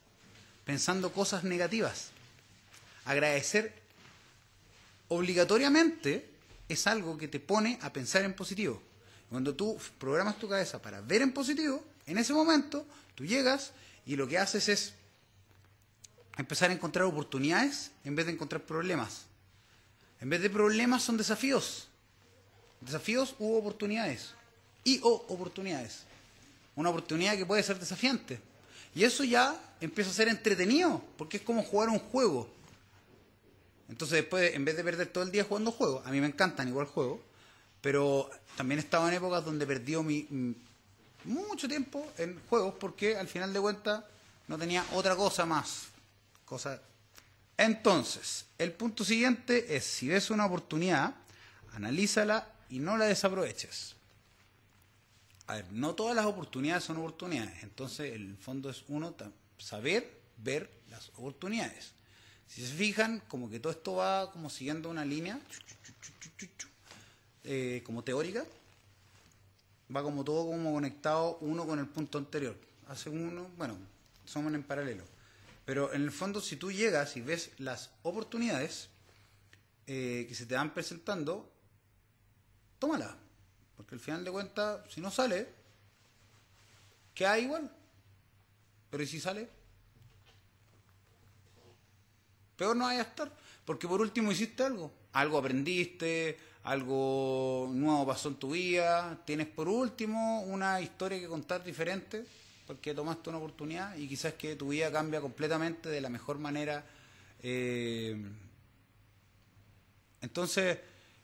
pensando 0.64 1.12
cosas 1.12 1.44
negativas. 1.44 2.10
Agradecer 3.04 3.72
obligatoriamente 5.08 6.28
es 6.68 6.86
algo 6.86 7.16
que 7.16 7.28
te 7.28 7.40
pone 7.40 7.78
a 7.80 7.92
pensar 7.92 8.24
en 8.24 8.34
positivo. 8.34 8.82
Cuando 9.30 9.54
tú 9.54 9.78
programas 9.98 10.38
tu 10.38 10.48
cabeza 10.48 10.80
para 10.80 11.00
ver 11.00 11.22
en 11.22 11.32
positivo, 11.32 11.82
en 12.08 12.18
ese 12.18 12.32
momento 12.32 12.86
Tú 13.18 13.26
llegas 13.26 13.72
y 14.06 14.14
lo 14.14 14.28
que 14.28 14.38
haces 14.38 14.68
es 14.68 14.94
empezar 16.36 16.70
a 16.70 16.72
encontrar 16.72 17.04
oportunidades 17.04 17.90
en 18.04 18.14
vez 18.14 18.26
de 18.26 18.32
encontrar 18.32 18.62
problemas. 18.62 19.24
En 20.20 20.30
vez 20.30 20.40
de 20.40 20.48
problemas 20.48 21.02
son 21.02 21.16
desafíos. 21.16 21.88
Desafíos 22.80 23.34
u 23.40 23.56
oportunidades. 23.56 24.34
Y 24.84 25.00
o 25.02 25.26
oportunidades. 25.28 26.04
Una 26.76 26.90
oportunidad 26.90 27.36
que 27.36 27.44
puede 27.44 27.64
ser 27.64 27.80
desafiante. 27.80 28.38
Y 28.94 29.02
eso 29.02 29.24
ya 29.24 29.60
empieza 29.80 30.12
a 30.12 30.14
ser 30.14 30.28
entretenido, 30.28 31.02
porque 31.16 31.38
es 31.38 31.42
como 31.42 31.64
jugar 31.64 31.88
un 31.88 31.98
juego. 31.98 32.48
Entonces 33.88 34.20
después, 34.20 34.54
en 34.54 34.64
vez 34.64 34.76
de 34.76 34.84
perder 34.84 35.08
todo 35.08 35.24
el 35.24 35.32
día 35.32 35.42
jugando 35.42 35.72
juegos, 35.72 36.06
a 36.06 36.12
mí 36.12 36.20
me 36.20 36.28
encantan 36.28 36.68
igual 36.68 36.86
juegos, 36.86 37.18
pero 37.80 38.30
también 38.56 38.78
he 38.78 38.82
estado 38.82 39.08
en 39.08 39.14
épocas 39.14 39.44
donde 39.44 39.66
perdió 39.66 40.04
mi, 40.04 40.28
mucho 41.28 41.68
tiempo 41.68 42.10
en 42.18 42.40
juegos 42.48 42.74
porque 42.80 43.16
al 43.16 43.28
final 43.28 43.52
de 43.52 43.60
cuentas 43.60 44.04
no 44.48 44.58
tenía 44.58 44.84
otra 44.94 45.14
cosa 45.14 45.46
más. 45.46 45.88
Cosa... 46.44 46.80
Entonces, 47.56 48.46
el 48.56 48.72
punto 48.72 49.04
siguiente 49.04 49.76
es, 49.76 49.84
si 49.84 50.08
ves 50.08 50.30
una 50.30 50.46
oportunidad, 50.46 51.14
analízala 51.74 52.50
y 52.70 52.78
no 52.78 52.96
la 52.96 53.06
desaproveches. 53.06 53.96
A 55.46 55.54
ver, 55.54 55.72
no 55.72 55.94
todas 55.94 56.14
las 56.14 56.26
oportunidades 56.26 56.84
son 56.84 56.98
oportunidades. 56.98 57.62
Entonces, 57.62 58.12
el 58.12 58.36
fondo 58.36 58.70
es 58.70 58.84
uno, 58.88 59.14
saber 59.58 60.20
ver 60.36 60.70
las 60.90 61.08
oportunidades. 61.10 61.92
Si 62.46 62.66
se 62.66 62.72
fijan, 62.72 63.22
como 63.28 63.50
que 63.50 63.60
todo 63.60 63.72
esto 63.72 63.96
va 63.96 64.30
como 64.32 64.50
siguiendo 64.50 64.88
una 64.88 65.04
línea, 65.04 65.38
eh, 67.44 67.82
como 67.84 68.02
teórica, 68.04 68.44
va 69.94 70.02
como 70.02 70.24
todo 70.24 70.46
como 70.46 70.72
conectado 70.72 71.38
uno 71.40 71.66
con 71.66 71.78
el 71.78 71.86
punto 71.86 72.18
anterior. 72.18 72.56
Hace 72.88 73.10
uno, 73.10 73.50
bueno, 73.56 73.76
somos 74.24 74.52
en 74.54 74.62
paralelo. 74.62 75.04
Pero 75.64 75.92
en 75.92 76.02
el 76.02 76.12
fondo, 76.12 76.40
si 76.40 76.56
tú 76.56 76.72
llegas 76.72 77.16
y 77.16 77.20
ves 77.20 77.50
las 77.58 77.90
oportunidades 78.02 78.88
eh, 79.86 80.26
que 80.28 80.34
se 80.34 80.46
te 80.46 80.54
van 80.54 80.72
presentando, 80.72 81.50
tómala. 82.78 83.16
Porque 83.76 83.94
al 83.94 84.00
final 84.00 84.24
de 84.24 84.30
cuentas, 84.30 84.80
si 84.90 85.00
no 85.00 85.10
sale, 85.10 85.48
queda 87.14 87.38
igual. 87.38 87.70
Pero 88.90 89.02
¿y 89.02 89.06
si 89.06 89.20
sale? 89.20 89.48
Peor 92.56 92.76
no 92.76 92.86
vaya 92.86 93.00
a 93.00 93.04
estar. 93.04 93.30
Porque 93.64 93.86
por 93.86 94.00
último 94.00 94.32
hiciste 94.32 94.62
algo. 94.62 94.92
Algo 95.12 95.38
aprendiste, 95.38 96.38
algo 96.68 97.70
nuevo 97.72 98.06
pasó 98.06 98.28
en 98.28 98.34
tu 98.34 98.50
vida, 98.50 99.18
tienes 99.24 99.46
por 99.46 99.68
último 99.68 100.42
una 100.42 100.80
historia 100.82 101.18
que 101.18 101.26
contar 101.26 101.64
diferente, 101.64 102.26
porque 102.66 102.92
tomaste 102.92 103.30
una 103.30 103.38
oportunidad 103.38 103.96
y 103.96 104.06
quizás 104.06 104.34
que 104.34 104.54
tu 104.54 104.68
vida 104.68 104.92
cambia 104.92 105.22
completamente 105.22 105.88
de 105.88 106.00
la 106.02 106.10
mejor 106.10 106.38
manera. 106.38 106.84
Eh, 107.42 108.22
entonces, 110.20 110.78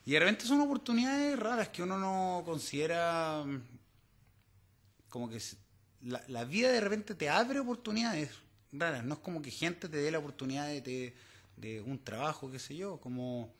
y 0.06 0.12
de 0.12 0.20
repente 0.20 0.46
son 0.46 0.62
oportunidades 0.62 1.38
raras 1.38 1.68
que 1.68 1.82
uno 1.82 1.98
no 1.98 2.42
considera 2.46 3.44
como 5.10 5.28
que 5.28 5.38
la, 6.04 6.24
la 6.28 6.44
vida 6.44 6.72
de 6.72 6.80
repente 6.80 7.14
te 7.14 7.28
abre 7.28 7.60
oportunidades 7.60 8.30
raras, 8.72 9.04
no 9.04 9.14
es 9.14 9.20
como 9.20 9.42
que 9.42 9.50
gente 9.50 9.90
te 9.90 9.98
dé 9.98 10.10
la 10.10 10.20
oportunidad 10.20 10.68
de, 10.68 11.14
de 11.56 11.80
un 11.82 12.02
trabajo, 12.02 12.50
qué 12.50 12.58
sé 12.58 12.76
yo, 12.76 12.98
como 12.98 13.52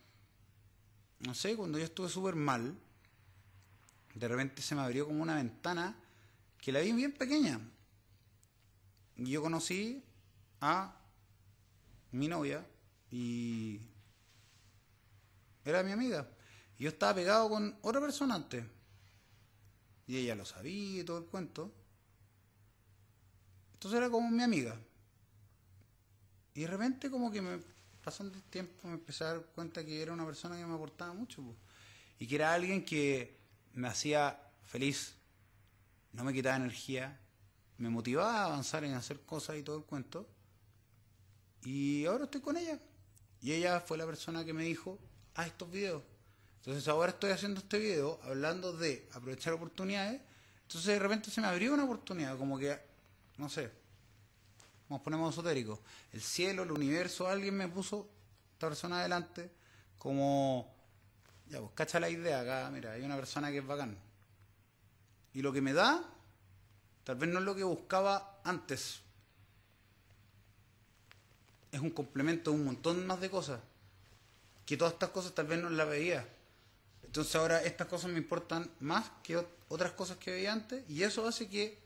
no 1.27 1.35
sé, 1.35 1.57
cuando 1.57 1.79
yo 1.79 1.85
estuve 1.85 2.09
súper 2.09 2.35
mal, 2.35 2.77
de 4.15 4.29
repente 4.29 4.63
se 4.63 4.75
me 4.75 4.83
abrió 4.83 5.07
como 5.07 5.23
una 5.23 5.37
ventana 5.37 5.97
que 6.59 6.73
la 6.73 6.81
vi 6.81 6.93
bien 6.93 7.13
pequeña. 7.13 7.61
Y 9.17 9.31
yo 9.31 9.43
conocí 9.43 10.03
a 10.61 10.97
mi 12.13 12.29
novia 12.29 12.67
y 13.11 13.81
era 15.65 15.83
mi 15.83 15.93
amiga. 15.93 16.29
Y 16.79 16.85
yo 16.85 16.91
estaba 16.91 17.15
pegado 17.15 17.49
con 17.49 17.77
otra 17.83 18.01
persona 18.01 18.35
antes. 18.35 18.65
Y 20.07 20.17
ella 20.19 20.35
lo 20.35 20.45
sabía 20.45 21.01
y 21.01 21.05
todo 21.05 21.19
el 21.19 21.25
cuento. 21.25 21.73
Entonces 23.75 23.99
era 23.99 24.11
como 24.11 24.31
mi 24.31 24.43
amiga. 24.43 24.79
Y 26.55 26.63
de 26.63 26.67
repente 26.67 27.11
como 27.11 27.31
que 27.31 27.43
me 27.43 27.59
pasando 28.05 28.37
el 28.37 28.45
tiempo 28.45 28.87
me 28.87 28.95
empecé 28.95 29.25
a 29.25 29.29
dar 29.29 29.43
cuenta 29.55 29.85
que 29.85 30.03
era 30.03 30.13
una 30.13 30.27
persona 30.27 30.57
que 30.57 30.67
me 30.67 30.75
aportaba 30.75 31.15
mucho 31.15 31.43
y 32.19 32.27
que 32.27 32.35
era 32.35 32.53
alguien 32.53 32.85
que 32.85 33.39
me 33.73 33.89
hacía 33.89 34.39
feliz, 34.67 35.15
no 36.13 36.23
me 36.23 36.33
quitaba 36.33 36.57
energía, 36.57 37.19
me 37.79 37.89
motivaba 37.89 38.43
a 38.43 38.45
avanzar 38.45 38.85
en 38.85 38.95
hacer 38.95 39.21
cosas 39.21 39.57
y 39.57 39.63
todo 39.63 39.79
el 39.79 39.85
cuento. 39.85 40.29
Y 41.65 42.05
ahora 42.05 42.25
estoy 42.25 42.41
con 42.41 42.57
ella. 42.57 42.79
Y 43.41 43.53
ella 43.53 43.81
fue 43.81 43.99
la 43.99 44.07
persona 44.07 44.45
que 44.45 44.53
me 44.53 44.65
dijo, 44.65 44.99
haz 45.35 45.49
estos 45.49 45.71
videos. 45.71 46.03
Entonces 46.59 46.87
ahora 46.89 47.11
estoy 47.11 47.31
haciendo 47.31 47.61
este 47.61 47.79
video 47.79 48.21
hablando 48.23 48.73
de 48.73 49.09
aprovechar 49.13 49.55
oportunidades. 49.55 50.21
Entonces 50.63 50.87
de 50.87 50.99
repente 50.99 51.31
se 51.31 51.41
me 51.41 51.47
abrió 51.47 51.75
una 51.75 51.85
oportunidad, 51.85 52.39
como 52.39 52.59
que, 52.59 52.79
no 53.39 53.49
sé, 53.49 53.71
nos 54.95 55.03
ponemos 55.03 55.33
esotéricos, 55.33 55.81
el 56.13 56.23
cielo, 56.23 56.63
el 56.63 56.71
universo, 56.71 57.29
alguien 57.29 57.57
me 57.57 57.69
puso 57.69 58.09
esta 58.53 58.69
persona 58.69 59.01
adelante 59.01 59.51
como, 59.99 60.73
ya 61.49 61.59
pues 61.61 61.73
cacha 61.75 61.99
la 61.99 62.09
idea 62.09 62.41
acá, 62.41 62.71
mira, 62.71 62.93
hay 62.93 63.03
una 63.03 63.17
persona 63.17 63.51
que 63.51 63.59
es 63.59 63.67
bacán. 63.67 63.99
Y 65.33 65.43
lo 65.43 65.53
que 65.53 65.61
me 65.61 65.73
da, 65.73 66.05
tal 67.03 67.17
vez 67.17 67.29
no 67.29 67.41
es 67.41 67.45
lo 67.45 67.57
que 67.57 67.65
buscaba 67.65 68.41
antes. 68.45 69.01
Es 71.73 71.81
un 71.81 71.91
complemento 71.91 72.53
de 72.53 72.57
un 72.57 72.65
montón 72.65 73.05
más 73.07 73.21
de 73.21 73.31
cosas. 73.31 73.61
Que 74.65 74.77
todas 74.77 74.93
estas 74.93 75.11
cosas 75.11 75.35
tal 75.35 75.47
vez 75.47 75.61
no 75.61 75.71
las 75.71 75.89
veía. 75.89 76.27
Entonces 77.03 77.35
ahora 77.35 77.63
estas 77.63 77.89
cosas 77.89 78.13
me 78.13 78.19
importan 78.19 78.71
más 78.79 79.11
que 79.25 79.45
otras 79.69 79.93
cosas 79.93 80.19
que 80.19 80.31
veía 80.31 80.53
antes 80.53 80.89
y 80.89 81.03
eso 81.03 81.27
hace 81.27 81.49
que 81.49 81.79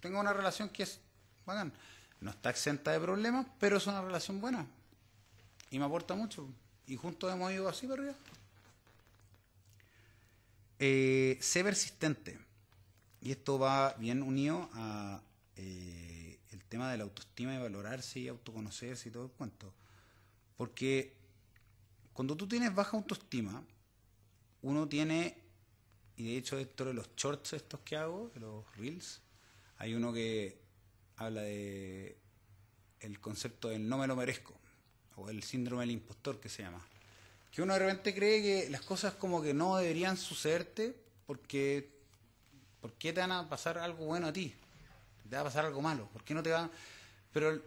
tenga 0.00 0.20
una 0.20 0.32
relación 0.32 0.70
que 0.70 0.84
es 0.84 1.00
bacán. 1.44 1.72
No 2.24 2.30
está 2.30 2.48
exenta 2.48 2.90
de 2.90 2.98
problemas, 2.98 3.46
pero 3.60 3.76
es 3.76 3.86
una 3.86 4.00
relación 4.00 4.40
buena. 4.40 4.66
Y 5.70 5.78
me 5.78 5.84
aporta 5.84 6.14
mucho. 6.14 6.48
Y 6.86 6.96
juntos 6.96 7.30
hemos 7.30 7.52
ido 7.52 7.68
así 7.68 7.86
para 7.86 8.00
arriba. 8.00 8.16
Eh, 10.78 11.36
sé 11.42 11.62
persistente. 11.62 12.38
Y 13.20 13.30
esto 13.30 13.58
va 13.58 13.92
bien 13.98 14.22
unido 14.22 14.70
a 14.72 15.20
eh, 15.56 16.38
el 16.50 16.64
tema 16.64 16.90
de 16.90 16.96
la 16.96 17.04
autoestima 17.04 17.56
y 17.56 17.58
valorarse 17.58 18.20
y 18.20 18.28
autoconocerse 18.28 19.10
y 19.10 19.12
todo 19.12 19.26
el 19.26 19.30
cuento. 19.30 19.74
Porque 20.56 21.12
cuando 22.14 22.38
tú 22.38 22.48
tienes 22.48 22.74
baja 22.74 22.96
autoestima, 22.96 23.62
uno 24.62 24.88
tiene, 24.88 25.36
y 26.16 26.24
de 26.24 26.38
hecho 26.38 26.56
dentro 26.56 26.86
de 26.86 26.94
los 26.94 27.14
shorts 27.16 27.52
estos 27.52 27.80
que 27.80 27.98
hago, 27.98 28.32
los 28.36 28.64
reels, 28.78 29.20
hay 29.76 29.92
uno 29.92 30.10
que 30.10 30.63
habla 31.16 31.42
de 31.42 32.16
el 33.00 33.20
concepto 33.20 33.68
del 33.68 33.88
no 33.88 33.98
me 33.98 34.06
lo 34.06 34.16
merezco, 34.16 34.54
o 35.16 35.28
el 35.28 35.42
síndrome 35.42 35.82
del 35.82 35.90
impostor 35.92 36.40
que 36.40 36.48
se 36.48 36.62
llama. 36.62 36.84
Que 37.52 37.62
uno 37.62 37.74
de 37.74 37.78
repente 37.80 38.14
cree 38.14 38.42
que 38.42 38.70
las 38.70 38.80
cosas 38.82 39.14
como 39.14 39.42
que 39.42 39.54
no 39.54 39.76
deberían 39.76 40.16
sucederte 40.16 40.96
porque 41.26 41.88
¿por 42.80 42.92
qué 42.94 43.12
te 43.12 43.20
van 43.20 43.32
a 43.32 43.48
pasar 43.48 43.78
algo 43.78 44.06
bueno 44.06 44.28
a 44.28 44.32
ti? 44.32 44.54
Te 45.28 45.36
va 45.36 45.42
a 45.42 45.44
pasar 45.44 45.64
algo 45.64 45.80
malo, 45.80 46.08
¿por 46.12 46.22
qué 46.24 46.34
no 46.34 46.42
te 46.42 46.50
va 46.50 46.68
Pero 47.32 47.60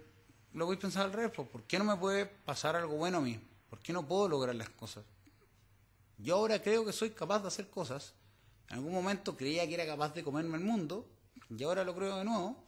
lo 0.53 0.65
voy 0.65 0.75
a 0.75 0.79
pensar 0.79 1.05
al 1.05 1.13
revés, 1.13 1.31
pues, 1.35 1.47
¿por 1.47 1.63
qué 1.63 1.77
no 1.77 1.85
me 1.85 1.95
puede 1.95 2.25
pasar 2.25 2.75
algo 2.75 2.95
bueno 2.95 3.19
a 3.19 3.21
mí? 3.21 3.39
¿Por 3.69 3.79
qué 3.79 3.93
no 3.93 4.07
puedo 4.07 4.27
lograr 4.27 4.55
las 4.55 4.69
cosas? 4.69 5.03
Yo 6.17 6.35
ahora 6.35 6.61
creo 6.61 6.83
que 6.83 6.91
soy 6.91 7.11
capaz 7.11 7.39
de 7.39 7.47
hacer 7.49 7.69
cosas. 7.69 8.13
En 8.69 8.77
algún 8.77 8.93
momento 8.93 9.37
creía 9.37 9.67
que 9.67 9.75
era 9.75 9.85
capaz 9.85 10.13
de 10.13 10.23
comerme 10.23 10.57
el 10.57 10.63
mundo, 10.63 11.05
y 11.49 11.63
ahora 11.63 11.83
lo 11.83 11.95
creo 11.95 12.17
de 12.17 12.25
nuevo. 12.25 12.66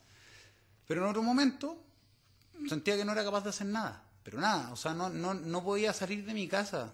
Pero 0.90 1.04
en 1.04 1.10
otro 1.12 1.22
momento 1.22 1.78
sentía 2.68 2.98
que 2.98 3.06
no 3.06 3.12
era 3.12 3.24
capaz 3.24 3.44
de 3.44 3.52
hacer 3.52 3.68
nada. 3.68 4.02
Pero 4.24 4.40
nada, 4.40 4.72
o 4.72 4.76
sea, 4.76 4.96
no, 4.96 5.08
no, 5.08 5.36
no 5.36 5.64
podía 5.64 5.94
salir 5.94 6.26
de 6.26 6.34
mi 6.34 6.48
casa. 6.48 6.90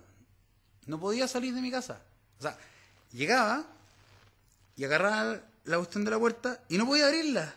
No 0.86 1.00
podía 1.00 1.30
salir 1.30 1.56
de 1.56 1.62
mi 1.62 1.72
casa. 1.72 2.02
O 2.38 2.42
sea, 2.42 2.58
llegaba 3.14 3.66
y 4.76 4.84
agarraba 4.84 5.40
la 5.64 5.78
cuestión 5.78 6.04
de 6.04 6.12
la 6.12 6.20
puerta 6.20 6.60
y 6.68 6.78
no 6.78 6.86
podía 6.86 7.08
abrirla. 7.08 7.56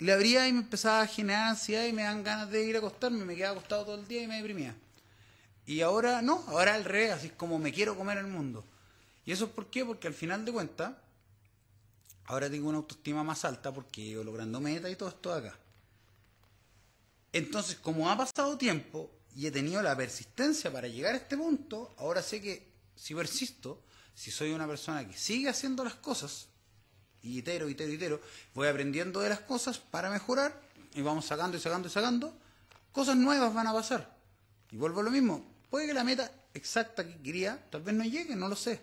Le 0.00 0.12
abría 0.12 0.46
y 0.46 0.52
me 0.52 0.58
empezaba 0.58 1.00
a 1.00 1.06
generar 1.06 1.48
ansiedad 1.48 1.86
y 1.86 1.94
me 1.94 2.02
dan 2.02 2.22
ganas 2.22 2.50
de 2.50 2.64
ir 2.64 2.76
a 2.76 2.80
acostarme. 2.80 3.24
Me 3.24 3.34
quedaba 3.34 3.56
acostado 3.56 3.86
todo 3.86 3.94
el 3.94 4.06
día 4.06 4.24
y 4.24 4.26
me 4.26 4.36
deprimía. 4.36 4.76
Y 5.64 5.80
ahora 5.80 6.20
no, 6.20 6.44
ahora 6.48 6.74
al 6.74 6.84
revés, 6.84 7.12
así 7.12 7.30
como 7.30 7.58
me 7.58 7.72
quiero 7.72 7.96
comer 7.96 8.18
el 8.18 8.26
mundo. 8.26 8.62
¿Y 9.24 9.32
eso 9.32 9.46
es 9.46 9.52
por 9.52 9.70
qué? 9.70 9.86
Porque 9.86 10.06
al 10.06 10.14
final 10.14 10.44
de 10.44 10.52
cuentas, 10.52 10.92
ahora 12.28 12.48
tengo 12.50 12.68
una 12.68 12.78
autoestima 12.78 13.24
más 13.24 13.44
alta 13.44 13.72
porque 13.72 14.10
yo 14.10 14.22
logrando 14.22 14.60
metas 14.60 14.90
y 14.90 14.96
todo 14.96 15.08
esto 15.08 15.32
acá. 15.32 15.58
Entonces, 17.32 17.76
como 17.76 18.10
ha 18.10 18.16
pasado 18.16 18.56
tiempo 18.56 19.10
y 19.34 19.46
he 19.46 19.50
tenido 19.50 19.82
la 19.82 19.96
persistencia 19.96 20.72
para 20.72 20.88
llegar 20.88 21.14
a 21.14 21.18
este 21.18 21.36
punto, 21.36 21.94
ahora 21.98 22.22
sé 22.22 22.40
que 22.40 22.68
si 22.94 23.14
persisto, 23.14 23.82
si 24.14 24.30
soy 24.30 24.52
una 24.52 24.66
persona 24.66 25.06
que 25.08 25.16
sigue 25.16 25.48
haciendo 25.48 25.84
las 25.84 25.94
cosas, 25.94 26.48
y 27.22 27.38
itero, 27.38 27.68
itero, 27.68 27.92
itero, 27.92 28.20
voy 28.54 28.68
aprendiendo 28.68 29.20
de 29.20 29.30
las 29.30 29.40
cosas 29.40 29.78
para 29.78 30.10
mejorar 30.10 30.60
y 30.94 31.00
vamos 31.00 31.26
sacando 31.26 31.56
y 31.56 31.60
sacando 31.60 31.88
y 31.88 31.90
sacando, 31.90 32.36
cosas 32.92 33.16
nuevas 33.16 33.54
van 33.54 33.66
a 33.66 33.72
pasar. 33.72 34.16
Y 34.70 34.76
vuelvo 34.76 35.00
a 35.00 35.04
lo 35.04 35.10
mismo, 35.10 35.46
puede 35.70 35.86
que 35.86 35.94
la 35.94 36.04
meta 36.04 36.30
exacta 36.52 37.06
que 37.06 37.20
quería 37.22 37.64
tal 37.70 37.82
vez 37.82 37.94
no 37.94 38.04
llegue, 38.04 38.36
no 38.36 38.48
lo 38.48 38.56
sé. 38.56 38.80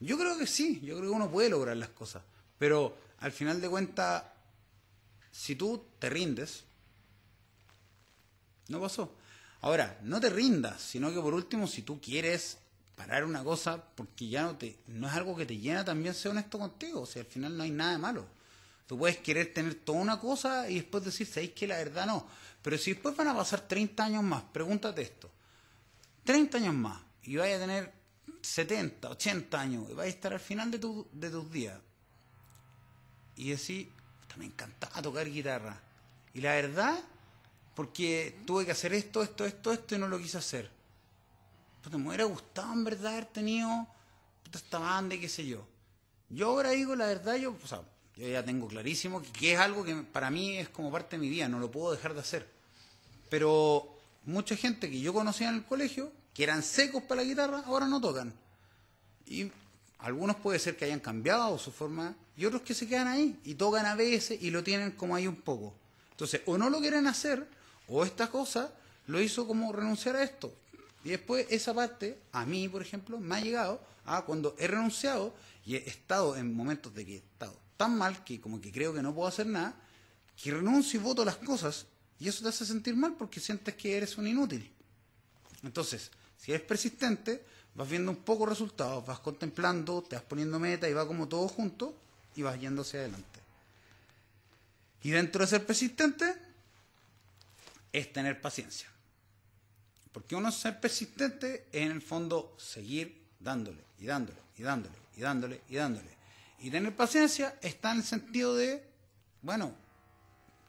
Yo 0.00 0.18
creo 0.18 0.36
que 0.36 0.46
sí, 0.46 0.80
yo 0.80 0.96
creo 0.98 1.10
que 1.10 1.16
uno 1.16 1.30
puede 1.30 1.48
lograr 1.48 1.76
las 1.76 1.88
cosas, 1.88 2.22
pero 2.58 2.96
al 3.18 3.32
final 3.32 3.60
de 3.60 3.68
cuentas, 3.68 4.24
si 5.30 5.56
tú 5.56 5.86
te 5.98 6.10
rindes, 6.10 6.64
no 8.68 8.80
pasó. 8.80 9.16
Ahora, 9.60 9.98
no 10.02 10.20
te 10.20 10.30
rindas, 10.30 10.80
sino 10.80 11.12
que 11.12 11.20
por 11.20 11.34
último, 11.34 11.66
si 11.66 11.82
tú 11.82 12.00
quieres 12.00 12.58
parar 12.94 13.24
una 13.24 13.42
cosa, 13.44 13.82
porque 13.94 14.28
ya 14.28 14.42
no 14.42 14.56
te, 14.56 14.78
no 14.86 15.06
es 15.06 15.14
algo 15.14 15.36
que 15.36 15.46
te 15.46 15.56
llena, 15.58 15.84
también 15.84 16.14
sé 16.14 16.28
honesto 16.28 16.58
contigo. 16.58 17.02
O 17.02 17.06
sea, 17.06 17.22
al 17.22 17.28
final 17.28 17.56
no 17.56 17.62
hay 17.62 17.70
nada 17.70 17.92
de 17.92 17.98
malo. 17.98 18.26
Tú 18.86 18.98
puedes 18.98 19.18
querer 19.18 19.52
tener 19.52 19.74
toda 19.74 19.98
una 19.98 20.20
cosa 20.20 20.70
y 20.70 20.76
después 20.76 21.04
decir, 21.04 21.26
¿sabéis 21.26 21.52
que 21.52 21.66
la 21.66 21.76
verdad 21.76 22.06
no? 22.06 22.26
Pero 22.62 22.78
si 22.78 22.92
después 22.92 23.16
van 23.16 23.28
a 23.28 23.34
pasar 23.34 23.62
30 23.62 24.04
años 24.04 24.22
más, 24.22 24.42
pregúntate 24.52 25.02
esto. 25.02 25.30
30 26.24 26.58
años 26.58 26.74
más 26.74 27.02
y 27.24 27.36
vaya 27.36 27.56
a 27.56 27.60
tener 27.60 27.92
70, 28.40 29.10
80 29.10 29.60
años 29.60 29.90
y 29.90 29.94
vaya 29.94 30.10
a 30.10 30.14
estar 30.14 30.32
al 30.32 30.40
final 30.40 30.70
de, 30.70 30.78
tu, 30.78 31.08
de 31.12 31.30
tus 31.30 31.50
días 31.50 31.80
y 33.36 33.50
decir, 33.50 33.92
me 34.36 34.46
encantaba 34.46 35.02
tocar 35.02 35.30
guitarra. 35.30 35.80
Y 36.34 36.40
la 36.40 36.52
verdad 36.54 36.98
porque 37.74 38.38
tuve 38.46 38.64
que 38.64 38.72
hacer 38.72 38.94
esto, 38.94 39.22
esto, 39.22 39.44
esto, 39.44 39.72
esto 39.72 39.94
y 39.94 39.98
no 39.98 40.08
lo 40.08 40.18
quise 40.18 40.38
hacer. 40.38 40.70
Pues 41.82 41.94
me 41.94 42.08
hubiera 42.08 42.24
gustado 42.24 42.72
en 42.72 42.84
verdad 42.84 43.12
haber 43.12 43.26
tenido 43.26 43.86
esta 44.52 44.78
banda 44.78 45.14
y 45.14 45.20
qué 45.20 45.28
sé 45.28 45.46
yo. 45.46 45.66
Yo 46.30 46.48
ahora 46.48 46.70
digo 46.70 46.96
la 46.96 47.06
verdad, 47.06 47.36
yo, 47.36 47.54
o 47.62 47.66
sea, 47.66 47.82
yo 48.16 48.26
ya 48.26 48.42
tengo 48.42 48.66
clarísimo 48.66 49.22
que, 49.22 49.52
es 49.52 49.58
algo 49.58 49.84
que 49.84 49.94
para 49.94 50.30
mí 50.30 50.56
es 50.56 50.70
como 50.70 50.90
parte 50.90 51.16
de 51.16 51.20
mi 51.20 51.28
vida, 51.28 51.48
no 51.48 51.58
lo 51.58 51.70
puedo 51.70 51.92
dejar 51.92 52.14
de 52.14 52.20
hacer. 52.20 52.50
Pero 53.28 53.94
mucha 54.24 54.56
gente 54.56 54.90
que 54.90 55.00
yo 55.00 55.12
conocía 55.12 55.50
en 55.50 55.56
el 55.56 55.64
colegio, 55.64 56.10
que 56.32 56.44
eran 56.44 56.62
secos 56.62 57.02
para 57.02 57.20
la 57.20 57.28
guitarra, 57.28 57.62
ahora 57.66 57.86
no 57.86 58.00
tocan. 58.00 58.32
Y 59.26 59.52
algunos 59.98 60.36
puede 60.36 60.58
ser 60.58 60.76
que 60.76 60.84
hayan 60.84 61.00
cambiado 61.00 61.58
su 61.58 61.72
forma, 61.72 62.14
y 62.36 62.44
otros 62.44 62.62
que 62.62 62.74
se 62.74 62.86
quedan 62.86 63.08
ahí 63.08 63.40
y 63.44 63.54
tocan 63.54 63.86
a 63.86 63.94
veces 63.94 64.40
y 64.42 64.50
lo 64.50 64.62
tienen 64.62 64.92
como 64.92 65.16
ahí 65.16 65.26
un 65.26 65.36
poco. 65.36 65.74
Entonces, 66.10 66.42
o 66.46 66.58
no 66.58 66.70
lo 66.70 66.80
quieren 66.80 67.06
hacer, 67.06 67.46
o 67.88 68.04
esta 68.04 68.30
cosa 68.30 68.72
lo 69.06 69.20
hizo 69.20 69.46
como 69.46 69.72
renunciar 69.72 70.16
a 70.16 70.22
esto. 70.22 70.54
Y 71.04 71.10
después 71.10 71.46
esa 71.50 71.72
parte, 71.72 72.18
a 72.32 72.44
mí, 72.44 72.68
por 72.68 72.82
ejemplo, 72.82 73.18
me 73.18 73.36
ha 73.36 73.40
llegado 73.40 73.80
a 74.04 74.22
cuando 74.22 74.54
he 74.58 74.66
renunciado 74.66 75.34
y 75.64 75.76
he 75.76 75.88
estado 75.88 76.36
en 76.36 76.54
momentos 76.54 76.94
de 76.94 77.06
que 77.06 77.14
he 77.14 77.18
estado 77.18 77.58
tan 77.76 77.96
mal 77.96 78.24
que 78.24 78.40
como 78.40 78.60
que 78.60 78.72
creo 78.72 78.92
que 78.92 79.02
no 79.02 79.14
puedo 79.14 79.28
hacer 79.28 79.46
nada, 79.46 79.74
que 80.42 80.50
renuncio 80.50 81.00
y 81.00 81.02
voto 81.02 81.24
las 81.24 81.36
cosas 81.36 81.86
y 82.18 82.28
eso 82.28 82.42
te 82.42 82.48
hace 82.48 82.64
sentir 82.64 82.96
mal 82.96 83.14
porque 83.16 83.40
sientes 83.40 83.74
que 83.74 83.96
eres 83.96 84.16
un 84.16 84.26
inútil. 84.26 84.70
Entonces, 85.62 86.10
si 86.38 86.52
eres 86.52 86.66
persistente, 86.66 87.44
vas 87.76 87.88
viendo 87.88 88.10
un 88.10 88.18
poco 88.18 88.46
resultados, 88.46 89.04
vas 89.04 89.20
contemplando, 89.20 90.02
te 90.02 90.16
vas 90.16 90.24
poniendo 90.24 90.58
meta 90.58 90.88
y 90.88 90.94
va 90.94 91.06
como 91.06 91.28
todo 91.28 91.46
junto 91.48 91.94
y 92.34 92.42
vas 92.42 92.58
yendo 92.58 92.82
hacia 92.82 93.00
adelante. 93.00 93.40
Y 95.02 95.10
dentro 95.10 95.42
de 95.42 95.46
ser 95.46 95.66
persistente, 95.66 96.34
es 97.92 98.12
tener 98.12 98.40
paciencia. 98.40 98.88
Porque 100.12 100.34
uno 100.34 100.50
ser 100.50 100.80
persistente 100.80 101.66
es 101.72 101.82
en 101.82 101.92
el 101.92 102.02
fondo 102.02 102.54
seguir 102.58 103.22
dándole 103.38 103.82
y 103.98 104.06
dándole 104.06 104.38
y 104.56 104.62
dándole 104.62 104.94
y 105.16 105.20
dándole 105.20 105.60
y 105.68 105.76
dándole. 105.76 106.10
Y 106.60 106.70
tener 106.70 106.94
paciencia 106.96 107.58
está 107.60 107.92
en 107.92 107.98
el 107.98 108.04
sentido 108.04 108.54
de, 108.54 108.82
bueno, 109.42 109.74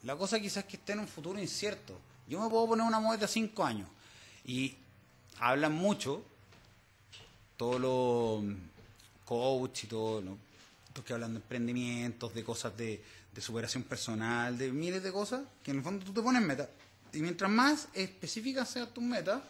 la 0.04 0.16
cosa 0.16 0.40
quizás 0.40 0.66
que 0.66 0.78
esté 0.78 0.94
en 0.94 1.00
un 1.00 1.08
futuro 1.08 1.40
incierto. 1.40 2.00
Yo 2.28 2.42
me 2.42 2.50
puedo 2.50 2.68
poner 2.68 2.86
una 2.86 3.00
moneda 3.00 3.22
de 3.22 3.28
cinco 3.28 3.66
años 3.66 3.90
y 4.46 4.78
hablan 5.40 5.74
mucho 5.74 6.24
todos 7.58 7.82
los 7.82 8.56
coach 9.26 9.84
y 9.84 9.88
todos 9.88 10.24
los 10.24 10.38
que 11.04 11.14
hablan 11.14 11.34
de 11.34 11.40
emprendimientos, 11.40 12.34
de 12.34 12.44
cosas 12.44 12.76
de, 12.78 13.04
superación 13.40 13.84
personal, 13.84 14.58
de 14.58 14.72
miles 14.72 15.04
de 15.04 15.12
cosas, 15.12 15.42
que 15.62 15.70
en 15.70 15.78
el 15.78 15.84
fondo 15.84 16.04
tú 16.04 16.12
te 16.12 16.24
pones 16.24 16.42
meta 16.42 16.68
y 17.14 17.20
mientras 17.20 17.50
más 17.50 17.88
específicas 17.94 18.70
sean 18.70 18.88
tus 18.94 19.04
metas, 19.04 19.42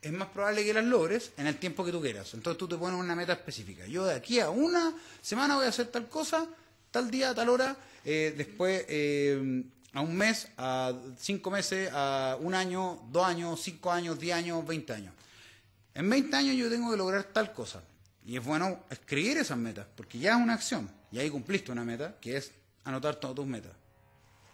es 0.00 0.12
más 0.12 0.28
probable 0.28 0.64
que 0.64 0.72
las 0.72 0.84
logres 0.84 1.32
en 1.36 1.46
el 1.46 1.56
tiempo 1.56 1.84
que 1.84 1.90
tú 1.90 2.00
quieras. 2.00 2.32
Entonces 2.34 2.58
tú 2.58 2.68
te 2.68 2.76
pones 2.76 3.00
una 3.00 3.16
meta 3.16 3.32
específica. 3.32 3.86
Yo 3.86 4.04
de 4.04 4.14
aquí 4.14 4.38
a 4.40 4.50
una 4.50 4.94
semana 5.20 5.56
voy 5.56 5.66
a 5.66 5.68
hacer 5.70 5.88
tal 5.88 6.08
cosa, 6.08 6.46
tal 6.90 7.10
día, 7.10 7.34
tal 7.34 7.48
hora, 7.48 7.76
eh, 8.04 8.34
después 8.36 8.84
eh, 8.88 9.64
a 9.92 10.00
un 10.00 10.16
mes, 10.16 10.48
a 10.56 10.92
cinco 11.18 11.50
meses, 11.50 11.90
a 11.92 12.36
un 12.40 12.54
año, 12.54 13.02
dos 13.10 13.26
años, 13.26 13.60
cinco 13.60 13.90
años, 13.90 14.18
diez 14.18 14.36
años, 14.36 14.64
veinte 14.66 14.92
años. 14.92 15.12
En 15.98 16.08
20 16.08 16.36
años 16.36 16.56
yo 16.56 16.70
tengo 16.70 16.92
que 16.92 16.96
lograr 16.96 17.24
tal 17.24 17.52
cosa. 17.52 17.82
Y 18.24 18.36
es 18.36 18.44
bueno 18.44 18.84
escribir 18.88 19.36
esas 19.38 19.58
metas, 19.58 19.84
porque 19.96 20.16
ya 20.16 20.36
es 20.36 20.40
una 20.40 20.54
acción. 20.54 20.88
Y 21.10 21.18
ahí 21.18 21.28
cumpliste 21.28 21.72
una 21.72 21.82
meta, 21.82 22.16
que 22.20 22.36
es 22.36 22.52
anotar 22.84 23.16
todas 23.16 23.34
tus 23.34 23.46
metas. 23.48 23.72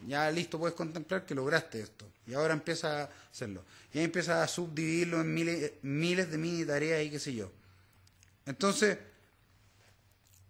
Ya 0.08 0.30
listo, 0.30 0.58
puedes 0.58 0.74
contemplar 0.74 1.26
que 1.26 1.34
lograste 1.34 1.82
esto. 1.82 2.10
Y 2.26 2.32
ahora 2.32 2.54
empieza 2.54 3.02
a 3.02 3.10
hacerlo. 3.30 3.62
Y 3.92 3.98
ahí 3.98 4.04
empieza 4.04 4.42
a 4.42 4.48
subdividirlo 4.48 5.20
en 5.20 5.34
miles, 5.34 5.72
miles 5.82 6.30
de 6.30 6.38
mini 6.38 6.64
tareas 6.64 7.04
y 7.04 7.10
qué 7.10 7.18
sé 7.18 7.34
yo. 7.34 7.52
Entonces, 8.46 8.96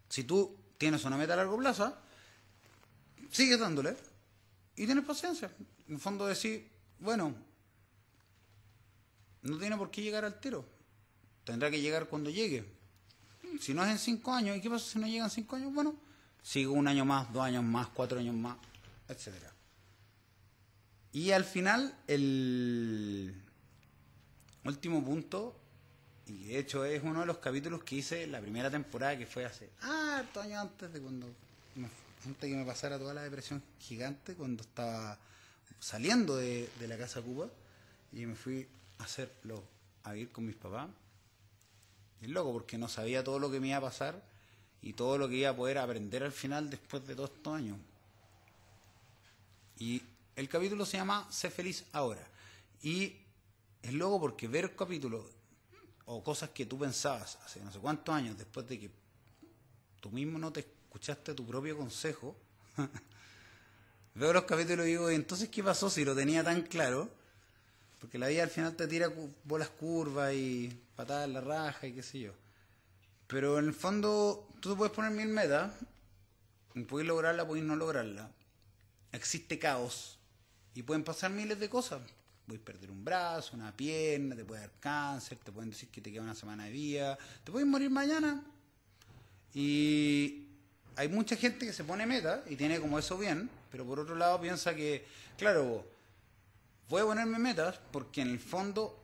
si 0.08 0.22
tú 0.22 0.56
tienes 0.78 1.02
una 1.04 1.16
meta 1.16 1.32
a 1.32 1.38
largo 1.38 1.58
plazo, 1.58 1.92
sigues 3.32 3.58
dándole 3.58 3.96
y 4.76 4.86
tienes 4.86 5.04
paciencia. 5.04 5.50
En 5.88 5.94
el 5.94 6.00
fondo 6.00 6.24
decir, 6.24 6.70
bueno, 7.00 7.34
no 9.42 9.58
tiene 9.58 9.76
por 9.76 9.90
qué 9.90 10.00
llegar 10.00 10.24
al 10.24 10.38
tiro. 10.38 10.73
Tendrá 11.44 11.70
que 11.70 11.80
llegar 11.80 12.06
cuando 12.08 12.30
llegue. 12.30 12.64
Si 13.60 13.74
no 13.74 13.84
es 13.84 13.90
en 13.90 13.98
cinco 13.98 14.32
años, 14.32 14.56
¿y 14.56 14.60
qué 14.60 14.70
pasa 14.70 14.84
si 14.84 14.98
no 14.98 15.06
llegan 15.06 15.30
cinco 15.30 15.56
años? 15.56 15.72
Bueno, 15.72 15.94
sigo 16.42 16.72
un 16.72 16.88
año 16.88 17.04
más, 17.04 17.32
dos 17.32 17.42
años 17.42 17.62
más, 17.62 17.88
cuatro 17.88 18.18
años 18.18 18.34
más 18.34 18.56
etcétera. 19.08 19.52
Y 21.12 21.30
al 21.30 21.44
final, 21.44 21.96
el 22.08 23.34
último 24.64 25.04
punto, 25.04 25.56
y 26.26 26.46
de 26.46 26.58
hecho 26.58 26.84
es 26.84 27.02
uno 27.02 27.20
de 27.20 27.26
los 27.26 27.38
capítulos 27.38 27.84
que 27.84 27.96
hice 27.96 28.26
la 28.26 28.40
primera 28.40 28.70
temporada, 28.70 29.16
que 29.16 29.26
fue 29.26 29.44
hace 29.44 29.70
harto 29.80 30.40
años 30.40 30.60
antes 30.60 30.92
de 30.92 31.00
cuando, 31.00 31.28
antes 32.24 32.40
de 32.40 32.48
que 32.48 32.56
me 32.56 32.64
pasara 32.64 32.98
toda 32.98 33.14
la 33.14 33.22
depresión 33.22 33.62
gigante, 33.78 34.34
cuando 34.34 34.62
estaba 34.62 35.18
saliendo 35.78 36.36
de, 36.36 36.68
de 36.80 36.88
la 36.88 36.98
casa 36.98 37.22
Cuba, 37.22 37.48
y 38.12 38.26
me 38.26 38.34
fui 38.34 38.66
a 38.98 39.04
hacerlo, 39.04 39.62
a 40.02 40.16
ir 40.16 40.32
con 40.32 40.46
mis 40.46 40.56
papás. 40.56 40.88
Es 42.20 42.28
loco, 42.28 42.52
porque 42.52 42.78
no 42.78 42.88
sabía 42.88 43.22
todo 43.22 43.38
lo 43.38 43.50
que 43.50 43.60
me 43.60 43.68
iba 43.68 43.78
a 43.78 43.82
pasar 43.82 44.22
y 44.82 44.92
todo 44.92 45.18
lo 45.18 45.28
que 45.28 45.36
iba 45.36 45.50
a 45.50 45.56
poder 45.56 45.78
aprender 45.78 46.22
al 46.22 46.32
final 46.32 46.70
después 46.70 47.06
de 47.06 47.14
todos 47.14 47.30
estos 47.30 47.54
años. 47.54 47.78
Y 49.78 50.02
El 50.36 50.48
capítulo 50.48 50.84
se 50.84 50.96
llama 50.96 51.26
Sé 51.30 51.50
feliz 51.50 51.84
ahora. 51.92 52.26
Y 52.82 53.16
es 53.82 53.92
loco 53.92 54.20
porque 54.20 54.48
ver 54.48 54.74
capítulos 54.74 55.24
o 56.06 56.22
cosas 56.22 56.50
que 56.50 56.66
tú 56.66 56.78
pensabas 56.78 57.38
hace 57.44 57.60
no 57.60 57.72
sé 57.72 57.78
cuántos 57.78 58.14
años 58.14 58.36
después 58.36 58.66
de 58.68 58.78
que 58.78 58.90
tú 60.00 60.10
mismo 60.10 60.38
no 60.38 60.52
te 60.52 60.60
escuchaste 60.60 61.34
tu 61.34 61.46
propio 61.46 61.76
consejo, 61.76 62.36
veo 64.14 64.32
los 64.32 64.44
capítulos 64.44 64.86
y 64.86 64.90
digo, 64.90 65.08
entonces 65.08 65.48
qué 65.48 65.62
pasó 65.62 65.88
si 65.88 66.04
lo 66.04 66.14
tenía 66.14 66.44
tan 66.44 66.62
claro? 66.62 67.10
Porque 68.04 68.18
la 68.18 68.28
vida 68.28 68.42
al 68.42 68.50
final 68.50 68.76
te 68.76 68.86
tira 68.86 69.10
bolas 69.44 69.70
curvas 69.70 70.34
y 70.34 70.78
patadas 70.94 71.24
en 71.26 71.32
la 71.32 71.40
raja 71.40 71.86
y 71.86 71.94
qué 71.94 72.02
sé 72.02 72.20
yo. 72.20 72.32
Pero 73.26 73.58
en 73.58 73.64
el 73.64 73.72
fondo, 73.72 74.46
tú 74.60 74.72
te 74.72 74.76
puedes 74.76 74.92
poner 74.92 75.10
mil 75.10 75.28
metas, 75.28 75.72
puedes 76.86 77.08
lograrla, 77.08 77.46
puedes 77.46 77.64
no 77.64 77.76
lograrla. 77.76 78.30
Existe 79.10 79.58
caos 79.58 80.18
y 80.74 80.82
pueden 80.82 81.02
pasar 81.02 81.30
miles 81.30 81.58
de 81.58 81.70
cosas. 81.70 82.02
Puedes 82.46 82.60
perder 82.60 82.90
un 82.90 83.02
brazo, 83.02 83.56
una 83.56 83.74
pierna, 83.74 84.36
te 84.36 84.44
puede 84.44 84.60
dar 84.60 84.72
cáncer, 84.80 85.38
te 85.42 85.50
pueden 85.50 85.70
decir 85.70 85.88
que 85.88 86.02
te 86.02 86.12
queda 86.12 86.20
una 86.20 86.34
semana 86.34 86.66
de 86.66 86.72
vida, 86.72 87.16
te 87.42 87.50
puedes 87.52 87.66
morir 87.66 87.88
mañana. 87.88 88.44
Y 89.54 90.46
hay 90.94 91.08
mucha 91.08 91.36
gente 91.36 91.64
que 91.64 91.72
se 91.72 91.84
pone 91.84 92.04
meta 92.04 92.44
y 92.50 92.56
tiene 92.56 92.80
como 92.80 92.98
eso 92.98 93.16
bien, 93.16 93.48
pero 93.72 93.86
por 93.86 93.98
otro 93.98 94.14
lado 94.14 94.38
piensa 94.42 94.74
que, 94.74 95.06
claro, 95.38 95.93
voy 96.88 97.02
a 97.02 97.04
ponerme 97.04 97.38
metas 97.38 97.78
porque 97.90 98.22
en 98.22 98.30
el 98.30 98.40
fondo, 98.40 99.02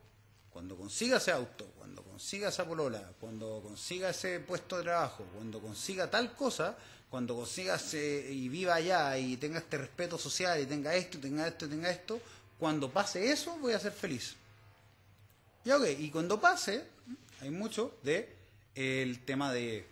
cuando 0.51 0.75
consiga 0.75 1.17
ese 1.17 1.31
auto, 1.31 1.65
cuando 1.77 2.03
consiga 2.03 2.49
esa 2.49 2.65
polola, 2.65 3.13
cuando 3.19 3.61
consiga 3.61 4.09
ese 4.09 4.39
puesto 4.39 4.77
de 4.77 4.83
trabajo, 4.83 5.25
cuando 5.33 5.59
consiga 5.59 6.09
tal 6.09 6.35
cosa, 6.35 6.77
cuando 7.09 7.35
consiga 7.35 7.77
y 7.93 8.47
viva 8.47 8.75
allá 8.75 9.17
y 9.17 9.37
tenga 9.37 9.59
este 9.59 9.77
respeto 9.77 10.17
social 10.17 10.61
y 10.61 10.65
tenga 10.65 10.95
esto, 10.95 11.19
tenga 11.19 11.47
esto, 11.47 11.65
y 11.65 11.69
tenga 11.69 11.89
esto, 11.89 12.21
cuando 12.57 12.89
pase 12.89 13.31
eso 13.31 13.57
voy 13.57 13.73
a 13.73 13.79
ser 13.79 13.91
feliz. 13.91 14.35
Y 15.65 15.71
ok, 15.71 15.85
y 15.99 16.09
cuando 16.09 16.39
pase, 16.39 16.85
hay 17.41 17.49
mucho 17.49 17.97
de 18.03 18.35
el 18.75 19.25
tema 19.25 19.51
de 19.51 19.85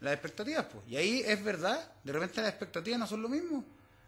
las 0.00 0.12
expectativas, 0.12 0.66
pues. 0.66 0.84
Y 0.88 0.96
ahí 0.96 1.22
es 1.24 1.42
verdad, 1.42 1.92
de 2.04 2.12
repente 2.12 2.42
las 2.42 2.50
expectativas 2.50 2.98
no 2.98 3.06
son 3.06 3.22
lo 3.22 3.28
mismo. 3.28 3.64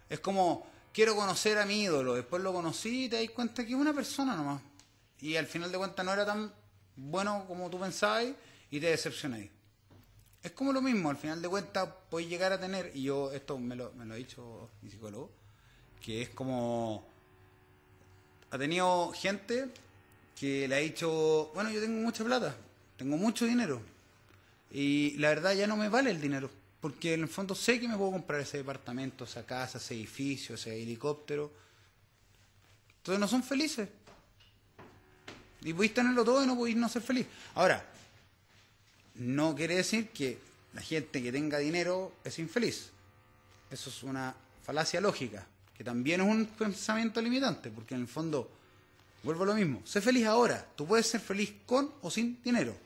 Es 0.09 0.21
como, 0.21 0.67
quiero 0.97 1.15
conocer 1.15 1.59
a 1.59 1.67
mi 1.67 1.83
ídolo, 1.83 2.15
después 2.15 2.43
lo 2.43 2.55
conocí 2.55 3.05
y 3.05 3.09
te 3.11 3.21
das 3.21 3.29
cuenta 3.35 3.67
que 3.67 3.75
es 3.75 3.79
una 3.79 3.93
persona 3.93 4.35
nomás. 4.35 4.63
Y 5.21 5.37
al 5.37 5.47
final 5.47 5.71
de 5.71 5.77
cuentas 5.77 6.03
no 6.07 6.11
era 6.11 6.25
tan 6.25 6.51
bueno 6.97 7.45
como 7.47 7.69
tú 7.69 7.79
pensabas 7.79 8.25
y 8.71 8.81
te 8.81 8.87
decepcionáis. 8.87 9.51
Es 10.43 10.53
como 10.53 10.73
lo 10.73 10.81
mismo, 10.81 11.11
al 11.11 11.19
final 11.19 11.43
de 11.43 11.51
cuentas 11.51 11.87
puedes 12.09 12.31
llegar 12.31 12.51
a 12.55 12.59
tener, 12.59 12.93
y 12.95 13.03
yo 13.03 13.31
esto 13.31 13.59
me 13.59 13.77
lo, 13.77 13.93
me 13.93 14.07
lo 14.07 14.15
ha 14.15 14.17
dicho 14.17 14.71
mi 14.81 14.89
psicólogo, 14.89 15.31
que 16.01 16.23
es 16.23 16.31
como, 16.31 17.07
ha 18.51 18.57
tenido 18.57 19.13
gente 19.13 19.69
que 20.41 20.67
le 20.67 20.77
ha 20.77 20.79
dicho, 20.79 21.51
bueno, 21.53 21.69
yo 21.71 21.83
tengo 21.83 22.01
mucha 22.01 22.25
plata, 22.25 22.57
tengo 22.97 23.19
mucho 23.19 23.45
dinero, 23.45 23.83
y 24.71 25.11
la 25.19 25.29
verdad 25.29 25.53
ya 25.53 25.67
no 25.67 25.77
me 25.77 25.91
vale 25.91 26.11
el 26.11 26.23
dinero 26.23 26.49
porque 26.87 27.15
en 27.15 27.23
el 27.23 27.29
fondo 27.29 27.53
sé 27.53 27.81
que 27.81 27.89
me 27.89 27.97
puedo 27.97 28.13
comprar 28.13 28.41
ese 28.41 28.59
departamento, 28.59 29.25
esa 29.25 29.45
casa, 29.45 29.79
ese 29.79 29.95
edificio, 29.95 30.55
ese 30.55 30.81
helicóptero. 30.81 31.51
Entonces 32.99 33.19
no 33.19 33.27
son 33.27 33.43
felices. 33.43 33.89
Y 35.63 35.73
podéis 35.73 35.95
tenerlo 35.95 36.25
todo 36.25 36.45
y 36.45 36.47
no 36.47 36.57
podéis 36.57 36.77
no 36.77 36.89
ser 36.89 37.03
feliz. 37.03 37.27
Ahora, 37.57 37.85
no 39.17 39.53
quiere 39.57 39.75
decir 39.75 40.11
que 40.11 40.39
la 40.75 40.81
gente 40.81 41.21
que 41.21 41.33
tenga 41.33 41.59
dinero 41.59 42.13
es 42.23 42.39
infeliz. 42.39 42.91
Eso 43.69 43.91
es 43.91 44.05
una 44.05 44.33
falacia 44.63 45.01
lógica, 45.01 45.45
que 45.77 45.83
también 45.83 46.21
es 46.21 46.29
un 46.29 46.47
pensamiento 46.47 47.21
limitante, 47.21 47.69
porque 47.69 47.97
en 47.97 48.03
el 48.03 48.07
fondo, 48.07 48.49
vuelvo 49.25 49.43
a 49.43 49.47
lo 49.47 49.55
mismo, 49.57 49.83
sé 49.85 50.01
feliz 50.01 50.25
ahora. 50.27 50.65
Tú 50.77 50.87
puedes 50.87 51.09
ser 51.09 51.21
feliz 51.21 51.53
con 51.67 51.93
o 52.01 52.13
sin 52.13 52.41
dinero. 52.45 52.77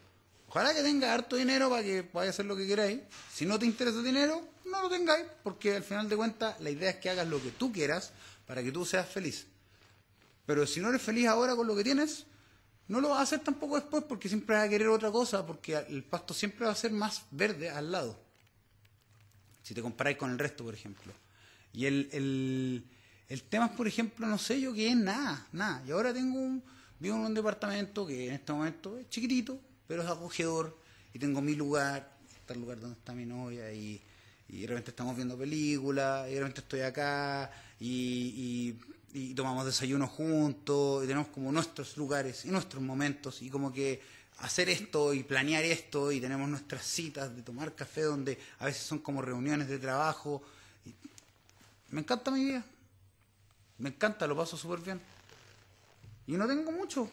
Ojalá 0.50 0.74
que 0.74 0.82
tenga 0.82 1.14
harto 1.14 1.36
dinero 1.36 1.70
para 1.70 1.84
que 1.84 2.10
a 2.12 2.20
hacer 2.22 2.44
lo 2.44 2.56
que 2.56 2.66
queráis. 2.66 2.98
Si 3.32 3.46
no 3.46 3.56
te 3.56 3.66
interesa 3.66 4.02
dinero, 4.02 4.48
no 4.64 4.82
lo 4.82 4.90
tengáis, 4.90 5.24
porque 5.44 5.76
al 5.76 5.84
final 5.84 6.08
de 6.08 6.16
cuentas 6.16 6.60
la 6.60 6.70
idea 6.70 6.90
es 6.90 6.96
que 6.96 7.08
hagas 7.08 7.28
lo 7.28 7.40
que 7.40 7.52
tú 7.52 7.70
quieras 7.70 8.12
para 8.48 8.60
que 8.60 8.72
tú 8.72 8.84
seas 8.84 9.08
feliz. 9.08 9.46
Pero 10.46 10.66
si 10.66 10.80
no 10.80 10.88
eres 10.88 11.02
feliz 11.02 11.28
ahora 11.28 11.54
con 11.54 11.68
lo 11.68 11.76
que 11.76 11.84
tienes, 11.84 12.26
no 12.88 13.00
lo 13.00 13.10
vas 13.10 13.20
a 13.20 13.22
hacer 13.22 13.38
tampoco 13.38 13.76
después 13.76 14.02
porque 14.08 14.28
siempre 14.28 14.56
vas 14.56 14.66
a 14.66 14.68
querer 14.68 14.88
otra 14.88 15.12
cosa, 15.12 15.46
porque 15.46 15.76
el 15.76 16.02
pasto 16.02 16.34
siempre 16.34 16.66
va 16.66 16.72
a 16.72 16.74
ser 16.74 16.90
más 16.90 17.22
verde 17.30 17.70
al 17.70 17.92
lado. 17.92 18.18
Si 19.62 19.72
te 19.72 19.80
comparáis 19.80 20.16
con 20.16 20.32
el 20.32 20.38
resto, 20.40 20.64
por 20.64 20.74
ejemplo. 20.74 21.12
Y 21.72 21.86
el, 21.86 22.08
el, 22.10 22.84
el 23.28 23.42
tema 23.44 23.66
es, 23.66 23.72
por 23.72 23.86
ejemplo, 23.86 24.26
no 24.26 24.36
sé 24.36 24.60
yo 24.60 24.74
qué 24.74 24.88
es 24.88 24.96
nada, 24.96 25.46
nada. 25.52 25.84
Y 25.86 25.92
ahora 25.92 26.12
tengo 26.12 26.40
un, 26.40 26.60
vivo 26.98 27.14
en 27.14 27.22
un 27.22 27.34
departamento 27.34 28.04
que 28.04 28.26
en 28.26 28.34
este 28.34 28.52
momento 28.52 28.98
es 28.98 29.08
chiquitito, 29.08 29.60
pero 29.90 30.04
es 30.04 30.08
acogedor 30.08 30.78
y 31.12 31.18
tengo 31.18 31.40
mi 31.40 31.56
lugar, 31.56 32.16
está 32.32 32.54
el 32.54 32.60
lugar 32.60 32.78
donde 32.78 32.96
está 32.96 33.12
mi 33.12 33.26
novia 33.26 33.72
y, 33.72 34.00
y 34.48 34.60
de 34.60 34.68
repente 34.68 34.92
estamos 34.92 35.16
viendo 35.16 35.36
películas 35.36 36.28
y 36.28 36.34
de 36.34 36.38
repente 36.38 36.60
estoy 36.60 36.82
acá 36.82 37.50
y, 37.80 38.76
y, 39.12 39.34
tomamos 39.34 39.66
desayuno 39.66 40.06
juntos 40.06 41.02
y 41.02 41.08
tenemos 41.08 41.26
como 41.26 41.50
nuestros 41.50 41.96
lugares 41.96 42.44
y 42.44 42.52
nuestros 42.52 42.80
momentos 42.80 43.42
y 43.42 43.50
como 43.50 43.72
que 43.72 44.00
hacer 44.38 44.68
esto 44.68 45.12
y 45.12 45.24
planear 45.24 45.64
esto 45.64 46.12
y 46.12 46.20
tenemos 46.20 46.48
nuestras 46.48 46.86
citas 46.86 47.34
de 47.34 47.42
tomar 47.42 47.74
café 47.74 48.02
donde 48.02 48.38
a 48.60 48.66
veces 48.66 48.84
son 48.84 49.00
como 49.00 49.20
reuniones 49.20 49.66
de 49.66 49.80
trabajo. 49.80 50.40
me 51.90 52.02
encanta 52.02 52.30
mi 52.30 52.44
vida, 52.44 52.64
me 53.78 53.88
encanta, 53.88 54.28
lo 54.28 54.36
paso 54.36 54.56
súper 54.56 54.78
bien. 54.78 55.00
Y 56.28 56.34
no 56.34 56.46
tengo 56.46 56.70
mucho, 56.70 57.10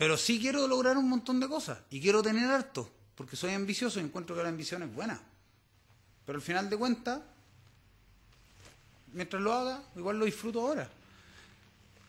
pero 0.00 0.16
sí 0.16 0.40
quiero 0.40 0.66
lograr 0.66 0.96
un 0.96 1.10
montón 1.10 1.40
de 1.40 1.46
cosas 1.46 1.76
y 1.90 2.00
quiero 2.00 2.22
tener 2.22 2.50
harto, 2.50 2.90
porque 3.14 3.36
soy 3.36 3.52
ambicioso 3.52 4.00
y 4.00 4.02
encuentro 4.02 4.34
que 4.34 4.42
la 4.42 4.48
ambición 4.48 4.82
es 4.82 4.94
buena. 4.94 5.20
Pero 6.24 6.36
al 6.38 6.42
final 6.42 6.70
de 6.70 6.78
cuentas, 6.78 7.20
mientras 9.12 9.42
lo 9.42 9.52
haga, 9.52 9.82
igual 9.94 10.18
lo 10.18 10.24
disfruto 10.24 10.62
ahora. 10.62 10.88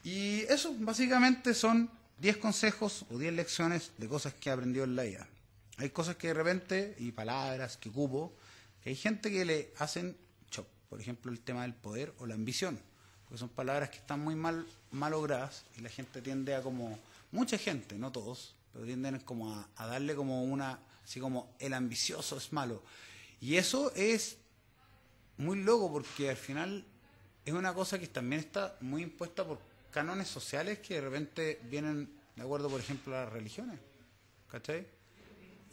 Y 0.06 0.44
eso 0.44 0.74
básicamente 0.80 1.54
son 1.54 1.90
10 2.20 2.38
consejos 2.38 3.04
o 3.10 3.18
10 3.18 3.34
lecciones 3.34 3.92
de 3.98 4.08
cosas 4.08 4.36
que 4.36 4.48
he 4.48 4.54
aprendido 4.54 4.86
en 4.86 4.96
la 4.96 5.04
vida. 5.04 5.28
Hay 5.76 5.90
cosas 5.90 6.16
que 6.16 6.28
de 6.28 6.34
repente, 6.34 6.96
y 6.98 7.12
palabras 7.12 7.76
que 7.76 7.92
que 7.92 8.90
hay 8.90 8.96
gente 8.96 9.30
que 9.30 9.44
le 9.44 9.74
hacen 9.80 10.16
shock. 10.50 10.68
Por 10.90 11.02
ejemplo, 11.02 11.30
el 11.30 11.42
tema 11.42 11.64
del 11.64 11.74
poder 11.74 12.14
o 12.20 12.26
la 12.26 12.36
ambición. 12.36 12.80
Porque 13.26 13.40
son 13.40 13.50
palabras 13.50 13.90
que 13.90 13.98
están 13.98 14.22
muy 14.22 14.36
mal 14.36 14.66
malogradas 14.92 15.66
y 15.78 15.82
la 15.82 15.90
gente 15.90 16.22
tiende 16.22 16.56
a 16.56 16.62
como 16.62 16.98
mucha 17.32 17.58
gente, 17.58 17.98
no 17.98 18.12
todos, 18.12 18.56
pero 18.74 18.86
tienden 18.86 19.20
como 19.20 19.54
a, 19.76 19.88
darle 19.88 20.16
como 20.16 20.44
una, 20.44 20.80
así 21.04 21.20
como 21.20 21.54
el 21.60 21.74
ambicioso 21.74 22.38
es 22.38 22.54
malo. 22.54 22.84
Y 23.40 23.56
eso 23.56 23.92
es 23.96 24.38
muy 25.38 25.62
loco 25.64 25.92
porque 25.92 26.30
al 26.30 26.38
final 26.38 26.86
es 27.46 27.54
una 27.54 27.74
cosa 27.74 28.00
que 28.00 28.08
también 28.08 28.42
está 28.42 28.78
muy 28.82 29.04
impuesta 29.04 29.46
por 29.46 29.60
cánones 29.92 30.28
sociales 30.28 30.80
que 30.80 30.96
de 30.96 31.02
repente 31.02 31.60
vienen 31.70 32.10
de 32.36 32.44
acuerdo, 32.44 32.70
por 32.70 32.80
ejemplo, 32.80 33.16
a 33.16 33.26
las 33.26 33.34
religiones. 33.34 33.80
¿Cachai? 34.50 34.86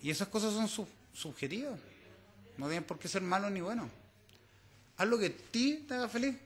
Y 0.02 0.10
esas 0.10 0.28
cosas 0.28 0.54
son 0.54 0.86
subjetivas. 1.12 1.78
No 2.56 2.66
tienen 2.66 2.84
por 2.84 2.98
qué 2.98 3.08
ser 3.08 3.22
malos 3.22 3.50
ni 3.50 3.60
buenos. 3.60 3.88
Haz 4.96 5.08
lo 5.08 5.18
que 5.18 5.26
a 5.26 5.50
ti 5.52 5.84
te 5.86 5.94
haga 5.94 6.08
feliz. 6.08 6.36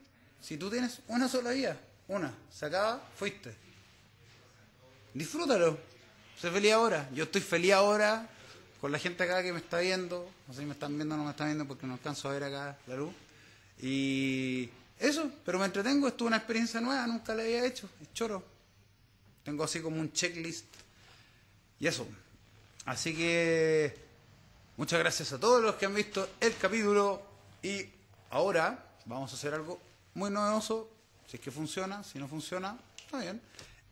Si 0.40 0.56
tú 0.56 0.70
tienes 0.70 1.00
una 1.08 1.28
sola 1.28 1.50
vida, 1.50 1.78
una, 2.08 2.34
se 2.50 2.70
fuiste 3.16 3.71
disfrútalo. 5.14 5.78
Sé 6.40 6.50
feliz 6.50 6.72
ahora. 6.72 7.08
Yo 7.14 7.24
estoy 7.24 7.40
feliz 7.40 7.72
ahora 7.72 8.28
con 8.80 8.90
la 8.90 8.98
gente 8.98 9.22
acá 9.22 9.42
que 9.42 9.52
me 9.52 9.60
está 9.60 9.78
viendo. 9.78 10.28
No 10.48 10.54
sé 10.54 10.60
si 10.60 10.66
me 10.66 10.72
están 10.72 10.96
viendo 10.96 11.14
o 11.14 11.18
no 11.18 11.24
me 11.24 11.30
están 11.30 11.46
viendo 11.46 11.66
porque 11.66 11.86
no 11.86 11.94
alcanzo 11.94 12.28
a 12.28 12.32
ver 12.32 12.44
acá 12.44 12.76
la 12.86 12.96
luz. 12.96 13.12
Y 13.80 14.68
eso, 14.98 15.30
pero 15.44 15.58
me 15.58 15.66
entretengo. 15.66 16.08
Esto 16.08 16.24
es 16.24 16.28
una 16.28 16.36
experiencia 16.38 16.80
nueva, 16.80 17.06
nunca 17.06 17.34
la 17.34 17.42
había 17.42 17.64
hecho. 17.64 17.88
Es 18.00 18.12
choro. 18.12 18.42
Tengo 19.44 19.64
así 19.64 19.80
como 19.80 20.00
un 20.00 20.12
checklist. 20.12 20.66
Y 21.78 21.86
eso. 21.86 22.06
Así 22.84 23.14
que 23.14 23.96
muchas 24.76 24.98
gracias 24.98 25.32
a 25.32 25.38
todos 25.38 25.62
los 25.62 25.76
que 25.76 25.86
han 25.86 25.94
visto 25.94 26.28
el 26.40 26.56
capítulo. 26.56 27.22
Y 27.62 27.86
ahora 28.30 28.84
vamos 29.04 29.32
a 29.32 29.36
hacer 29.36 29.54
algo 29.54 29.80
muy 30.14 30.30
novedoso. 30.30 30.90
Si 31.28 31.36
es 31.36 31.42
que 31.42 31.50
funciona, 31.50 32.02
si 32.02 32.18
no 32.18 32.28
funciona, 32.28 32.76
está 32.96 33.20
bien. 33.20 33.40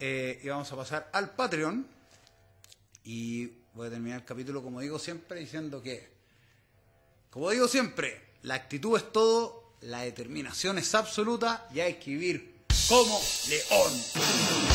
Eh, 0.00 0.40
y 0.42 0.48
vamos 0.48 0.72
a 0.72 0.76
pasar 0.76 1.10
al 1.12 1.30
Patreon. 1.30 1.86
Y 3.04 3.46
voy 3.74 3.86
a 3.86 3.90
terminar 3.90 4.20
el 4.20 4.24
capítulo, 4.24 4.62
como 4.62 4.80
digo 4.80 4.98
siempre, 4.98 5.38
diciendo 5.40 5.82
que, 5.82 6.08
como 7.30 7.50
digo 7.50 7.68
siempre, 7.68 8.20
la 8.42 8.54
actitud 8.54 8.96
es 8.96 9.12
todo, 9.12 9.74
la 9.82 10.00
determinación 10.00 10.78
es 10.78 10.94
absoluta 10.94 11.68
y 11.74 11.80
hay 11.80 11.94
que 11.94 12.10
vivir 12.12 12.64
como 12.88 13.20
león. 13.48 14.69